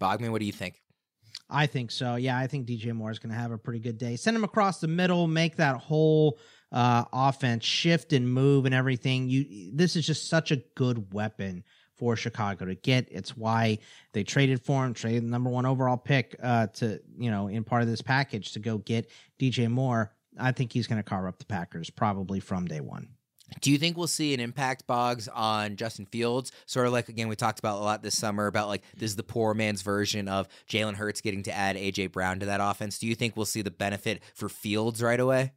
Bogman, 0.00 0.32
what 0.32 0.40
do 0.40 0.46
you 0.46 0.52
think? 0.52 0.82
I 1.50 1.66
think 1.66 1.90
so. 1.90 2.16
Yeah, 2.16 2.36
I 2.36 2.46
think 2.46 2.66
DJ 2.66 2.92
Moore 2.92 3.10
is 3.10 3.18
going 3.18 3.32
to 3.32 3.40
have 3.40 3.52
a 3.52 3.58
pretty 3.58 3.78
good 3.80 3.96
day. 3.96 4.16
Send 4.16 4.36
him 4.36 4.44
across 4.44 4.80
the 4.80 4.88
middle, 4.88 5.26
make 5.28 5.56
that 5.56 5.76
whole 5.76 6.38
uh, 6.72 7.04
offense 7.12 7.64
shift 7.64 8.12
and 8.12 8.30
move 8.30 8.66
and 8.66 8.74
everything. 8.74 9.28
You, 9.28 9.70
this 9.72 9.96
is 9.96 10.06
just 10.06 10.28
such 10.28 10.50
a 10.50 10.56
good 10.74 11.14
weapon 11.14 11.64
for 11.98 12.16
Chicago 12.16 12.66
to 12.66 12.74
get. 12.74 13.08
It's 13.10 13.36
why 13.36 13.78
they 14.12 14.24
traded 14.24 14.62
for 14.62 14.84
him, 14.84 14.94
traded 14.94 15.24
the 15.24 15.28
number 15.28 15.50
one 15.50 15.66
overall 15.66 15.96
pick 15.96 16.36
uh, 16.42 16.68
to, 16.68 17.00
you 17.18 17.30
know, 17.30 17.48
in 17.48 17.64
part 17.64 17.82
of 17.82 17.88
this 17.88 18.02
package 18.02 18.52
to 18.52 18.60
go 18.60 18.78
get 18.78 19.10
DJ 19.38 19.68
Moore. 19.68 20.12
I 20.38 20.52
think 20.52 20.72
he's 20.72 20.86
going 20.86 20.98
to 20.98 21.08
carve 21.08 21.26
up 21.26 21.38
the 21.38 21.44
Packers 21.44 21.90
probably 21.90 22.40
from 22.40 22.66
day 22.66 22.80
one. 22.80 23.08
Do 23.60 23.72
you 23.72 23.78
think 23.78 23.96
we'll 23.96 24.06
see 24.06 24.34
an 24.34 24.40
impact, 24.40 24.86
Boggs, 24.86 25.26
on 25.26 25.76
Justin 25.76 26.06
Fields? 26.06 26.52
Sort 26.66 26.86
of 26.86 26.92
like, 26.92 27.08
again, 27.08 27.28
we 27.28 27.36
talked 27.36 27.58
about 27.58 27.80
a 27.80 27.84
lot 27.84 28.02
this 28.02 28.16
summer 28.16 28.46
about 28.46 28.68
like 28.68 28.82
this 28.96 29.10
is 29.10 29.16
the 29.16 29.22
poor 29.22 29.54
man's 29.54 29.82
version 29.82 30.28
of 30.28 30.48
Jalen 30.68 30.94
Hurts 30.94 31.22
getting 31.22 31.42
to 31.44 31.52
add 31.52 31.76
A.J. 31.76 32.08
Brown 32.08 32.40
to 32.40 32.46
that 32.46 32.60
offense. 32.62 32.98
Do 32.98 33.06
you 33.06 33.14
think 33.14 33.36
we'll 33.36 33.46
see 33.46 33.62
the 33.62 33.70
benefit 33.70 34.22
for 34.34 34.48
Fields 34.48 35.02
right 35.02 35.18
away? 35.18 35.52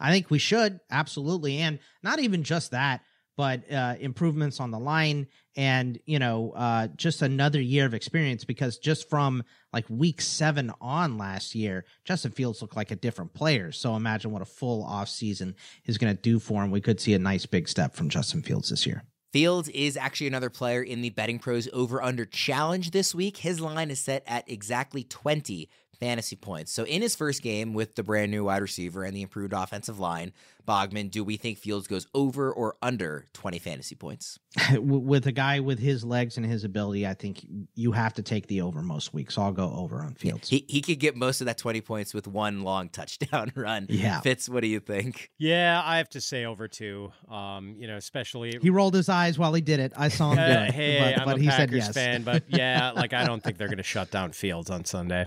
I 0.00 0.10
think 0.10 0.30
we 0.30 0.38
should 0.38 0.80
absolutely, 0.90 1.58
and 1.58 1.78
not 2.02 2.18
even 2.18 2.42
just 2.42 2.72
that, 2.72 3.02
but 3.36 3.70
uh, 3.70 3.94
improvements 4.00 4.60
on 4.60 4.70
the 4.70 4.78
line 4.78 5.26
and 5.56 5.98
you 6.06 6.18
know 6.18 6.52
uh, 6.56 6.88
just 6.96 7.22
another 7.22 7.60
year 7.60 7.86
of 7.86 7.94
experience 7.94 8.44
because 8.44 8.78
just 8.78 9.08
from 9.08 9.42
like 9.72 9.84
week 9.88 10.20
seven 10.20 10.72
on 10.80 11.18
last 11.18 11.54
year 11.54 11.84
justin 12.04 12.30
fields 12.30 12.62
looked 12.62 12.76
like 12.76 12.90
a 12.90 12.96
different 12.96 13.32
player. 13.34 13.72
So 13.72 13.96
imagine 13.96 14.30
what 14.30 14.42
a 14.42 14.46
full 14.46 14.84
off 14.84 15.08
season 15.08 15.54
is 15.84 15.98
going 15.98 16.14
to 16.14 16.20
do 16.20 16.38
for 16.38 16.64
him. 16.64 16.70
We 16.70 16.80
could 16.80 17.00
see 17.00 17.14
a 17.14 17.18
nice 17.18 17.46
big 17.46 17.68
step 17.68 17.94
from 17.94 18.08
justin 18.08 18.42
fields 18.42 18.70
this 18.70 18.86
year. 18.86 19.04
Fields 19.32 19.68
is 19.68 19.98
actually 19.98 20.28
another 20.28 20.48
player 20.48 20.82
in 20.82 21.02
the 21.02 21.10
BettingPros 21.10 21.68
over 21.72 22.02
under 22.02 22.24
challenge 22.24 22.92
this 22.92 23.14
week. 23.14 23.38
His 23.38 23.60
line 23.60 23.90
is 23.90 24.00
set 24.00 24.22
at 24.26 24.50
exactly 24.50 25.04
20 25.04 25.68
fantasy 25.96 26.36
points. 26.36 26.72
So 26.72 26.84
in 26.84 27.02
his 27.02 27.16
first 27.16 27.42
game 27.42 27.74
with 27.74 27.94
the 27.94 28.02
brand 28.02 28.30
new 28.30 28.44
wide 28.44 28.62
receiver 28.62 29.04
and 29.04 29.16
the 29.16 29.22
improved 29.22 29.52
offensive 29.52 29.98
line, 29.98 30.32
Bogman, 30.66 31.10
do 31.10 31.22
we 31.22 31.36
think 31.36 31.58
Fields 31.58 31.86
goes 31.86 32.06
over 32.12 32.52
or 32.52 32.76
under 32.82 33.26
20 33.32 33.58
fantasy 33.58 33.94
points? 33.94 34.38
with 34.78 35.26
a 35.26 35.32
guy 35.32 35.60
with 35.60 35.78
his 35.78 36.04
legs 36.04 36.36
and 36.36 36.44
his 36.44 36.64
ability, 36.64 37.06
I 37.06 37.14
think 37.14 37.46
you 37.74 37.92
have 37.92 38.14
to 38.14 38.22
take 38.22 38.48
the 38.48 38.62
over 38.62 38.82
most 38.82 39.14
weeks. 39.14 39.34
So 39.34 39.42
I'll 39.42 39.52
go 39.52 39.72
over 39.76 40.02
on 40.02 40.14
Fields. 40.14 40.48
He, 40.48 40.64
he 40.68 40.80
could 40.80 40.98
get 40.98 41.14
most 41.14 41.40
of 41.40 41.46
that 41.46 41.58
20 41.58 41.80
points 41.82 42.12
with 42.12 42.26
one 42.26 42.62
long 42.62 42.88
touchdown 42.96 43.52
run. 43.54 43.86
Yeah. 43.88 44.20
Fitz, 44.20 44.48
what 44.48 44.60
do 44.60 44.66
you 44.66 44.80
think? 44.80 45.30
Yeah, 45.38 45.80
I 45.84 45.98
have 45.98 46.08
to 46.10 46.20
say 46.20 46.44
over 46.44 46.66
too. 46.68 47.12
Um, 47.30 47.76
you 47.78 47.86
know, 47.86 47.96
especially 47.96 48.58
he 48.60 48.70
rolled 48.70 48.94
his 48.94 49.08
eyes 49.08 49.38
while 49.38 49.54
he 49.54 49.60
did 49.60 49.78
it. 49.78 49.92
I 49.96 50.08
saw 50.08 50.32
him 50.32 50.38
uh, 50.38 50.46
do 50.46 50.52
it. 50.52 50.70
Hey, 50.72 50.98
but, 50.98 51.20
I'm 51.20 51.24
but 51.26 51.36
a 51.36 51.40
he 51.40 51.48
Packers 51.48 51.56
said 51.56 51.72
yes. 51.72 51.94
fan, 51.94 52.22
but 52.22 52.44
yeah, 52.48 52.90
like 52.90 53.12
I 53.12 53.24
don't 53.24 53.42
think 53.42 53.58
they're 53.58 53.68
going 53.68 53.76
to 53.78 53.84
shut 53.84 54.10
down 54.10 54.32
Fields 54.32 54.70
on 54.70 54.84
Sunday. 54.84 55.26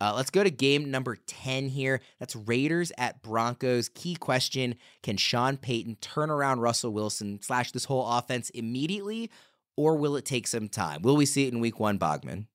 Uh, 0.00 0.12
let's 0.14 0.30
go 0.30 0.44
to 0.44 0.50
game 0.50 0.90
number 0.90 1.16
10 1.26 1.68
here. 1.68 2.00
That's 2.18 2.36
Raiders 2.36 2.92
at 2.98 3.22
Broncos. 3.22 3.88
Key 3.88 4.14
question 4.14 4.76
Can 5.02 5.16
Sean 5.16 5.56
Payton 5.56 5.96
turn 6.00 6.30
around 6.30 6.60
Russell 6.60 6.92
Wilson 6.92 7.40
slash 7.42 7.72
this 7.72 7.84
whole 7.84 8.06
offense 8.06 8.50
immediately, 8.50 9.30
or 9.76 9.96
will 9.96 10.16
it 10.16 10.24
take 10.24 10.46
some 10.46 10.68
time? 10.68 11.02
Will 11.02 11.16
we 11.16 11.26
see 11.26 11.46
it 11.46 11.52
in 11.52 11.60
week 11.60 11.80
one, 11.80 11.98
Bogman? 11.98 12.46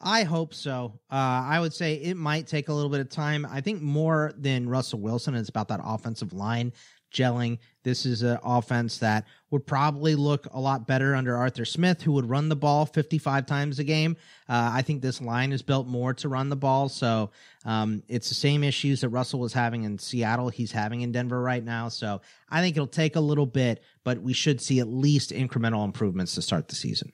I 0.00 0.24
hope 0.24 0.54
so. 0.54 1.00
Uh, 1.10 1.14
I 1.14 1.58
would 1.60 1.72
say 1.72 1.94
it 1.94 2.16
might 2.16 2.46
take 2.46 2.68
a 2.68 2.72
little 2.72 2.90
bit 2.90 3.00
of 3.00 3.08
time. 3.08 3.46
I 3.50 3.60
think 3.60 3.82
more 3.82 4.32
than 4.36 4.68
Russell 4.68 5.00
Wilson, 5.00 5.34
it's 5.34 5.48
about 5.48 5.68
that 5.68 5.80
offensive 5.82 6.32
line 6.32 6.72
gelling. 7.14 7.58
This 7.82 8.04
is 8.04 8.22
an 8.22 8.38
offense 8.42 8.98
that 8.98 9.26
would 9.50 9.66
probably 9.66 10.14
look 10.14 10.46
a 10.52 10.60
lot 10.60 10.86
better 10.86 11.14
under 11.14 11.36
Arthur 11.36 11.64
Smith, 11.64 12.02
who 12.02 12.12
would 12.12 12.28
run 12.28 12.48
the 12.48 12.56
ball 12.56 12.84
55 12.86 13.46
times 13.46 13.78
a 13.78 13.84
game. 13.84 14.16
Uh, 14.48 14.70
I 14.72 14.82
think 14.82 15.00
this 15.00 15.20
line 15.20 15.52
is 15.52 15.62
built 15.62 15.86
more 15.86 16.12
to 16.14 16.28
run 16.28 16.48
the 16.48 16.56
ball. 16.56 16.88
So 16.88 17.30
um, 17.64 18.02
it's 18.08 18.28
the 18.28 18.34
same 18.34 18.64
issues 18.64 19.00
that 19.02 19.10
Russell 19.10 19.40
was 19.40 19.52
having 19.52 19.84
in 19.84 19.98
Seattle, 19.98 20.48
he's 20.48 20.72
having 20.72 21.02
in 21.02 21.12
Denver 21.12 21.40
right 21.40 21.64
now. 21.64 21.88
So 21.88 22.20
I 22.50 22.60
think 22.60 22.76
it'll 22.76 22.86
take 22.86 23.16
a 23.16 23.20
little 23.20 23.46
bit, 23.46 23.82
but 24.02 24.20
we 24.20 24.32
should 24.32 24.60
see 24.60 24.80
at 24.80 24.88
least 24.88 25.30
incremental 25.30 25.84
improvements 25.84 26.34
to 26.34 26.42
start 26.42 26.68
the 26.68 26.74
season. 26.74 27.12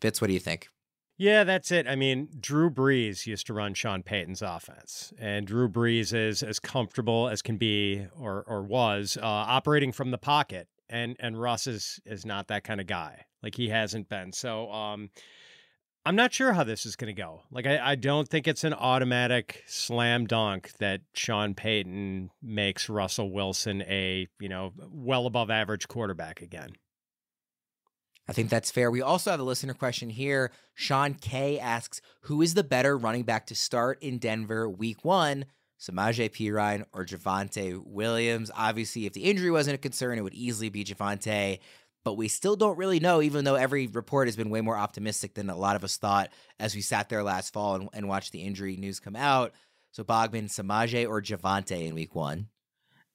Fitz, 0.00 0.20
what 0.20 0.28
do 0.28 0.34
you 0.34 0.40
think? 0.40 0.68
Yeah, 1.18 1.42
that's 1.42 1.72
it. 1.72 1.88
I 1.88 1.96
mean, 1.96 2.28
Drew 2.38 2.70
Brees 2.70 3.26
used 3.26 3.48
to 3.48 3.52
run 3.52 3.74
Sean 3.74 4.04
Payton's 4.04 4.40
offense, 4.40 5.12
and 5.18 5.48
Drew 5.48 5.68
Brees 5.68 6.14
is 6.14 6.44
as 6.44 6.60
comfortable 6.60 7.28
as 7.28 7.42
can 7.42 7.56
be, 7.56 8.06
or 8.16 8.44
or 8.46 8.62
was, 8.62 9.18
uh, 9.20 9.26
operating 9.26 9.90
from 9.90 10.12
the 10.12 10.18
pocket. 10.18 10.68
And 10.88 11.16
and 11.18 11.38
Russ 11.38 11.66
is 11.66 12.00
is 12.06 12.24
not 12.24 12.46
that 12.48 12.62
kind 12.62 12.80
of 12.80 12.86
guy. 12.86 13.24
Like 13.42 13.56
he 13.56 13.68
hasn't 13.68 14.08
been. 14.08 14.32
So 14.32 14.70
um, 14.70 15.10
I'm 16.06 16.14
not 16.14 16.32
sure 16.32 16.52
how 16.52 16.62
this 16.62 16.86
is 16.86 16.94
going 16.94 17.14
to 17.14 17.20
go. 17.20 17.42
Like 17.50 17.66
I, 17.66 17.90
I 17.92 17.94
don't 17.96 18.28
think 18.28 18.46
it's 18.46 18.64
an 18.64 18.72
automatic 18.72 19.64
slam 19.66 20.24
dunk 20.26 20.70
that 20.78 21.00
Sean 21.14 21.54
Payton 21.54 22.30
makes 22.40 22.88
Russell 22.88 23.32
Wilson 23.32 23.82
a 23.82 24.28
you 24.38 24.48
know 24.48 24.72
well 24.92 25.26
above 25.26 25.50
average 25.50 25.88
quarterback 25.88 26.42
again. 26.42 26.70
I 28.28 28.34
think 28.34 28.50
that's 28.50 28.70
fair. 28.70 28.90
We 28.90 29.00
also 29.00 29.30
have 29.30 29.40
a 29.40 29.44
listener 29.44 29.72
question 29.72 30.10
here. 30.10 30.52
Sean 30.74 31.14
K 31.14 31.58
asks, 31.58 32.02
who 32.22 32.42
is 32.42 32.52
the 32.52 32.62
better 32.62 32.96
running 32.96 33.22
back 33.22 33.46
to 33.46 33.54
start 33.54 34.02
in 34.02 34.18
Denver 34.18 34.68
week 34.68 35.04
one? 35.04 35.46
Samaje 35.80 36.30
Perine 36.30 36.84
or 36.92 37.06
Javonte 37.06 37.80
Williams? 37.84 38.50
Obviously, 38.54 39.06
if 39.06 39.14
the 39.14 39.24
injury 39.24 39.50
wasn't 39.50 39.76
a 39.76 39.78
concern, 39.78 40.18
it 40.18 40.22
would 40.22 40.34
easily 40.34 40.68
be 40.68 40.84
Javonte. 40.84 41.60
But 42.04 42.14
we 42.14 42.28
still 42.28 42.56
don't 42.56 42.78
really 42.78 43.00
know, 43.00 43.22
even 43.22 43.44
though 43.44 43.54
every 43.54 43.86
report 43.86 44.28
has 44.28 44.36
been 44.36 44.50
way 44.50 44.60
more 44.60 44.76
optimistic 44.76 45.34
than 45.34 45.50
a 45.50 45.56
lot 45.56 45.76
of 45.76 45.84
us 45.84 45.96
thought 45.96 46.30
as 46.60 46.74
we 46.74 46.80
sat 46.80 47.08
there 47.08 47.22
last 47.22 47.52
fall 47.52 47.76
and, 47.76 47.88
and 47.92 48.08
watched 48.08 48.32
the 48.32 48.42
injury 48.42 48.76
news 48.76 49.00
come 49.00 49.16
out. 49.16 49.52
So 49.90 50.04
Bogman, 50.04 50.44
Samaje, 50.44 51.08
or 51.08 51.22
Javonte 51.22 51.86
in 51.86 51.94
week 51.94 52.14
one? 52.14 52.48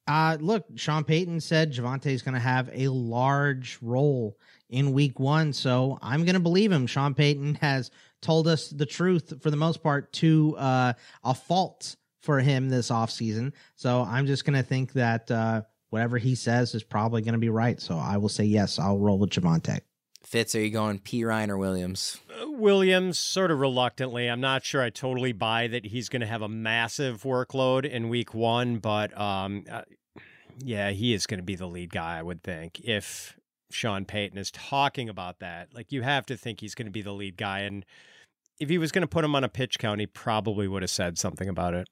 Uh, 0.06 0.36
look, 0.40 0.66
Sean 0.76 1.04
Payton 1.04 1.40
said 1.40 1.72
Javonte 1.72 2.06
is 2.06 2.22
going 2.22 2.34
to 2.34 2.40
have 2.40 2.68
a 2.72 2.88
large 2.88 3.78
role 3.80 4.36
in 4.68 4.92
week 4.92 5.18
one. 5.18 5.52
So 5.52 5.98
I'm 6.02 6.24
going 6.24 6.34
to 6.34 6.40
believe 6.40 6.70
him. 6.70 6.86
Sean 6.86 7.14
Payton 7.14 7.54
has 7.60 7.90
told 8.20 8.48
us 8.48 8.68
the 8.68 8.86
truth 8.86 9.34
for 9.42 9.50
the 9.50 9.56
most 9.56 9.82
part 9.82 10.12
to 10.14 10.56
uh, 10.58 10.92
a 11.22 11.34
fault 11.34 11.96
for 12.20 12.40
him 12.40 12.68
this 12.68 12.90
offseason. 12.90 13.52
So 13.76 14.02
I'm 14.02 14.26
just 14.26 14.44
going 14.44 14.56
to 14.56 14.62
think 14.62 14.92
that 14.94 15.30
uh, 15.30 15.62
whatever 15.90 16.18
he 16.18 16.34
says 16.34 16.74
is 16.74 16.82
probably 16.82 17.22
going 17.22 17.34
to 17.34 17.38
be 17.38 17.50
right. 17.50 17.80
So 17.80 17.96
I 17.96 18.16
will 18.16 18.28
say 18.28 18.44
yes, 18.44 18.78
I'll 18.78 18.98
roll 18.98 19.18
with 19.18 19.30
Javonte. 19.30 19.80
Fitz, 20.24 20.54
are 20.54 20.60
you 20.60 20.70
going 20.70 20.98
Perine 20.98 21.48
or 21.48 21.58
Williams? 21.58 22.18
Uh, 22.30 22.50
Williams, 22.50 23.18
sort 23.18 23.50
of 23.50 23.60
reluctantly. 23.60 24.28
I'm 24.28 24.40
not 24.40 24.64
sure 24.64 24.82
I 24.82 24.90
totally 24.90 25.32
buy 25.32 25.68
that 25.68 25.86
he's 25.86 26.08
going 26.08 26.20
to 26.20 26.26
have 26.26 26.42
a 26.42 26.48
massive 26.48 27.22
workload 27.22 27.88
in 27.88 28.08
week 28.08 28.34
one, 28.34 28.78
but 28.78 29.16
um, 29.18 29.64
uh, 29.70 29.82
yeah, 30.58 30.90
he 30.90 31.12
is 31.14 31.26
going 31.26 31.38
to 31.38 31.44
be 31.44 31.56
the 31.56 31.66
lead 31.66 31.90
guy, 31.90 32.18
I 32.18 32.22
would 32.22 32.42
think. 32.42 32.80
If 32.80 33.36
Sean 33.74 34.04
Payton 34.04 34.38
is 34.38 34.50
talking 34.50 35.08
about 35.08 35.40
that. 35.40 35.74
Like 35.74 35.92
you 35.92 36.02
have 36.02 36.24
to 36.26 36.36
think 36.36 36.60
he's 36.60 36.74
going 36.74 36.86
to 36.86 36.92
be 36.92 37.02
the 37.02 37.12
lead 37.12 37.36
guy. 37.36 37.60
And 37.60 37.84
if 38.58 38.68
he 38.68 38.78
was 38.78 38.92
going 38.92 39.02
to 39.02 39.08
put 39.08 39.24
him 39.24 39.34
on 39.34 39.44
a 39.44 39.48
pitch 39.48 39.78
count, 39.78 40.00
he 40.00 40.06
probably 40.06 40.68
would 40.68 40.82
have 40.82 40.90
said 40.90 41.18
something 41.18 41.48
about 41.48 41.74
it. 41.74 41.88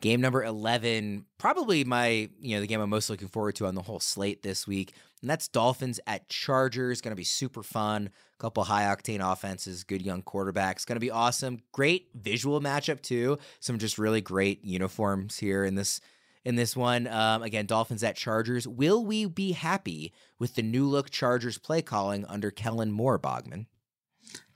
Game 0.00 0.20
number 0.20 0.44
11, 0.44 1.24
probably 1.38 1.82
my, 1.82 2.28
you 2.40 2.54
know, 2.54 2.60
the 2.60 2.68
game 2.68 2.80
I'm 2.80 2.90
most 2.90 3.10
looking 3.10 3.26
forward 3.26 3.56
to 3.56 3.66
on 3.66 3.74
the 3.74 3.82
whole 3.82 3.98
slate 3.98 4.42
this 4.42 4.66
week. 4.66 4.92
And 5.20 5.28
that's 5.28 5.48
Dolphins 5.48 5.98
at 6.06 6.28
Chargers. 6.28 7.00
Going 7.00 7.10
to 7.10 7.16
be 7.16 7.24
super 7.24 7.64
fun. 7.64 8.10
A 8.34 8.38
couple 8.40 8.62
high 8.62 8.84
octane 8.84 9.20
offenses, 9.20 9.82
good 9.82 10.02
young 10.02 10.22
quarterbacks. 10.22 10.86
Going 10.86 10.96
to 10.96 11.00
be 11.00 11.10
awesome. 11.10 11.62
Great 11.72 12.10
visual 12.14 12.60
matchup, 12.60 13.00
too. 13.00 13.38
Some 13.58 13.78
just 13.78 13.98
really 13.98 14.20
great 14.20 14.64
uniforms 14.64 15.38
here 15.38 15.64
in 15.64 15.74
this 15.74 16.00
in 16.44 16.54
this 16.54 16.76
one. 16.76 17.08
Um, 17.08 17.42
again, 17.42 17.66
Dolphins 17.66 18.04
at 18.04 18.16
Chargers. 18.16 18.68
Will 18.68 19.04
we 19.04 19.26
be 19.26 19.52
happy 19.52 20.12
with 20.38 20.54
the 20.54 20.62
new 20.62 20.86
look 20.86 21.10
Chargers 21.10 21.58
play 21.58 21.82
calling 21.82 22.24
under 22.26 22.50
Kellen 22.50 22.92
Moore, 22.92 23.18
Bogman? 23.18 23.66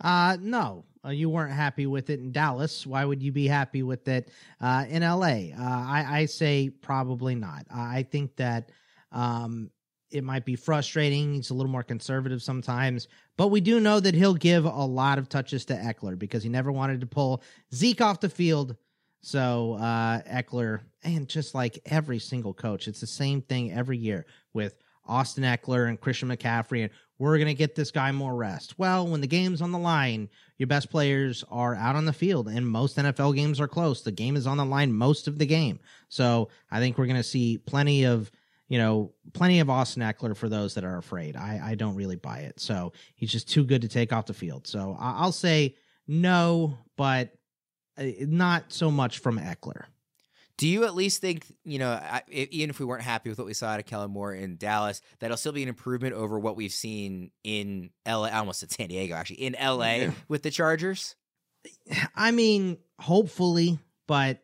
Uh, 0.00 0.36
no, 0.40 0.84
uh, 1.04 1.10
you 1.10 1.28
weren't 1.28 1.52
happy 1.52 1.86
with 1.86 2.10
it 2.10 2.20
in 2.20 2.32
Dallas. 2.32 2.86
Why 2.86 3.04
would 3.04 3.22
you 3.22 3.32
be 3.32 3.46
happy 3.46 3.82
with 3.82 4.06
it 4.08 4.30
uh, 4.60 4.84
in 4.88 5.02
LA? 5.02 5.52
Uh, 5.56 5.60
I, 5.60 6.06
I, 6.08 6.26
say 6.26 6.70
probably 6.70 7.34
not. 7.34 7.66
I 7.74 8.02
think 8.04 8.36
that 8.36 8.70
um, 9.10 9.70
it 10.10 10.24
might 10.24 10.44
be 10.44 10.56
frustrating. 10.56 11.34
He's 11.34 11.50
a 11.50 11.54
little 11.54 11.70
more 11.70 11.82
conservative 11.82 12.42
sometimes, 12.42 13.08
but 13.36 13.48
we 13.48 13.60
do 13.60 13.80
know 13.80 14.00
that 14.00 14.14
he'll 14.14 14.34
give 14.34 14.64
a 14.64 14.84
lot 14.84 15.18
of 15.18 15.28
touches 15.28 15.64
to 15.66 15.74
Ekeler 15.74 16.18
because 16.18 16.42
he 16.42 16.48
never 16.48 16.72
wanted 16.72 17.00
to 17.00 17.06
pull 17.06 17.42
Zeke 17.72 18.00
off 18.00 18.20
the 18.20 18.28
field 18.28 18.76
so 19.22 19.74
uh, 19.74 20.20
Ekeler, 20.22 20.80
and 21.04 21.28
just 21.28 21.54
like 21.54 21.78
every 21.86 22.18
single 22.18 22.52
coach, 22.52 22.88
it's 22.88 23.00
the 23.00 23.06
same 23.06 23.40
thing 23.40 23.72
every 23.72 23.96
year 23.96 24.26
with 24.52 24.74
Austin 25.06 25.44
Ekeler 25.44 25.88
and 25.88 26.00
Christian 26.00 26.28
McCaffrey, 26.28 26.82
and 26.82 26.90
we're 27.22 27.38
going 27.38 27.46
to 27.46 27.54
get 27.54 27.76
this 27.76 27.92
guy 27.92 28.10
more 28.10 28.34
rest. 28.34 28.76
Well, 28.80 29.06
when 29.06 29.20
the 29.20 29.28
game's 29.28 29.62
on 29.62 29.70
the 29.70 29.78
line, 29.78 30.28
your 30.58 30.66
best 30.66 30.90
players 30.90 31.44
are 31.52 31.72
out 31.72 31.94
on 31.94 32.04
the 32.04 32.12
field, 32.12 32.48
and 32.48 32.66
most 32.66 32.96
NFL 32.96 33.36
games 33.36 33.60
are 33.60 33.68
close. 33.68 34.02
The 34.02 34.10
game 34.10 34.34
is 34.34 34.44
on 34.44 34.56
the 34.56 34.64
line 34.64 34.92
most 34.92 35.28
of 35.28 35.38
the 35.38 35.46
game. 35.46 35.78
So 36.08 36.48
I 36.68 36.80
think 36.80 36.98
we're 36.98 37.06
going 37.06 37.14
to 37.14 37.22
see 37.22 37.58
plenty 37.58 38.06
of, 38.06 38.28
you 38.66 38.76
know, 38.76 39.12
plenty 39.34 39.60
of 39.60 39.70
Austin 39.70 40.02
Ekeler 40.02 40.36
for 40.36 40.48
those 40.48 40.74
that 40.74 40.82
are 40.82 40.98
afraid. 40.98 41.36
I, 41.36 41.60
I 41.62 41.74
don't 41.76 41.94
really 41.94 42.16
buy 42.16 42.40
it. 42.40 42.58
So 42.58 42.92
he's 43.14 43.30
just 43.30 43.48
too 43.48 43.62
good 43.62 43.82
to 43.82 43.88
take 43.88 44.12
off 44.12 44.26
the 44.26 44.34
field. 44.34 44.66
So 44.66 44.96
I'll 44.98 45.30
say 45.30 45.76
no, 46.08 46.76
but 46.96 47.30
uh, 47.96 48.06
not 48.22 48.72
so 48.72 48.90
much 48.90 49.20
from 49.20 49.38
Ekeler. 49.38 49.84
Do 50.62 50.68
you 50.68 50.84
at 50.84 50.94
least 50.94 51.20
think, 51.20 51.44
you 51.64 51.80
know, 51.80 52.00
even 52.28 52.70
if 52.70 52.78
we 52.78 52.86
weren't 52.86 53.02
happy 53.02 53.28
with 53.28 53.36
what 53.36 53.48
we 53.48 53.52
saw 53.52 53.70
out 53.70 53.80
of 53.80 53.86
Kellen 53.86 54.12
Moore 54.12 54.32
in 54.32 54.58
Dallas, 54.58 55.02
that'll 55.18 55.36
still 55.36 55.50
be 55.50 55.64
an 55.64 55.68
improvement 55.68 56.14
over 56.14 56.38
what 56.38 56.54
we've 56.54 56.70
seen 56.70 57.32
in 57.42 57.90
LA? 58.06 58.26
I 58.26 58.38
almost 58.38 58.60
said 58.60 58.70
San 58.70 58.86
Diego, 58.86 59.16
actually, 59.16 59.42
in 59.42 59.56
LA 59.60 59.94
yeah. 59.94 60.10
with 60.28 60.44
the 60.44 60.52
Chargers? 60.52 61.16
I 62.14 62.30
mean, 62.30 62.78
hopefully, 63.00 63.80
but 64.06 64.38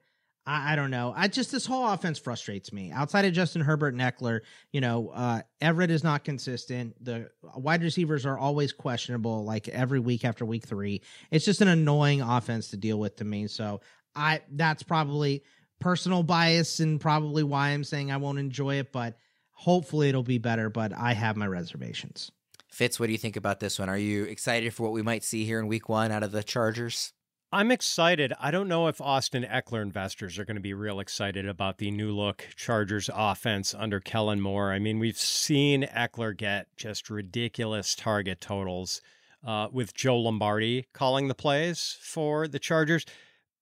I, 0.45 0.73
I, 0.73 0.75
don't 0.75 0.91
know. 0.91 1.14
I 1.16 1.29
just 1.29 1.53
this 1.53 1.66
whole 1.66 1.87
offense 1.87 2.19
frustrates 2.19 2.73
me. 2.73 2.91
Outside 2.91 3.25
of 3.25 3.33
Justin 3.33 3.62
Herbert 3.62 3.95
and 3.95 4.03
Ekeler, 4.03 4.41
you 4.73 4.81
know, 4.81 5.11
uh, 5.11 5.43
Everett 5.61 5.93
is 5.93 6.03
not 6.03 6.25
consistent. 6.25 6.97
The 7.01 7.31
wide 7.55 7.85
receivers 7.85 8.27
are 8.27 8.37
always 8.37 8.73
questionable, 8.73 9.45
like 9.45 9.69
every 9.69 10.01
week 10.01 10.25
after 10.25 10.45
week 10.45 10.66
three. 10.66 11.01
It's 11.31 11.45
just 11.45 11.61
an 11.61 11.69
annoying 11.69 12.23
offense 12.23 12.71
to 12.71 12.77
deal 12.77 12.99
with 12.99 13.14
to 13.19 13.25
me. 13.25 13.47
So 13.47 13.83
I 14.16 14.41
that's 14.51 14.83
probably 14.83 15.45
personal 15.81 16.22
bias 16.22 16.81
and 16.81 17.01
probably 17.01 17.43
why 17.43 17.70
I'm 17.70 17.85
saying 17.85 18.11
I 18.11 18.16
won't 18.16 18.39
enjoy 18.39 18.76
it, 18.76 18.93
but 18.93 19.16
hopefully 19.53 20.09
it'll 20.09 20.22
be 20.22 20.39
better. 20.39 20.70
But 20.70 20.93
I 20.93 21.12
have 21.12 21.37
my 21.37 21.47
reservations. 21.47 22.31
Fitz, 22.68 23.01
what 23.01 23.07
do 23.07 23.12
you 23.12 23.18
think 23.18 23.37
about 23.37 23.61
this 23.61 23.79
one? 23.79 23.89
Are 23.89 23.99
you 23.99 24.24
excited 24.24 24.74
for 24.74 24.85
what 24.85 24.93
we 24.93 25.03
might 25.03 25.24
see 25.24 25.45
here 25.45 25.59
in 25.59 25.68
week 25.68 25.89
one 25.89 26.12
out 26.12 26.22
of 26.22 26.33
the 26.33 26.43
Chargers? 26.43 27.12
I'm 27.51 27.70
excited. 27.70 28.35
I 28.39 28.51
don't 28.51 28.68
know 28.68 28.89
if 28.89 29.01
Austin 29.01 29.43
Ekeler 29.43 29.81
investors 29.81 30.39
are 30.39 30.45
going 30.45 30.57
to 30.57 30.62
be 30.62 30.74
real 30.74 31.01
excited 31.01 31.49
about 31.49 31.79
the 31.79 31.91
new 31.91 32.14
look 32.14 32.47
Chargers 32.57 33.09
offense 33.12 33.74
under 33.74 34.01
Kellen 34.01 34.43
Moore. 34.43 34.70
I 34.70 34.79
mean, 34.79 34.99
we've 34.99 35.16
seen 35.16 35.85
Ekeler 35.85 36.37
get 36.37 36.66
just 36.76 37.09
ridiculous 37.09 37.95
target 37.95 38.43
totals 38.43 39.01
uh, 39.47 39.68
with 39.72 39.95
Joe 39.95 40.18
Lombardi 40.18 40.89
calling 40.93 41.29
the 41.29 41.35
plays 41.35 41.97
for 42.03 42.49
the 42.49 42.59
Chargers. 42.59 43.07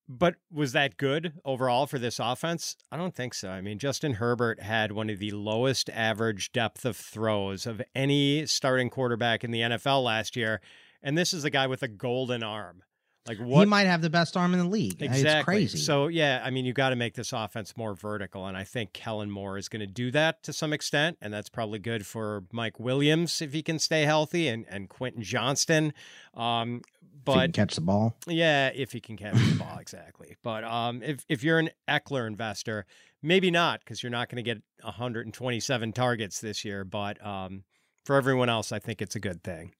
But 0.09 0.37
was 0.53 0.73
that 0.73 0.97
good 0.97 1.33
overall 1.45 1.87
for 1.87 1.99
this 1.99 2.21
offense? 2.21 2.77
I 2.93 2.97
don't 2.97 3.15
think 3.15 3.35
so. 3.35 3.51
I 3.51 3.61
mean, 3.61 3.79
Justin 3.79 4.15
Herbert 4.15 4.63
had 4.63 4.93
one 4.93 5.11
of 5.11 5.19
the 5.19 5.33
lowest 5.33 5.91
average 5.91 6.53
depth 6.53 6.85
of 6.85 6.97
throws 6.97 7.67
of 7.67 7.83
any 7.95 8.47
starting 8.47 8.89
quarterback 8.89 9.43
in 9.43 9.51
the 9.51 9.61
NFL 9.61 10.05
last 10.05 10.37
year. 10.37 10.61
And 11.03 11.19
this 11.19 11.35
is 11.35 11.45
a 11.45 11.51
guy 11.51 11.67
with 11.67 11.83
a 11.83 11.89
golden 11.89 12.45
arm. 12.45 12.83
Like 13.27 13.39
what? 13.39 13.61
He 13.61 13.67
might 13.67 13.87
have 13.87 14.03
the 14.03 14.11
best 14.11 14.37
arm 14.37 14.53
in 14.53 14.61
the 14.61 14.69
league. 14.69 15.03
Exactly. 15.03 15.31
It's 15.31 15.45
crazy. 15.45 15.79
So 15.79 16.07
yeah, 16.07 16.41
I 16.45 16.51
mean, 16.51 16.65
you 16.65 16.73
got 16.73 16.91
to 16.91 16.97
make 16.97 17.15
this 17.15 17.33
offense 17.33 17.77
more 17.77 17.95
vertical, 17.95 18.47
and 18.47 18.57
I 18.57 18.65
think 18.65 18.93
Kellen 18.93 19.31
Moore 19.31 19.59
is 19.59 19.69
going 19.69 19.81
to 19.81 19.87
do 19.87 20.11
that 20.13 20.43
to 20.45 20.53
some 20.53 20.73
extent, 20.73 21.19
and 21.21 21.33
that's 21.33 21.49
probably 21.49 21.79
good 21.79 22.07
for 22.07 22.45
Mike 22.53 22.79
Williams 22.79 23.43
if 23.43 23.53
he 23.53 23.63
can 23.63 23.79
stay 23.79 24.03
healthy, 24.03 24.47
and 24.49 24.65
and 24.69 24.89
Quentin 24.89 25.23
Johnston. 25.23 25.93
Um, 26.35 26.83
but 27.27 27.53
catch 27.53 27.75
the 27.75 27.81
ball. 27.81 28.17
Yeah, 28.27 28.71
if 28.75 28.93
he 28.93 29.01
can 29.01 29.17
catch 29.17 29.35
the 29.35 29.57
ball, 29.59 29.77
exactly. 29.81 30.37
But 30.43 30.65
um, 30.65 31.03
if 31.03 31.25
if 31.29 31.45
you're 31.45 31.59
an 31.59 31.71
Ekeler 31.89 32.27
investor, 32.27 32.87
maybe 33.23 33.51
not 33.51 33.81
because 33.81 34.03
you're 34.03 34.11
not 34.11 34.29
going 34.29 34.43
to 34.43 34.43
get 34.43 34.63
127 34.83 35.93
targets 35.93 36.41
this 36.41 36.65
year. 36.65 36.85
But 36.85 37.25
um, 37.25 37.65
for 38.05 38.17
everyone 38.17 38.49
else, 38.49 38.73
I 38.73 38.79
think 38.79 39.03
it's 39.03 39.17
a 39.17 39.21
good 39.21 39.43
thing. 39.43 39.73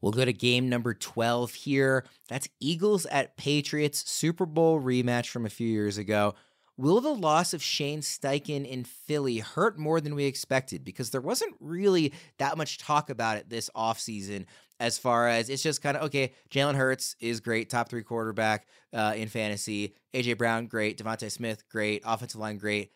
We'll 0.00 0.12
go 0.12 0.24
to 0.24 0.32
game 0.32 0.68
number 0.68 0.92
12 0.92 1.54
here. 1.54 2.04
That's 2.28 2.48
Eagles 2.60 3.06
at 3.06 3.36
Patriots, 3.36 4.08
Super 4.10 4.44
Bowl 4.44 4.80
rematch 4.80 5.28
from 5.30 5.46
a 5.46 5.50
few 5.50 5.68
years 5.68 5.96
ago. 5.96 6.34
Will 6.78 7.00
the 7.00 7.14
loss 7.14 7.54
of 7.54 7.62
Shane 7.62 8.00
Steichen 8.00 8.66
in 8.66 8.84
Philly 8.84 9.38
hurt 9.38 9.78
more 9.78 10.00
than 10.00 10.14
we 10.14 10.24
expected? 10.26 10.84
Because 10.84 11.10
there 11.10 11.22
wasn't 11.22 11.54
really 11.58 12.12
that 12.38 12.58
much 12.58 12.78
talk 12.78 13.08
about 13.08 13.38
it 13.38 13.48
this 13.48 13.70
offseason 13.74 14.44
as 14.78 14.98
far 14.98 15.26
as 15.26 15.48
it's 15.48 15.62
just 15.62 15.82
kind 15.82 15.96
of 15.96 16.04
okay, 16.04 16.32
Jalen 16.50 16.74
Hurts 16.74 17.16
is 17.18 17.40
great, 17.40 17.70
top 17.70 17.88
three 17.88 18.02
quarterback 18.02 18.66
uh, 18.92 19.14
in 19.16 19.28
fantasy. 19.28 19.94
AJ 20.12 20.36
Brown, 20.36 20.66
great. 20.66 20.98
DeVonta 20.98 21.30
Smith, 21.30 21.66
great. 21.70 22.02
Offensive 22.04 22.40
line, 22.40 22.58
great. 22.58 22.92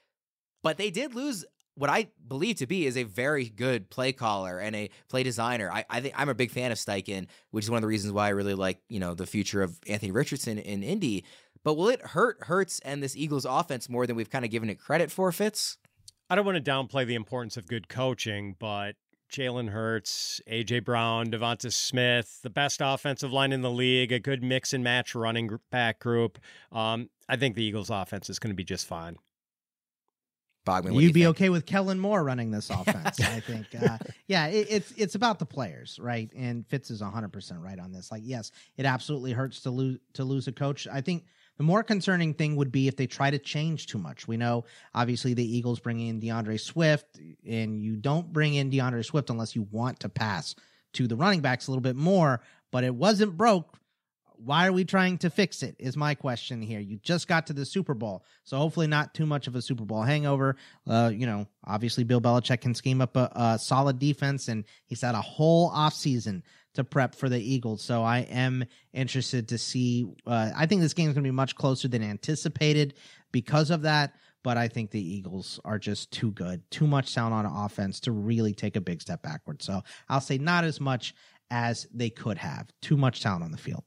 But 0.62 0.76
they 0.76 0.90
did 0.90 1.14
lose 1.14 1.46
what 1.80 1.88
I 1.88 2.08
believe 2.28 2.56
to 2.56 2.66
be 2.66 2.84
is 2.84 2.98
a 2.98 3.04
very 3.04 3.48
good 3.48 3.88
play 3.88 4.12
caller 4.12 4.58
and 4.58 4.76
a 4.76 4.90
play 5.08 5.22
designer. 5.22 5.70
I, 5.72 5.84
I 5.88 6.00
think 6.00 6.14
I'm 6.16 6.28
a 6.28 6.34
big 6.34 6.50
fan 6.50 6.72
of 6.72 6.78
Steichen, 6.78 7.26
which 7.52 7.64
is 7.64 7.70
one 7.70 7.78
of 7.78 7.82
the 7.82 7.88
reasons 7.88 8.12
why 8.12 8.26
I 8.26 8.30
really 8.30 8.54
like, 8.54 8.80
you 8.90 9.00
know, 9.00 9.14
the 9.14 9.26
future 9.26 9.62
of 9.62 9.78
Anthony 9.86 10.12
Richardson 10.12 10.58
in 10.58 10.82
Indy. 10.82 11.24
But 11.64 11.74
will 11.74 11.88
it 11.88 12.00
hurt 12.00 12.44
Hurts 12.44 12.80
and 12.80 13.02
this 13.02 13.16
Eagles 13.16 13.44
offense 13.44 13.88
more 13.88 14.06
than 14.06 14.16
we've 14.16 14.30
kind 14.30 14.44
of 14.44 14.50
given 14.50 14.70
it 14.70 14.78
credit 14.78 15.10
for, 15.10 15.30
Fitz? 15.32 15.78
I 16.28 16.34
don't 16.34 16.46
want 16.46 16.64
to 16.64 16.70
downplay 16.70 17.06
the 17.06 17.14
importance 17.14 17.56
of 17.56 17.66
good 17.66 17.88
coaching, 17.88 18.56
but 18.58 18.94
Jalen 19.30 19.70
Hurts, 19.70 20.40
AJ 20.50 20.84
Brown, 20.84 21.30
DeVonta 21.30 21.72
Smith, 21.72 22.40
the 22.42 22.50
best 22.50 22.80
offensive 22.82 23.32
line 23.32 23.52
in 23.52 23.62
the 23.62 23.70
league, 23.70 24.12
a 24.12 24.18
good 24.18 24.42
mix 24.42 24.72
and 24.72 24.82
match 24.82 25.14
running 25.14 25.58
back 25.70 26.00
group. 26.00 26.38
Um, 26.72 27.10
I 27.28 27.36
think 27.36 27.54
the 27.56 27.64
Eagles' 27.64 27.90
offense 27.90 28.28
is 28.30 28.38
going 28.38 28.50
to 28.50 28.56
be 28.56 28.64
just 28.64 28.86
fine. 28.86 29.16
Bogman, 30.66 30.94
you'd 30.94 31.02
you 31.02 31.12
be 31.12 31.22
think? 31.22 31.36
okay 31.36 31.48
with 31.48 31.64
Kellen 31.64 31.98
Moore 31.98 32.22
running 32.22 32.50
this 32.50 32.70
offense. 32.70 33.20
I 33.20 33.40
think, 33.40 33.66
uh, 33.80 33.98
yeah, 34.26 34.48
it, 34.48 34.66
it's 34.68 34.92
it's 34.92 35.14
about 35.14 35.38
the 35.38 35.46
players, 35.46 35.98
right? 36.00 36.30
And 36.36 36.66
Fitz 36.66 36.90
is 36.90 37.00
hundred 37.00 37.32
percent 37.32 37.60
right 37.60 37.78
on 37.78 37.92
this. 37.92 38.12
Like, 38.12 38.22
yes, 38.24 38.50
it 38.76 38.84
absolutely 38.84 39.32
hurts 39.32 39.62
to 39.62 39.70
lose 39.70 39.98
to 40.14 40.24
lose 40.24 40.48
a 40.48 40.52
coach. 40.52 40.86
I 40.86 41.00
think 41.00 41.24
the 41.60 41.64
more 41.64 41.82
concerning 41.82 42.32
thing 42.32 42.56
would 42.56 42.72
be 42.72 42.88
if 42.88 42.96
they 42.96 43.06
try 43.06 43.30
to 43.30 43.38
change 43.38 43.86
too 43.86 43.98
much. 43.98 44.26
We 44.26 44.38
know, 44.38 44.64
obviously, 44.94 45.34
the 45.34 45.44
Eagles 45.44 45.78
bring 45.78 46.00
in 46.00 46.18
D'Andre 46.18 46.56
Swift, 46.56 47.20
and 47.46 47.82
you 47.82 47.96
don't 47.96 48.32
bring 48.32 48.54
in 48.54 48.70
D'Andre 48.70 49.02
Swift 49.02 49.28
unless 49.28 49.54
you 49.54 49.68
want 49.70 50.00
to 50.00 50.08
pass 50.08 50.54
to 50.94 51.06
the 51.06 51.16
running 51.16 51.42
backs 51.42 51.66
a 51.66 51.70
little 51.70 51.82
bit 51.82 51.96
more. 51.96 52.40
But 52.70 52.84
it 52.84 52.94
wasn't 52.94 53.36
broke 53.36 53.76
why 54.42 54.66
are 54.66 54.72
we 54.72 54.84
trying 54.84 55.18
to 55.18 55.28
fix 55.28 55.62
it? 55.62 55.76
Is 55.78 55.96
my 55.96 56.14
question 56.14 56.62
here. 56.62 56.80
You 56.80 56.96
just 57.02 57.28
got 57.28 57.48
to 57.48 57.52
the 57.52 57.66
Super 57.66 57.94
Bowl, 57.94 58.24
so 58.44 58.56
hopefully 58.56 58.86
not 58.86 59.12
too 59.12 59.26
much 59.26 59.46
of 59.46 59.54
a 59.54 59.62
Super 59.62 59.84
Bowl 59.84 60.02
hangover. 60.02 60.56
Uh, 60.88 61.10
you 61.14 61.26
know, 61.26 61.46
obviously 61.66 62.04
Bill 62.04 62.20
Belichick 62.20 62.62
can 62.62 62.74
scheme 62.74 63.00
up 63.00 63.16
a, 63.16 63.30
a 63.34 63.58
solid 63.58 63.98
defense, 63.98 64.48
and 64.48 64.64
he's 64.86 65.02
had 65.02 65.14
a 65.14 65.20
whole 65.20 65.70
offseason 65.70 66.42
to 66.80 66.84
prep 66.84 67.14
for 67.14 67.28
the 67.28 67.40
Eagles. 67.40 67.82
So 67.82 68.02
I 68.02 68.20
am 68.20 68.64
interested 68.92 69.48
to 69.48 69.58
see. 69.58 70.06
Uh, 70.26 70.50
I 70.56 70.66
think 70.66 70.80
this 70.80 70.94
game 70.94 71.08
is 71.08 71.14
going 71.14 71.24
to 71.24 71.28
be 71.28 71.32
much 71.32 71.54
closer 71.54 71.88
than 71.88 72.02
anticipated 72.02 72.94
because 73.32 73.70
of 73.70 73.82
that. 73.82 74.14
But 74.42 74.56
I 74.56 74.68
think 74.68 74.90
the 74.90 75.16
Eagles 75.16 75.60
are 75.64 75.78
just 75.78 76.10
too 76.12 76.30
good, 76.30 76.62
too 76.70 76.86
much 76.86 77.08
sound 77.10 77.34
on 77.34 77.44
offense 77.44 78.00
to 78.00 78.12
really 78.12 78.54
take 78.54 78.74
a 78.74 78.80
big 78.80 79.02
step 79.02 79.22
backward. 79.22 79.62
So 79.62 79.82
I'll 80.08 80.22
say 80.22 80.38
not 80.38 80.64
as 80.64 80.80
much 80.80 81.14
as 81.50 81.86
they 81.92 82.08
could 82.08 82.38
have. 82.38 82.70
Too 82.80 82.96
much 82.96 83.20
sound 83.20 83.44
on 83.44 83.52
the 83.52 83.58
field. 83.58 83.84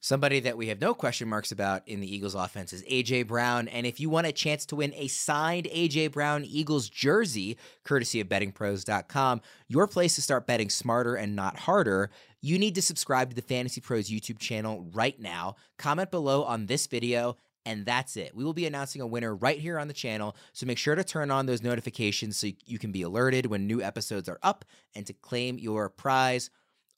Somebody 0.00 0.40
that 0.40 0.56
we 0.56 0.68
have 0.68 0.80
no 0.80 0.94
question 0.94 1.28
marks 1.28 1.50
about 1.50 1.86
in 1.88 2.00
the 2.00 2.14
Eagles 2.14 2.34
offense 2.34 2.72
is 2.72 2.84
AJ 2.84 3.26
Brown. 3.26 3.66
And 3.68 3.86
if 3.86 3.98
you 3.98 4.08
want 4.08 4.26
a 4.26 4.32
chance 4.32 4.64
to 4.66 4.76
win 4.76 4.92
a 4.94 5.08
signed 5.08 5.66
AJ 5.74 6.12
Brown 6.12 6.44
Eagles 6.44 6.88
jersey, 6.88 7.56
courtesy 7.82 8.20
of 8.20 8.28
bettingpros.com, 8.28 9.40
your 9.68 9.86
place 9.86 10.14
to 10.14 10.22
start 10.22 10.46
betting 10.46 10.70
smarter 10.70 11.16
and 11.16 11.34
not 11.34 11.58
harder, 11.58 12.10
you 12.40 12.58
need 12.58 12.74
to 12.76 12.82
subscribe 12.82 13.30
to 13.30 13.36
the 13.36 13.42
FantasyPros 13.42 14.10
YouTube 14.10 14.38
channel 14.38 14.86
right 14.92 15.18
now. 15.18 15.56
Comment 15.78 16.10
below 16.10 16.44
on 16.44 16.66
this 16.66 16.86
video. 16.86 17.36
And 17.64 17.84
that's 17.84 18.16
it. 18.16 18.32
We 18.32 18.44
will 18.44 18.54
be 18.54 18.66
announcing 18.66 19.02
a 19.02 19.06
winner 19.08 19.34
right 19.34 19.58
here 19.58 19.76
on 19.76 19.88
the 19.88 19.94
channel. 19.94 20.36
So 20.52 20.66
make 20.66 20.78
sure 20.78 20.94
to 20.94 21.02
turn 21.02 21.32
on 21.32 21.46
those 21.46 21.64
notifications 21.64 22.36
so 22.36 22.46
you 22.64 22.78
can 22.78 22.92
be 22.92 23.02
alerted 23.02 23.46
when 23.46 23.66
new 23.66 23.82
episodes 23.82 24.28
are 24.28 24.38
up 24.44 24.64
and 24.94 25.04
to 25.06 25.12
claim 25.12 25.58
your 25.58 25.90
prize. 25.90 26.48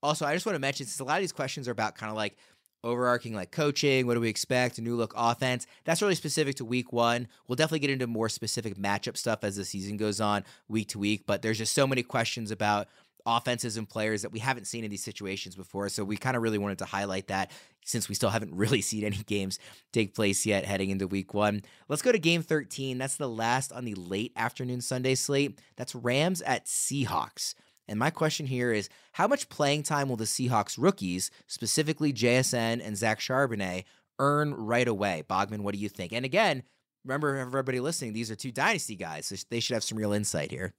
Also, 0.03 0.27
I 0.27 0.35
just 0.35 0.45
want 0.45 0.57
to 0.57 0.61
mention 0.61 0.85
since 0.85 1.01
a 1.01 1.05
lot 1.05 1.17
of 1.17 1.23
these 1.23 1.33
questions 1.33 1.67
are 1.69 1.73
about 1.73 1.95
kind 1.95 2.11
of 2.11 2.17
like 2.17 2.37
overarching 2.85 3.35
like 3.35 3.51
coaching, 3.51 4.07
what 4.07 4.15
do 4.15 4.21
we 4.21 4.29
expect, 4.29 4.79
a 4.79 4.83
new 4.83 4.97
look 4.97 5.13
offense. 5.17 5.67
That's 5.85 6.03
really 6.03 6.15
specific 6.15 6.57
to 6.57 6.65
week 6.65 6.93
one. 6.93 7.29
We'll 7.47 7.57
definitely 7.57 7.81
get 7.81 7.91
into 7.91 8.07
more 8.07 8.29
specific 8.29 8.77
matchup 8.77 9.17
stuff 9.17 9.43
as 9.43 9.57
the 9.57 9.65
season 9.65 9.97
goes 9.97 10.21
on 10.21 10.45
week 10.69 10.89
to 10.89 10.99
week, 10.99 11.25
but 11.27 11.43
there's 11.43 11.59
just 11.59 11.75
so 11.75 11.87
many 11.87 12.03
questions 12.03 12.51
about 12.51 12.89
offenses 13.27 13.77
and 13.77 13.89
players 13.89 14.23
that 14.23 14.33
we 14.33 14.39
haven't 14.39 14.67
seen 14.67 14.85
in 14.85 14.91
these 14.91 15.05
situations 15.05 15.55
before. 15.55 15.89
So 15.89 16.03
we 16.03 16.17
kind 16.17 16.37
of 16.37 16.43
really 16.43 16.59
wanted 16.59 16.79
to 16.79 16.87
highlight 16.87 17.29
that 17.29 17.51
since 17.85 18.09
we 18.09 18.15
still 18.15 18.31
haven't 18.31 18.55
really 18.55 18.81
seen 18.81 19.05
any 19.05 19.19
games 19.19 19.59
take 19.93 20.15
place 20.15 20.47
yet 20.47 20.65
heading 20.65 20.91
into 20.91 21.07
week 21.07 21.35
one. 21.35 21.63
Let's 21.89 22.03
go 22.03 22.13
to 22.13 22.19
game 22.19 22.43
13. 22.43 22.99
That's 22.99 23.17
the 23.17 23.29
last 23.29 23.73
on 23.73 23.85
the 23.85 23.95
late 23.95 24.33
afternoon 24.37 24.81
Sunday 24.81 25.15
slate. 25.15 25.61
That's 25.77 25.95
Rams 25.95 26.43
at 26.43 26.67
Seahawks. 26.67 27.55
And 27.89 27.99
my 27.99 28.11
question 28.11 28.47
here 28.47 28.73
is 28.73 28.89
how 29.13 29.27
much 29.27 29.49
playing 29.49 29.83
time 29.83 30.09
will 30.09 30.17
the 30.17 30.25
Seahawks 30.25 30.77
rookies, 30.79 31.31
specifically 31.47 32.13
JSN 32.13 32.85
and 32.85 32.97
Zach 32.97 33.21
Charbonnet, 33.21 33.85
earn 34.19 34.55
right 34.55 34.89
away? 34.89 35.25
Bogman, 35.29 35.61
what 35.61 35.75
do 35.75 35.81
you 35.81 35.89
think? 35.89 36.13
And 36.13 36.25
again, 36.25 36.63
remember 37.05 37.37
everybody 37.37 37.81
listening, 37.81 38.13
these 38.13 38.31
are 38.31 38.37
two 38.37 38.53
dynasty 38.53 38.97
guys, 38.97 39.27
so 39.27 39.37
they 39.51 39.61
should 39.61 39.75
have 39.75 39.85
some 39.85 39.99
real 39.99 40.13
insight 40.13 40.51
here. 40.51 40.75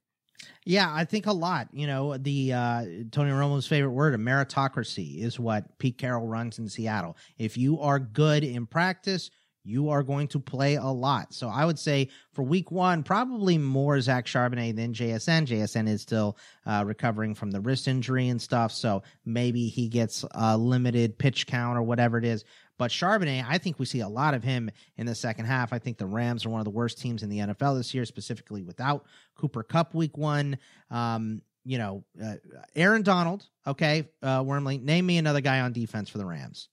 Yeah, 0.64 0.90
I 0.92 1.04
think 1.04 1.26
a 1.26 1.32
lot. 1.32 1.68
You 1.72 1.86
know, 1.86 2.16
the 2.16 2.52
uh, 2.52 2.84
Tony 3.10 3.30
Romo's 3.30 3.66
favorite 3.66 3.92
word, 3.92 4.14
a 4.14 4.18
meritocracy, 4.18 5.22
is 5.22 5.38
what 5.38 5.78
Pete 5.78 5.98
Carroll 5.98 6.26
runs 6.26 6.58
in 6.58 6.68
Seattle. 6.68 7.16
If 7.38 7.56
you 7.56 7.80
are 7.80 7.98
good 7.98 8.44
in 8.44 8.66
practice, 8.66 9.30
you 9.64 9.90
are 9.90 10.02
going 10.02 10.28
to 10.28 10.40
play 10.40 10.76
a 10.76 10.86
lot. 10.86 11.34
So 11.34 11.48
I 11.48 11.64
would 11.64 11.78
say 11.78 12.08
for 12.32 12.42
week 12.42 12.70
one, 12.70 13.02
probably 13.02 13.58
more 13.58 14.00
Zach 14.00 14.26
Charbonnet 14.26 14.76
than 14.76 14.94
JSN. 14.94 15.46
JSN 15.46 15.88
is 15.88 16.02
still 16.02 16.38
uh, 16.66 16.84
recovering 16.86 17.34
from 17.34 17.50
the 17.50 17.60
wrist 17.60 17.88
injury 17.88 18.28
and 18.28 18.40
stuff. 18.40 18.72
So 18.72 19.02
maybe 19.24 19.68
he 19.68 19.88
gets 19.88 20.24
a 20.32 20.56
limited 20.56 21.18
pitch 21.18 21.46
count 21.46 21.76
or 21.76 21.82
whatever 21.82 22.18
it 22.18 22.24
is. 22.24 22.44
But 22.78 22.90
Charbonnet, 22.90 23.44
I 23.46 23.58
think 23.58 23.78
we 23.78 23.84
see 23.84 24.00
a 24.00 24.08
lot 24.08 24.32
of 24.32 24.42
him 24.42 24.70
in 24.96 25.04
the 25.04 25.14
second 25.14 25.44
half. 25.44 25.72
I 25.72 25.78
think 25.78 25.98
the 25.98 26.06
Rams 26.06 26.46
are 26.46 26.50
one 26.50 26.60
of 26.60 26.64
the 26.64 26.70
worst 26.70 26.98
teams 26.98 27.22
in 27.22 27.28
the 27.28 27.40
NFL 27.40 27.76
this 27.76 27.92
year, 27.92 28.06
specifically 28.06 28.62
without 28.62 29.04
Cooper 29.36 29.62
Kupp 29.62 29.94
week 29.94 30.16
one. 30.16 30.56
Um, 30.90 31.42
you 31.64 31.76
know, 31.76 32.04
uh, 32.22 32.36
Aaron 32.74 33.02
Donald, 33.02 33.46
okay, 33.66 34.08
uh, 34.22 34.42
Wormeli, 34.42 34.82
name 34.82 35.04
me 35.04 35.18
another 35.18 35.42
guy 35.42 35.60
on 35.60 35.74
defense 35.74 36.08
for 36.08 36.16
the 36.16 36.24
Rams. 36.24 36.70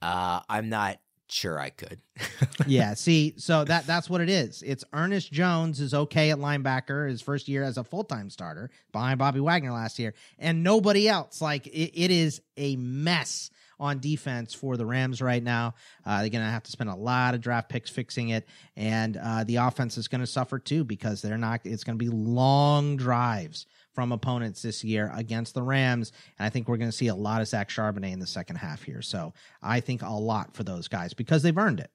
Uh, 0.00 0.40
I'm 0.48 0.68
not 0.68 0.98
sure 1.30 1.58
I 1.58 1.70
could. 1.70 2.00
yeah, 2.66 2.94
see, 2.94 3.34
so 3.36 3.64
that 3.64 3.86
that's 3.86 4.10
what 4.10 4.20
it 4.20 4.28
is. 4.28 4.62
It's 4.62 4.84
Ernest 4.92 5.32
Jones 5.32 5.80
is 5.80 5.94
okay 5.94 6.30
at 6.30 6.38
linebacker 6.38 7.08
his 7.08 7.22
first 7.22 7.48
year 7.48 7.62
as 7.62 7.78
a 7.78 7.84
full 7.84 8.04
time 8.04 8.30
starter 8.30 8.70
behind 8.92 9.18
Bobby 9.18 9.40
Wagner 9.40 9.72
last 9.72 9.98
year, 9.98 10.14
and 10.38 10.62
nobody 10.62 11.08
else. 11.08 11.40
Like 11.40 11.66
it, 11.66 11.92
it 11.94 12.10
is 12.10 12.40
a 12.56 12.76
mess 12.76 13.50
on 13.78 13.98
defense 13.98 14.52
for 14.52 14.76
the 14.76 14.84
Rams 14.84 15.22
right 15.22 15.42
now. 15.42 15.74
Uh, 16.04 16.20
they're 16.20 16.30
going 16.30 16.44
to 16.44 16.50
have 16.50 16.62
to 16.64 16.70
spend 16.70 16.90
a 16.90 16.94
lot 16.94 17.34
of 17.34 17.40
draft 17.40 17.70
picks 17.70 17.90
fixing 17.90 18.28
it, 18.28 18.46
and 18.76 19.16
uh, 19.16 19.44
the 19.44 19.56
offense 19.56 19.96
is 19.96 20.06
going 20.06 20.20
to 20.20 20.26
suffer 20.26 20.58
too 20.58 20.84
because 20.84 21.22
they're 21.22 21.38
not. 21.38 21.62
It's 21.64 21.84
going 21.84 21.98
to 21.98 22.04
be 22.04 22.10
long 22.10 22.96
drives 22.96 23.66
from 23.94 24.12
opponents 24.12 24.62
this 24.62 24.84
year 24.84 25.10
against 25.14 25.54
the 25.54 25.62
Rams, 25.62 26.12
and 26.38 26.46
I 26.46 26.50
think 26.50 26.68
we're 26.68 26.76
going 26.76 26.90
to 26.90 26.96
see 26.96 27.08
a 27.08 27.14
lot 27.14 27.40
of 27.40 27.48
Zach 27.48 27.68
Charbonnet 27.68 28.12
in 28.12 28.20
the 28.20 28.26
second 28.26 28.56
half 28.56 28.82
here. 28.82 29.02
So 29.02 29.32
I 29.62 29.80
think 29.80 30.02
a 30.02 30.10
lot 30.10 30.54
for 30.54 30.64
those 30.64 30.88
guys 30.88 31.14
because 31.14 31.42
they've 31.42 31.56
earned 31.56 31.80
it. 31.80 31.90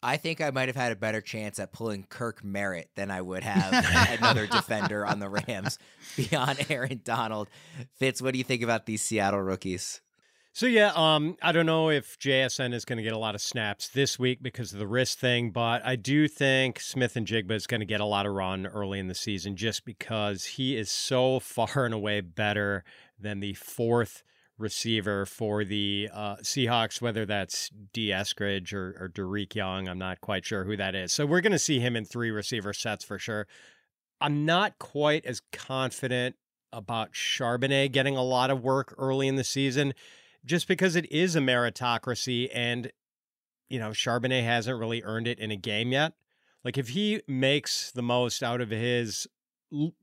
I 0.00 0.16
think 0.16 0.40
I 0.40 0.50
might 0.50 0.68
have 0.68 0.76
had 0.76 0.92
a 0.92 0.96
better 0.96 1.20
chance 1.20 1.58
at 1.58 1.72
pulling 1.72 2.04
Kirk 2.04 2.44
Merritt 2.44 2.90
than 2.94 3.10
I 3.10 3.20
would 3.20 3.42
have 3.42 3.72
another 4.20 4.46
defender 4.46 5.04
on 5.04 5.18
the 5.18 5.28
Rams 5.28 5.78
beyond 6.16 6.64
Aaron 6.70 7.00
Donald. 7.04 7.48
Fitz, 7.96 8.22
what 8.22 8.32
do 8.32 8.38
you 8.38 8.44
think 8.44 8.62
about 8.62 8.86
these 8.86 9.02
Seattle 9.02 9.42
rookies? 9.42 10.00
So 10.58 10.66
yeah, 10.66 10.90
um, 10.96 11.36
I 11.40 11.52
don't 11.52 11.66
know 11.66 11.88
if 11.88 12.18
JSN 12.18 12.74
is 12.74 12.84
going 12.84 12.96
to 12.96 13.04
get 13.04 13.12
a 13.12 13.18
lot 13.18 13.36
of 13.36 13.40
snaps 13.40 13.90
this 13.90 14.18
week 14.18 14.42
because 14.42 14.72
of 14.72 14.80
the 14.80 14.88
wrist 14.88 15.20
thing, 15.20 15.52
but 15.52 15.86
I 15.86 15.94
do 15.94 16.26
think 16.26 16.80
Smith-Njigba 16.80 17.52
is 17.52 17.68
going 17.68 17.78
to 17.78 17.86
get 17.86 18.00
a 18.00 18.04
lot 18.04 18.26
of 18.26 18.32
run 18.32 18.66
early 18.66 18.98
in 18.98 19.06
the 19.06 19.14
season 19.14 19.54
just 19.54 19.84
because 19.84 20.44
he 20.44 20.76
is 20.76 20.90
so 20.90 21.38
far 21.54 21.84
and 21.84 21.94
away 21.94 22.22
better 22.22 22.82
than 23.20 23.38
the 23.38 23.54
fourth 23.54 24.24
receiver 24.58 25.24
for 25.26 25.64
the 25.64 26.08
uh, 26.12 26.34
Seahawks, 26.42 27.00
whether 27.00 27.24
that's 27.24 27.70
D. 27.92 28.08
Eskridge 28.08 28.72
or, 28.72 28.96
or 28.98 29.08
Dareke 29.08 29.54
Young. 29.54 29.86
I'm 29.86 29.96
not 29.96 30.20
quite 30.20 30.44
sure 30.44 30.64
who 30.64 30.76
that 30.76 30.96
is. 30.96 31.12
So 31.12 31.24
we're 31.24 31.40
going 31.40 31.52
to 31.52 31.60
see 31.60 31.78
him 31.78 31.94
in 31.94 32.04
three 32.04 32.32
receiver 32.32 32.72
sets 32.72 33.04
for 33.04 33.20
sure. 33.20 33.46
I'm 34.20 34.44
not 34.44 34.76
quite 34.80 35.24
as 35.24 35.40
confident 35.52 36.34
about 36.72 37.12
Charbonnet 37.12 37.92
getting 37.92 38.16
a 38.16 38.24
lot 38.24 38.50
of 38.50 38.64
work 38.64 38.92
early 38.98 39.28
in 39.28 39.36
the 39.36 39.44
season 39.44 39.94
just 40.48 40.66
because 40.66 40.96
it 40.96 41.10
is 41.12 41.36
a 41.36 41.40
meritocracy 41.40 42.48
and, 42.52 42.90
you 43.68 43.78
know, 43.78 43.90
Charbonnet 43.90 44.42
hasn't 44.42 44.78
really 44.78 45.02
earned 45.04 45.28
it 45.28 45.38
in 45.38 45.50
a 45.50 45.56
game 45.56 45.92
yet. 45.92 46.14
Like 46.64 46.78
if 46.78 46.88
he 46.88 47.22
makes 47.28 47.92
the 47.92 48.02
most 48.02 48.42
out 48.42 48.60
of 48.60 48.70
his 48.70 49.26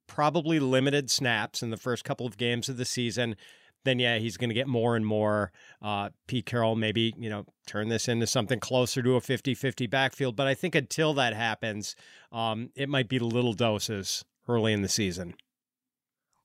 probably 0.08 0.60
limited 0.60 1.10
snaps 1.10 1.64
in 1.64 1.72
the 1.72 1.78
first 1.78 2.04
couple 2.04 2.26
of 2.26 2.38
games 2.38 2.70
of 2.70 2.78
the 2.78 2.86
season, 2.86 3.36
then 3.84 4.00
yeah, 4.00 4.18
he's 4.18 4.38
going 4.38 4.50
to 4.50 4.56
get 4.56 4.68
more 4.68 4.96
and 4.96 5.06
more. 5.06 5.52
Uh, 5.82 6.10
Pete 6.28 6.46
Carroll 6.46 6.76
maybe, 6.76 7.14
you 7.18 7.30
know, 7.30 7.46
turn 7.68 7.90
this 7.90 8.08
into 8.08 8.28
something 8.28 8.60
closer 8.60 9.02
to 9.02 9.16
a 9.16 9.22
50 9.22 9.56
50 9.56 9.88
backfield. 9.88 10.36
But 10.36 10.48
I 10.48 10.54
think 10.54 10.76
until 10.76 11.14
that 11.16 11.34
happens, 11.34 11.96
um, 12.32 12.70
it 12.76 12.90
might 12.90 13.10
be 13.10 13.20
little 13.20 13.54
doses 13.54 14.24
early 14.48 14.74
in 14.74 14.82
the 14.82 14.90
season. 14.90 15.36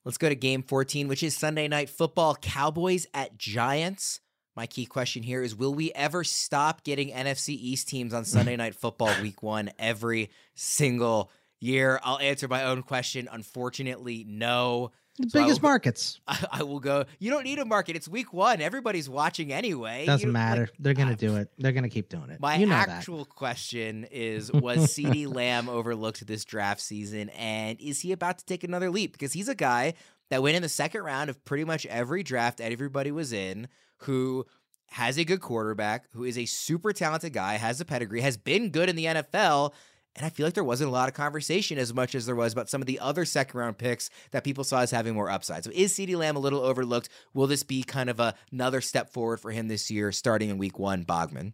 Let's 0.05 0.17
go 0.17 0.31
to 0.31 0.35
game 0.35 0.63
14, 0.63 1.09
which 1.09 1.23
is 1.23 1.37
Sunday 1.37 1.69
night 1.69 1.91
football 1.91 2.35
Cowboys 2.35 3.07
at 3.13 3.37
Giants. 3.37 4.21
My 4.57 4.67
key 4.67 4.87
question 4.87 5.23
here 5.23 5.43
is 5.43 5.55
Will 5.55 5.75
we 5.75 5.93
ever 5.93 6.25
stop 6.25 6.85
getting 6.85 7.11
NFC 7.11 7.51
East 7.51 7.89
teams 7.89 8.15
on 8.15 8.25
Sunday 8.25 8.57
night 8.57 8.75
football 8.75 9.13
week 9.21 9.43
one 9.43 9.71
every 9.79 10.31
single 10.55 11.31
year? 11.61 12.01
I'll 12.03 12.19
answer 12.19 12.49
my 12.49 12.65
own 12.65 12.83
question. 12.83 13.29
Unfortunately, 13.31 14.25
no. 14.27 14.91
The 15.23 15.31
so 15.31 15.41
biggest 15.41 15.63
will, 15.63 15.69
markets. 15.69 16.21
I, 16.29 16.47
I, 16.53 16.63
will 16.63 16.81
go. 16.81 17.05
You 17.19 17.31
don't 17.31 17.45
need 17.45 17.59
a 17.59 17.65
market. 17.65 17.97
It's 17.97 18.09
week 18.09 18.33
one. 18.33 18.61
Everybody's 18.61 19.09
watching 19.09 19.53
anyway. 19.53 20.07
Doesn't 20.07 20.33
matter. 20.33 20.63
Like, 20.63 20.73
They're 20.79 20.95
gonna 20.95 21.17
do 21.17 21.37
it. 21.37 21.51
They're 21.59 21.73
gonna 21.73 21.89
keep 21.89 22.09
doing 22.09 22.31
it. 22.31 22.41
My 22.41 22.57
you 22.57 22.67
know 22.67 22.75
actual 22.75 23.25
that. 23.25 23.29
question 23.29 24.07
is: 24.11 24.53
Was 24.53 24.95
CeeDee 24.95 25.33
Lamb 25.33 25.69
overlooked 25.69 26.27
this 26.27 26.45
draft 26.45 26.81
season, 26.81 27.29
and 27.31 27.81
is 27.81 28.01
he 28.01 28.13
about 28.13 28.39
to 28.39 28.45
take 28.45 28.65
another 28.65 28.91
leap? 28.91 29.13
Because 29.13 29.33
he's 29.33 29.49
a 29.49 29.55
guy 29.55 29.95
that 30.31 30.43
went 30.43 30.57
in 30.57 30.63
the 30.63 30.69
second 30.69 31.03
round 31.03 31.29
of 31.29 31.45
pretty 31.45 31.65
much 31.65 31.87
every 31.87 32.23
draft 32.23 32.61
everybody 32.61 33.11
was 33.11 33.33
in, 33.33 33.69
who 33.99 34.47
has 34.91 35.19
a 35.19 35.25
good 35.25 35.41
quarterback, 35.41 36.07
who 36.13 36.25
is 36.25 36.37
a 36.37 36.47
super 36.47 36.93
talented 36.93 37.33
guy, 37.33 37.55
has 37.55 37.81
a 37.81 37.85
pedigree, 37.85 38.21
has 38.21 38.37
been 38.37 38.71
good 38.71 38.89
in 38.89 38.97
the 38.97 39.05
NFL, 39.05 39.73
and 40.17 40.27
I 40.27 40.29
feel 40.29 40.47
like 40.47 40.55
there 40.55 40.65
wasn't 40.65 40.89
a 40.89 40.93
lot 40.93 41.09
of 41.09 41.15
conversation 41.15 41.79
as 41.79 41.95
much 41.95 42.15
as 42.15 42.27
there 42.27 42.35
was 42.35 42.53
about 42.53 42.69
some 42.69 42.81
of 42.81 42.87
the 42.87 42.99
other 42.99 43.25
second 43.25 43.59
round 43.59 43.79
picks 43.79 44.11
that 44.33 44.45
people 44.45 44.65
saw 44.65 44.81
as 44.81 44.91
having 44.91 45.15
more 45.15 45.31
upside. 45.31 45.65
So 45.65 45.71
is 45.73 45.95
CeeDee 45.95 46.17
Lamb 46.17 46.37
a 46.37 46.41
little 46.41 46.61
overlooked? 46.61 47.09
Will 47.33 47.47
this 47.47 47.63
be 47.63 47.83
kind 47.83 48.11
of 48.11 48.19
a, 48.19 48.35
another 48.51 48.81
step 48.81 49.11
forward 49.11 49.39
for 49.39 49.51
him 49.51 49.69
this 49.69 49.91
year, 49.91 50.11
starting 50.13 50.51
in 50.51 50.59
week 50.59 50.79
one, 50.79 51.05
Bogman? 51.05 51.53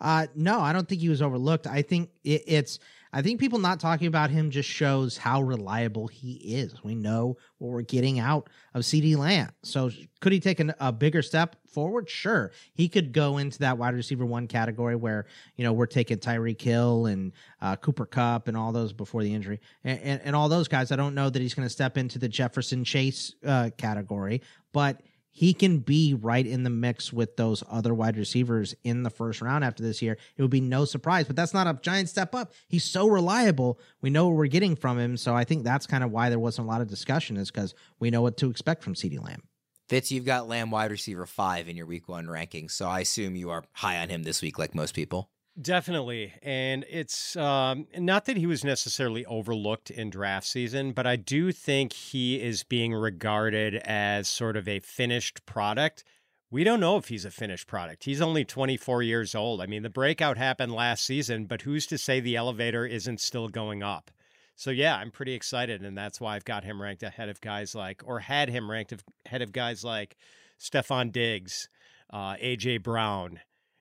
Uh, 0.00 0.26
no, 0.34 0.60
I 0.60 0.72
don't 0.72 0.88
think 0.88 1.00
he 1.00 1.08
was 1.08 1.22
overlooked. 1.22 1.66
I 1.66 1.82
think 1.82 2.10
it, 2.24 2.42
it's 2.46 2.78
I 3.12 3.22
think 3.22 3.40
people 3.40 3.58
not 3.58 3.80
talking 3.80 4.06
about 4.06 4.30
him 4.30 4.50
just 4.50 4.68
shows 4.68 5.16
how 5.16 5.42
reliable 5.42 6.06
he 6.06 6.34
is. 6.34 6.84
We 6.84 6.94
know 6.94 7.36
what 7.58 7.70
we're 7.70 7.82
getting 7.82 8.20
out 8.20 8.48
of 8.74 8.82
CeeDee 8.82 9.16
Lamb. 9.16 9.50
So 9.62 9.90
could 10.20 10.32
he 10.32 10.38
take 10.38 10.60
an, 10.60 10.72
a 10.78 10.92
bigger 10.92 11.22
step 11.22 11.56
forward? 11.66 12.08
Sure. 12.08 12.52
He 12.72 12.88
could 12.88 13.12
go 13.12 13.38
into 13.38 13.58
that 13.60 13.78
wide 13.78 13.94
receiver 13.94 14.24
one 14.24 14.46
category 14.46 14.94
where, 14.96 15.26
you 15.56 15.64
know, 15.64 15.72
we're 15.72 15.86
taking 15.86 16.18
Tyreek 16.18 16.60
Hill 16.60 17.06
and 17.06 17.32
uh, 17.60 17.76
Cooper 17.76 18.06
Kupp 18.06 18.48
and 18.48 18.56
all 18.56 18.70
those 18.70 18.92
before 18.92 19.22
the 19.22 19.34
injury 19.34 19.60
and, 19.82 20.00
and, 20.00 20.20
and 20.24 20.36
all 20.36 20.48
those 20.48 20.68
guys. 20.68 20.92
I 20.92 20.96
don't 20.96 21.14
know 21.14 21.30
that 21.30 21.42
he's 21.42 21.54
going 21.54 21.66
to 21.66 21.72
step 21.72 21.98
into 21.98 22.18
the 22.18 22.28
Jefferson 22.28 22.84
Chase 22.84 23.34
uh, 23.44 23.70
category, 23.76 24.42
but 24.72 25.02
he 25.30 25.54
can 25.54 25.78
be 25.78 26.14
right 26.14 26.46
in 26.46 26.64
the 26.64 26.70
mix 26.70 27.12
with 27.12 27.36
those 27.36 27.62
other 27.70 27.94
wide 27.94 28.16
receivers 28.16 28.74
in 28.84 29.02
the 29.02 29.10
first 29.10 29.40
round 29.40 29.64
after 29.64 29.82
this 29.82 30.02
year. 30.02 30.18
It 30.36 30.42
would 30.42 30.50
be 30.50 30.60
no 30.60 30.84
surprise, 30.84 31.26
but 31.26 31.36
that's 31.36 31.54
not 31.54 31.66
a 31.66 31.78
giant 31.80 32.08
step 32.08 32.34
up. 32.34 32.52
He's 32.68 32.84
so 32.84 33.06
reliable. 33.06 33.78
We 34.00 34.10
know 34.10 34.26
what 34.26 34.36
we're 34.36 34.46
getting 34.46 34.76
from 34.76 34.98
him. 34.98 35.16
So 35.16 35.34
I 35.34 35.44
think 35.44 35.64
that's 35.64 35.86
kind 35.86 36.02
of 36.02 36.10
why 36.10 36.28
there 36.28 36.38
wasn't 36.38 36.66
a 36.66 36.70
lot 36.70 36.80
of 36.80 36.88
discussion, 36.88 37.36
is 37.36 37.50
because 37.50 37.74
we 37.98 38.10
know 38.10 38.22
what 38.22 38.36
to 38.38 38.50
expect 38.50 38.82
from 38.82 38.94
CeeDee 38.94 39.22
Lamb. 39.22 39.42
Fitz, 39.88 40.12
you've 40.12 40.24
got 40.24 40.48
Lamb 40.48 40.70
wide 40.70 40.90
receiver 40.90 41.26
five 41.26 41.68
in 41.68 41.76
your 41.76 41.86
week 41.86 42.08
one 42.08 42.28
ranking. 42.28 42.68
So 42.68 42.88
I 42.88 43.00
assume 43.00 43.34
you 43.34 43.50
are 43.50 43.64
high 43.72 43.98
on 43.98 44.08
him 44.08 44.22
this 44.22 44.42
week, 44.42 44.58
like 44.58 44.74
most 44.74 44.94
people. 44.94 45.30
Definitely. 45.60 46.32
And 46.42 46.86
it's 46.88 47.36
um, 47.36 47.86
not 47.98 48.24
that 48.26 48.36
he 48.36 48.46
was 48.46 48.64
necessarily 48.64 49.26
overlooked 49.26 49.90
in 49.90 50.08
draft 50.08 50.46
season, 50.46 50.92
but 50.92 51.06
I 51.06 51.16
do 51.16 51.52
think 51.52 51.92
he 51.92 52.40
is 52.40 52.62
being 52.62 52.94
regarded 52.94 53.74
as 53.76 54.28
sort 54.28 54.56
of 54.56 54.68
a 54.68 54.80
finished 54.80 55.44
product. 55.44 56.04
We 56.50 56.64
don't 56.64 56.80
know 56.80 56.96
if 56.96 57.08
he's 57.08 57.24
a 57.24 57.30
finished 57.30 57.66
product. 57.66 58.04
He's 58.04 58.22
only 58.22 58.44
24 58.44 59.02
years 59.02 59.34
old. 59.34 59.60
I 59.60 59.66
mean, 59.66 59.82
the 59.82 59.90
breakout 59.90 60.38
happened 60.38 60.72
last 60.72 61.04
season, 61.04 61.44
but 61.44 61.62
who's 61.62 61.86
to 61.88 61.98
say 61.98 62.20
the 62.20 62.36
elevator 62.36 62.86
isn't 62.86 63.20
still 63.20 63.48
going 63.48 63.82
up? 63.82 64.10
So, 64.56 64.70
yeah, 64.70 64.96
I'm 64.96 65.10
pretty 65.10 65.34
excited. 65.34 65.82
And 65.82 65.96
that's 65.96 66.20
why 66.20 66.36
I've 66.36 66.44
got 66.44 66.64
him 66.64 66.80
ranked 66.80 67.02
ahead 67.02 67.28
of 67.28 67.40
guys 67.40 67.74
like, 67.74 68.02
or 68.04 68.20
had 68.20 68.48
him 68.48 68.70
ranked 68.70 68.94
ahead 69.26 69.42
of 69.42 69.52
guys 69.52 69.84
like 69.84 70.16
Stefon 70.58 71.12
Diggs, 71.12 71.68
uh, 72.10 72.34
AJ 72.36 72.82
Brown, 72.82 73.40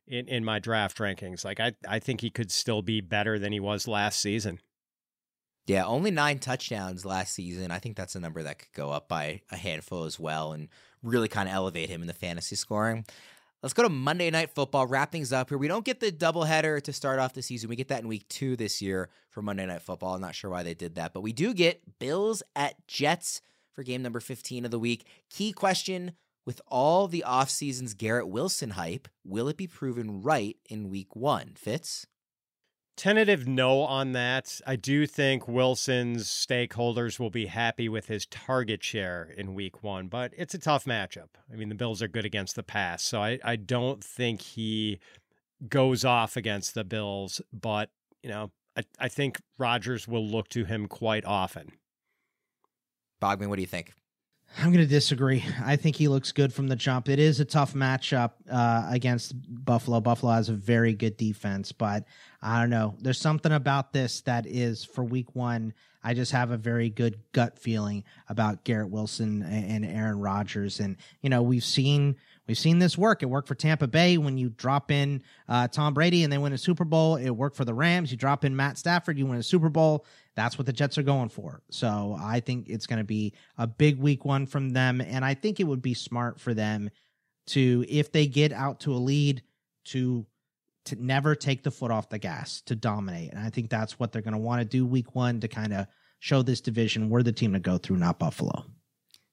in, 0.09 0.27
in 0.27 0.43
my 0.43 0.59
draft 0.59 0.97
rankings. 0.97 1.45
Like 1.45 1.59
I, 1.59 1.73
I 1.87 1.99
think 1.99 2.21
he 2.21 2.29
could 2.29 2.51
still 2.51 2.81
be 2.81 2.99
better 2.99 3.39
than 3.39 3.53
he 3.53 3.59
was 3.59 3.87
last 3.87 4.19
season. 4.19 4.59
Yeah, 5.67 5.85
only 5.85 6.09
nine 6.09 6.39
touchdowns 6.39 7.05
last 7.05 7.33
season. 7.33 7.69
I 7.69 7.77
think 7.77 7.95
that's 7.95 8.15
a 8.15 8.19
number 8.19 8.41
that 8.41 8.57
could 8.57 8.73
go 8.73 8.89
up 8.89 9.07
by 9.07 9.41
a 9.51 9.55
handful 9.55 10.05
as 10.05 10.19
well 10.19 10.51
and 10.51 10.67
really 11.03 11.27
kind 11.27 11.47
of 11.47 11.53
elevate 11.53 11.89
him 11.89 12.01
in 12.01 12.07
the 12.07 12.13
fantasy 12.13 12.55
scoring. 12.55 13.05
Let's 13.61 13.73
go 13.73 13.83
to 13.83 13.89
Monday 13.89 14.31
Night 14.31 14.49
Football. 14.55 14.87
Wrap 14.87 15.11
things 15.11 15.31
up 15.31 15.49
here. 15.49 15.57
We 15.57 15.67
don't 15.67 15.85
get 15.85 15.99
the 15.99 16.11
doubleheader 16.11 16.81
to 16.81 16.93
start 16.93 17.19
off 17.19 17.33
the 17.33 17.41
season. 17.41 17.69
We 17.69 17.75
get 17.75 17.89
that 17.89 18.01
in 18.01 18.07
week 18.07 18.27
two 18.29 18.55
this 18.55 18.81
year 18.81 19.09
for 19.29 19.41
Monday 19.41 19.65
Night 19.65 19.81
Football. 19.81 20.15
I'm 20.15 20.21
not 20.21 20.33
sure 20.33 20.49
why 20.49 20.63
they 20.63 20.73
did 20.73 20.95
that, 20.95 21.13
but 21.13 21.21
we 21.21 21.33
do 21.33 21.53
get 21.53 21.99
Bills 21.99 22.41
at 22.55 22.75
Jets 22.87 23.41
for 23.73 23.83
game 23.83 24.01
number 24.01 24.21
15 24.21 24.65
of 24.65 24.71
the 24.71 24.79
week. 24.79 25.05
Key 25.29 25.51
question 25.51 26.13
with 26.45 26.61
all 26.67 27.07
the 27.07 27.23
offseason's 27.27 27.93
Garrett 27.93 28.27
Wilson 28.27 28.71
hype, 28.71 29.07
will 29.23 29.47
it 29.47 29.57
be 29.57 29.67
proven 29.67 30.21
right 30.21 30.57
in 30.69 30.89
week 30.89 31.15
one? 31.15 31.53
Fitz? 31.55 32.07
Tentative 32.97 33.47
no 33.47 33.81
on 33.83 34.11
that. 34.11 34.59
I 34.67 34.75
do 34.75 35.07
think 35.07 35.47
Wilson's 35.47 36.27
stakeholders 36.27 37.17
will 37.17 37.29
be 37.29 37.45
happy 37.45 37.87
with 37.87 38.07
his 38.07 38.25
target 38.25 38.83
share 38.83 39.33
in 39.37 39.53
week 39.53 39.83
one, 39.83 40.07
but 40.07 40.33
it's 40.35 40.53
a 40.53 40.59
tough 40.59 40.83
matchup. 40.83 41.29
I 41.49 41.55
mean, 41.55 41.69
the 41.69 41.75
Bills 41.75 42.01
are 42.01 42.09
good 42.09 42.25
against 42.25 42.57
the 42.57 42.63
pass, 42.63 43.01
so 43.01 43.21
I, 43.21 43.39
I 43.41 43.55
don't 43.55 44.03
think 44.03 44.41
he 44.41 44.99
goes 45.69 46.03
off 46.03 46.35
against 46.35 46.73
the 46.73 46.83
Bills, 46.83 47.41
but, 47.53 47.89
you 48.21 48.29
know, 48.29 48.51
I, 48.75 48.83
I 48.99 49.07
think 49.07 49.39
Rodgers 49.57 50.05
will 50.05 50.25
look 50.25 50.49
to 50.49 50.65
him 50.65 50.87
quite 50.87 51.23
often. 51.23 51.71
Bogman, 53.21 53.47
what 53.47 53.55
do 53.55 53.61
you 53.61 53.67
think? 53.67 53.93
I'm 54.57 54.71
going 54.73 54.83
to 54.83 54.89
disagree. 54.89 55.45
I 55.63 55.75
think 55.75 55.95
he 55.95 56.07
looks 56.07 56.31
good 56.31 56.53
from 56.53 56.67
the 56.67 56.75
jump. 56.75 57.07
It 57.07 57.19
is 57.19 57.39
a 57.39 57.45
tough 57.45 57.73
matchup 57.73 58.31
uh, 58.51 58.87
against 58.89 59.33
Buffalo. 59.47 60.01
Buffalo 60.01 60.33
has 60.33 60.49
a 60.49 60.53
very 60.53 60.93
good 60.93 61.17
defense, 61.17 61.71
but 61.71 62.05
I 62.41 62.59
don't 62.59 62.69
know. 62.69 62.95
There's 62.99 63.19
something 63.19 63.51
about 63.51 63.93
this 63.93 64.21
that 64.21 64.45
is 64.47 64.83
for 64.83 65.03
week 65.03 65.35
one. 65.35 65.73
I 66.03 66.13
just 66.13 66.31
have 66.31 66.51
a 66.51 66.57
very 66.57 66.89
good 66.89 67.19
gut 67.31 67.59
feeling 67.59 68.03
about 68.27 68.63
Garrett 68.63 68.89
Wilson 68.89 69.43
and 69.43 69.85
Aaron 69.85 70.19
Rodgers. 70.19 70.79
And, 70.79 70.97
you 71.21 71.29
know, 71.29 71.41
we've 71.41 71.63
seen 71.63 72.15
We've 72.49 72.57
seen 72.57 72.79
this 72.79 72.97
work. 72.97 73.21
It 73.21 73.27
worked 73.27 73.47
for 73.47 73.53
Tampa 73.53 73.85
Bay 73.85 74.17
when 74.17 74.39
you 74.39 74.49
drop 74.49 74.89
in 74.89 75.21
uh, 75.47 75.67
Tom 75.67 75.93
Brady 75.93 76.23
and 76.23 76.33
they 76.33 76.39
win 76.39 76.51
a 76.51 76.57
Super 76.57 76.83
Bowl. 76.83 77.15
It 77.15 77.29
worked 77.29 77.55
for 77.55 77.63
the 77.63 77.75
Rams. 77.75 78.09
You 78.09 78.17
drop 78.17 78.43
in 78.43 78.55
Matt 78.55 78.79
Stafford, 78.79 79.19
you 79.19 79.27
win 79.27 79.37
a 79.37 79.43
Super 79.43 79.69
Bowl. 79.69 80.03
That's 80.39 80.57
what 80.57 80.65
the 80.65 80.71
Jets 80.71 80.97
are 80.97 81.03
going 81.03 81.27
for. 81.27 81.61
So 81.69 82.17
I 82.17 82.39
think 82.39 82.69
it's 82.69 82.87
going 82.87 82.99
to 82.99 83.03
be 83.03 83.33
a 83.57 83.67
big 83.67 83.99
week 83.99 84.23
one 84.23 84.45
from 84.45 84.69
them. 84.69 85.01
And 85.01 85.25
I 85.25 85.33
think 85.33 85.59
it 85.59 85.65
would 85.65 85.81
be 85.81 85.93
smart 85.93 86.39
for 86.39 86.53
them 86.53 86.89
to 87.47 87.83
if 87.89 88.13
they 88.13 88.25
get 88.25 88.53
out 88.53 88.79
to 88.81 88.93
a 88.93 88.95
lead 88.95 89.43
to 89.87 90.25
to 90.85 90.95
never 90.95 91.35
take 91.35 91.63
the 91.63 91.71
foot 91.71 91.91
off 91.91 92.07
the 92.07 92.19
gas 92.19 92.61
to 92.61 92.75
dominate. 92.75 93.31
And 93.31 93.39
I 93.39 93.49
think 93.49 93.69
that's 93.69 93.99
what 93.99 94.13
they're 94.13 94.21
going 94.21 94.31
to 94.31 94.39
want 94.39 94.61
to 94.61 94.65
do 94.65 94.85
week 94.85 95.13
1 95.13 95.41
to 95.41 95.49
kind 95.49 95.73
of 95.73 95.87
show 96.19 96.41
this 96.41 96.61
division 96.61 97.09
we're 97.09 97.21
the 97.21 97.33
team 97.33 97.51
to 97.51 97.59
go 97.59 97.77
through, 97.77 97.97
not 97.97 98.17
Buffalo. 98.17 98.63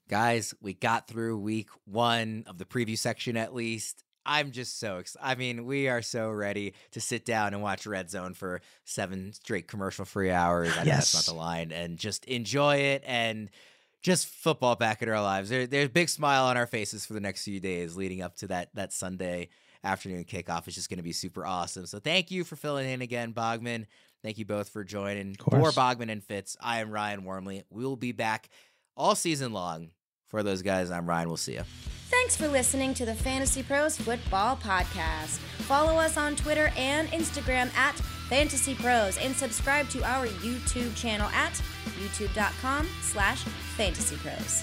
Guys, 0.08 0.54
we 0.60 0.74
got 0.74 1.06
through 1.06 1.38
week 1.38 1.68
1 1.84 2.46
of 2.48 2.58
the 2.58 2.64
preview 2.64 2.98
section 2.98 3.36
at 3.36 3.54
least. 3.54 4.02
I'm 4.26 4.50
just 4.50 4.78
so 4.80 4.98
excited. 4.98 5.24
I 5.26 5.34
mean, 5.36 5.64
we 5.64 5.88
are 5.88 6.02
so 6.02 6.30
ready 6.30 6.74
to 6.92 7.00
sit 7.00 7.24
down 7.24 7.54
and 7.54 7.62
watch 7.62 7.86
Red 7.86 8.10
Zone 8.10 8.34
for 8.34 8.60
seven 8.84 9.32
straight 9.32 9.68
commercial 9.68 10.04
free 10.04 10.30
hours. 10.30 10.72
I 10.72 10.80
know 10.80 10.82
Yes. 10.86 11.12
that's 11.12 11.28
not 11.28 11.32
the 11.32 11.38
line, 11.38 11.72
and 11.72 11.96
just 11.98 12.24
enjoy 12.26 12.76
it 12.76 13.02
and 13.06 13.48
just 14.02 14.26
football 14.26 14.76
back 14.76 15.02
in 15.02 15.08
our 15.08 15.22
lives. 15.22 15.48
There, 15.48 15.66
there's 15.66 15.86
a 15.86 15.90
big 15.90 16.08
smile 16.08 16.44
on 16.46 16.56
our 16.56 16.66
faces 16.66 17.06
for 17.06 17.12
the 17.14 17.20
next 17.20 17.44
few 17.44 17.60
days 17.60 17.96
leading 17.96 18.20
up 18.22 18.36
to 18.36 18.48
that 18.48 18.74
that 18.74 18.92
Sunday 18.92 19.48
afternoon 19.84 20.24
kickoff. 20.24 20.66
It's 20.66 20.74
just 20.76 20.88
going 20.90 20.98
to 20.98 21.02
be 21.04 21.12
super 21.12 21.46
awesome. 21.46 21.86
So 21.86 21.98
thank 22.00 22.30
you 22.30 22.42
for 22.44 22.56
filling 22.56 22.88
in 22.88 23.02
again, 23.02 23.32
Bogman. 23.32 23.86
Thank 24.22 24.38
you 24.38 24.44
both 24.44 24.68
for 24.70 24.82
joining. 24.82 25.34
For. 25.34 25.70
Bogman 25.70 26.10
and 26.10 26.22
Fitz, 26.24 26.56
I 26.60 26.80
am 26.80 26.90
Ryan 26.90 27.22
Wormeli. 27.22 27.62
We 27.70 27.84
will 27.84 27.96
be 27.96 28.12
back 28.12 28.48
all 28.96 29.14
season 29.14 29.52
long. 29.52 29.90
For 30.28 30.42
those 30.42 30.62
guys, 30.62 30.90
I'm 30.90 31.06
Ryan. 31.06 31.28
We'll 31.28 31.36
see 31.36 31.54
you. 31.54 31.62
Thanks 32.08 32.36
for 32.36 32.48
listening 32.48 32.94
to 32.94 33.04
the 33.04 33.12
FantasyPros 33.12 34.00
Football 34.00 34.56
Podcast. 34.56 35.38
Follow 35.66 35.98
us 35.98 36.16
on 36.16 36.36
Twitter 36.36 36.72
and 36.76 37.08
Instagram 37.08 37.72
at 37.76 37.94
FantasyPros 38.28 39.24
and 39.24 39.34
subscribe 39.34 39.88
to 39.90 40.02
our 40.04 40.26
YouTube 40.26 40.94
channel 40.96 41.28
at 41.28 41.52
youtube.com 41.98 42.88
slash 43.02 43.42
fantasy 43.76 44.16
pros. 44.16 44.62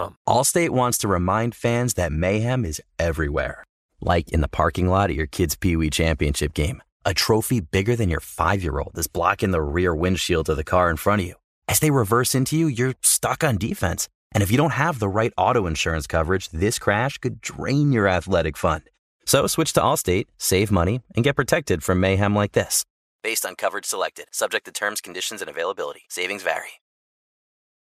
Allstate 0.27 0.69
wants 0.69 0.97
to 0.99 1.07
remind 1.07 1.55
fans 1.55 1.93
that 1.95 2.11
mayhem 2.11 2.65
is 2.65 2.81
everywhere. 2.97 3.63
Like 3.99 4.31
in 4.31 4.41
the 4.41 4.47
parking 4.47 4.87
lot 4.89 5.09
at 5.09 5.15
your 5.15 5.27
kid's 5.27 5.55
Pee 5.55 5.75
Wee 5.75 5.89
Championship 5.89 6.53
game. 6.53 6.81
A 7.05 7.13
trophy 7.13 7.59
bigger 7.59 7.95
than 7.95 8.09
your 8.09 8.19
five 8.19 8.63
year 8.63 8.79
old 8.79 8.97
is 8.97 9.07
blocking 9.07 9.51
the 9.51 9.61
rear 9.61 9.93
windshield 9.93 10.49
of 10.49 10.57
the 10.57 10.63
car 10.63 10.89
in 10.89 10.97
front 10.97 11.21
of 11.21 11.27
you. 11.27 11.35
As 11.67 11.79
they 11.79 11.91
reverse 11.91 12.35
into 12.35 12.57
you, 12.57 12.67
you're 12.67 12.95
stuck 13.01 13.43
on 13.43 13.57
defense. 13.57 14.07
And 14.33 14.43
if 14.43 14.51
you 14.51 14.57
don't 14.57 14.73
have 14.73 14.99
the 14.99 15.09
right 15.09 15.33
auto 15.37 15.67
insurance 15.67 16.07
coverage, 16.07 16.49
this 16.49 16.79
crash 16.79 17.17
could 17.17 17.41
drain 17.41 17.91
your 17.91 18.07
athletic 18.07 18.57
fund. 18.57 18.83
So 19.25 19.47
switch 19.47 19.73
to 19.73 19.81
Allstate, 19.81 20.27
save 20.37 20.71
money, 20.71 21.01
and 21.15 21.23
get 21.23 21.35
protected 21.35 21.83
from 21.83 21.99
mayhem 21.99 22.35
like 22.35 22.53
this. 22.53 22.85
Based 23.23 23.45
on 23.45 23.55
coverage 23.55 23.85
selected, 23.85 24.27
subject 24.31 24.65
to 24.65 24.71
terms, 24.71 25.01
conditions, 25.01 25.41
and 25.41 25.49
availability. 25.49 26.03
Savings 26.09 26.43
vary. 26.43 26.81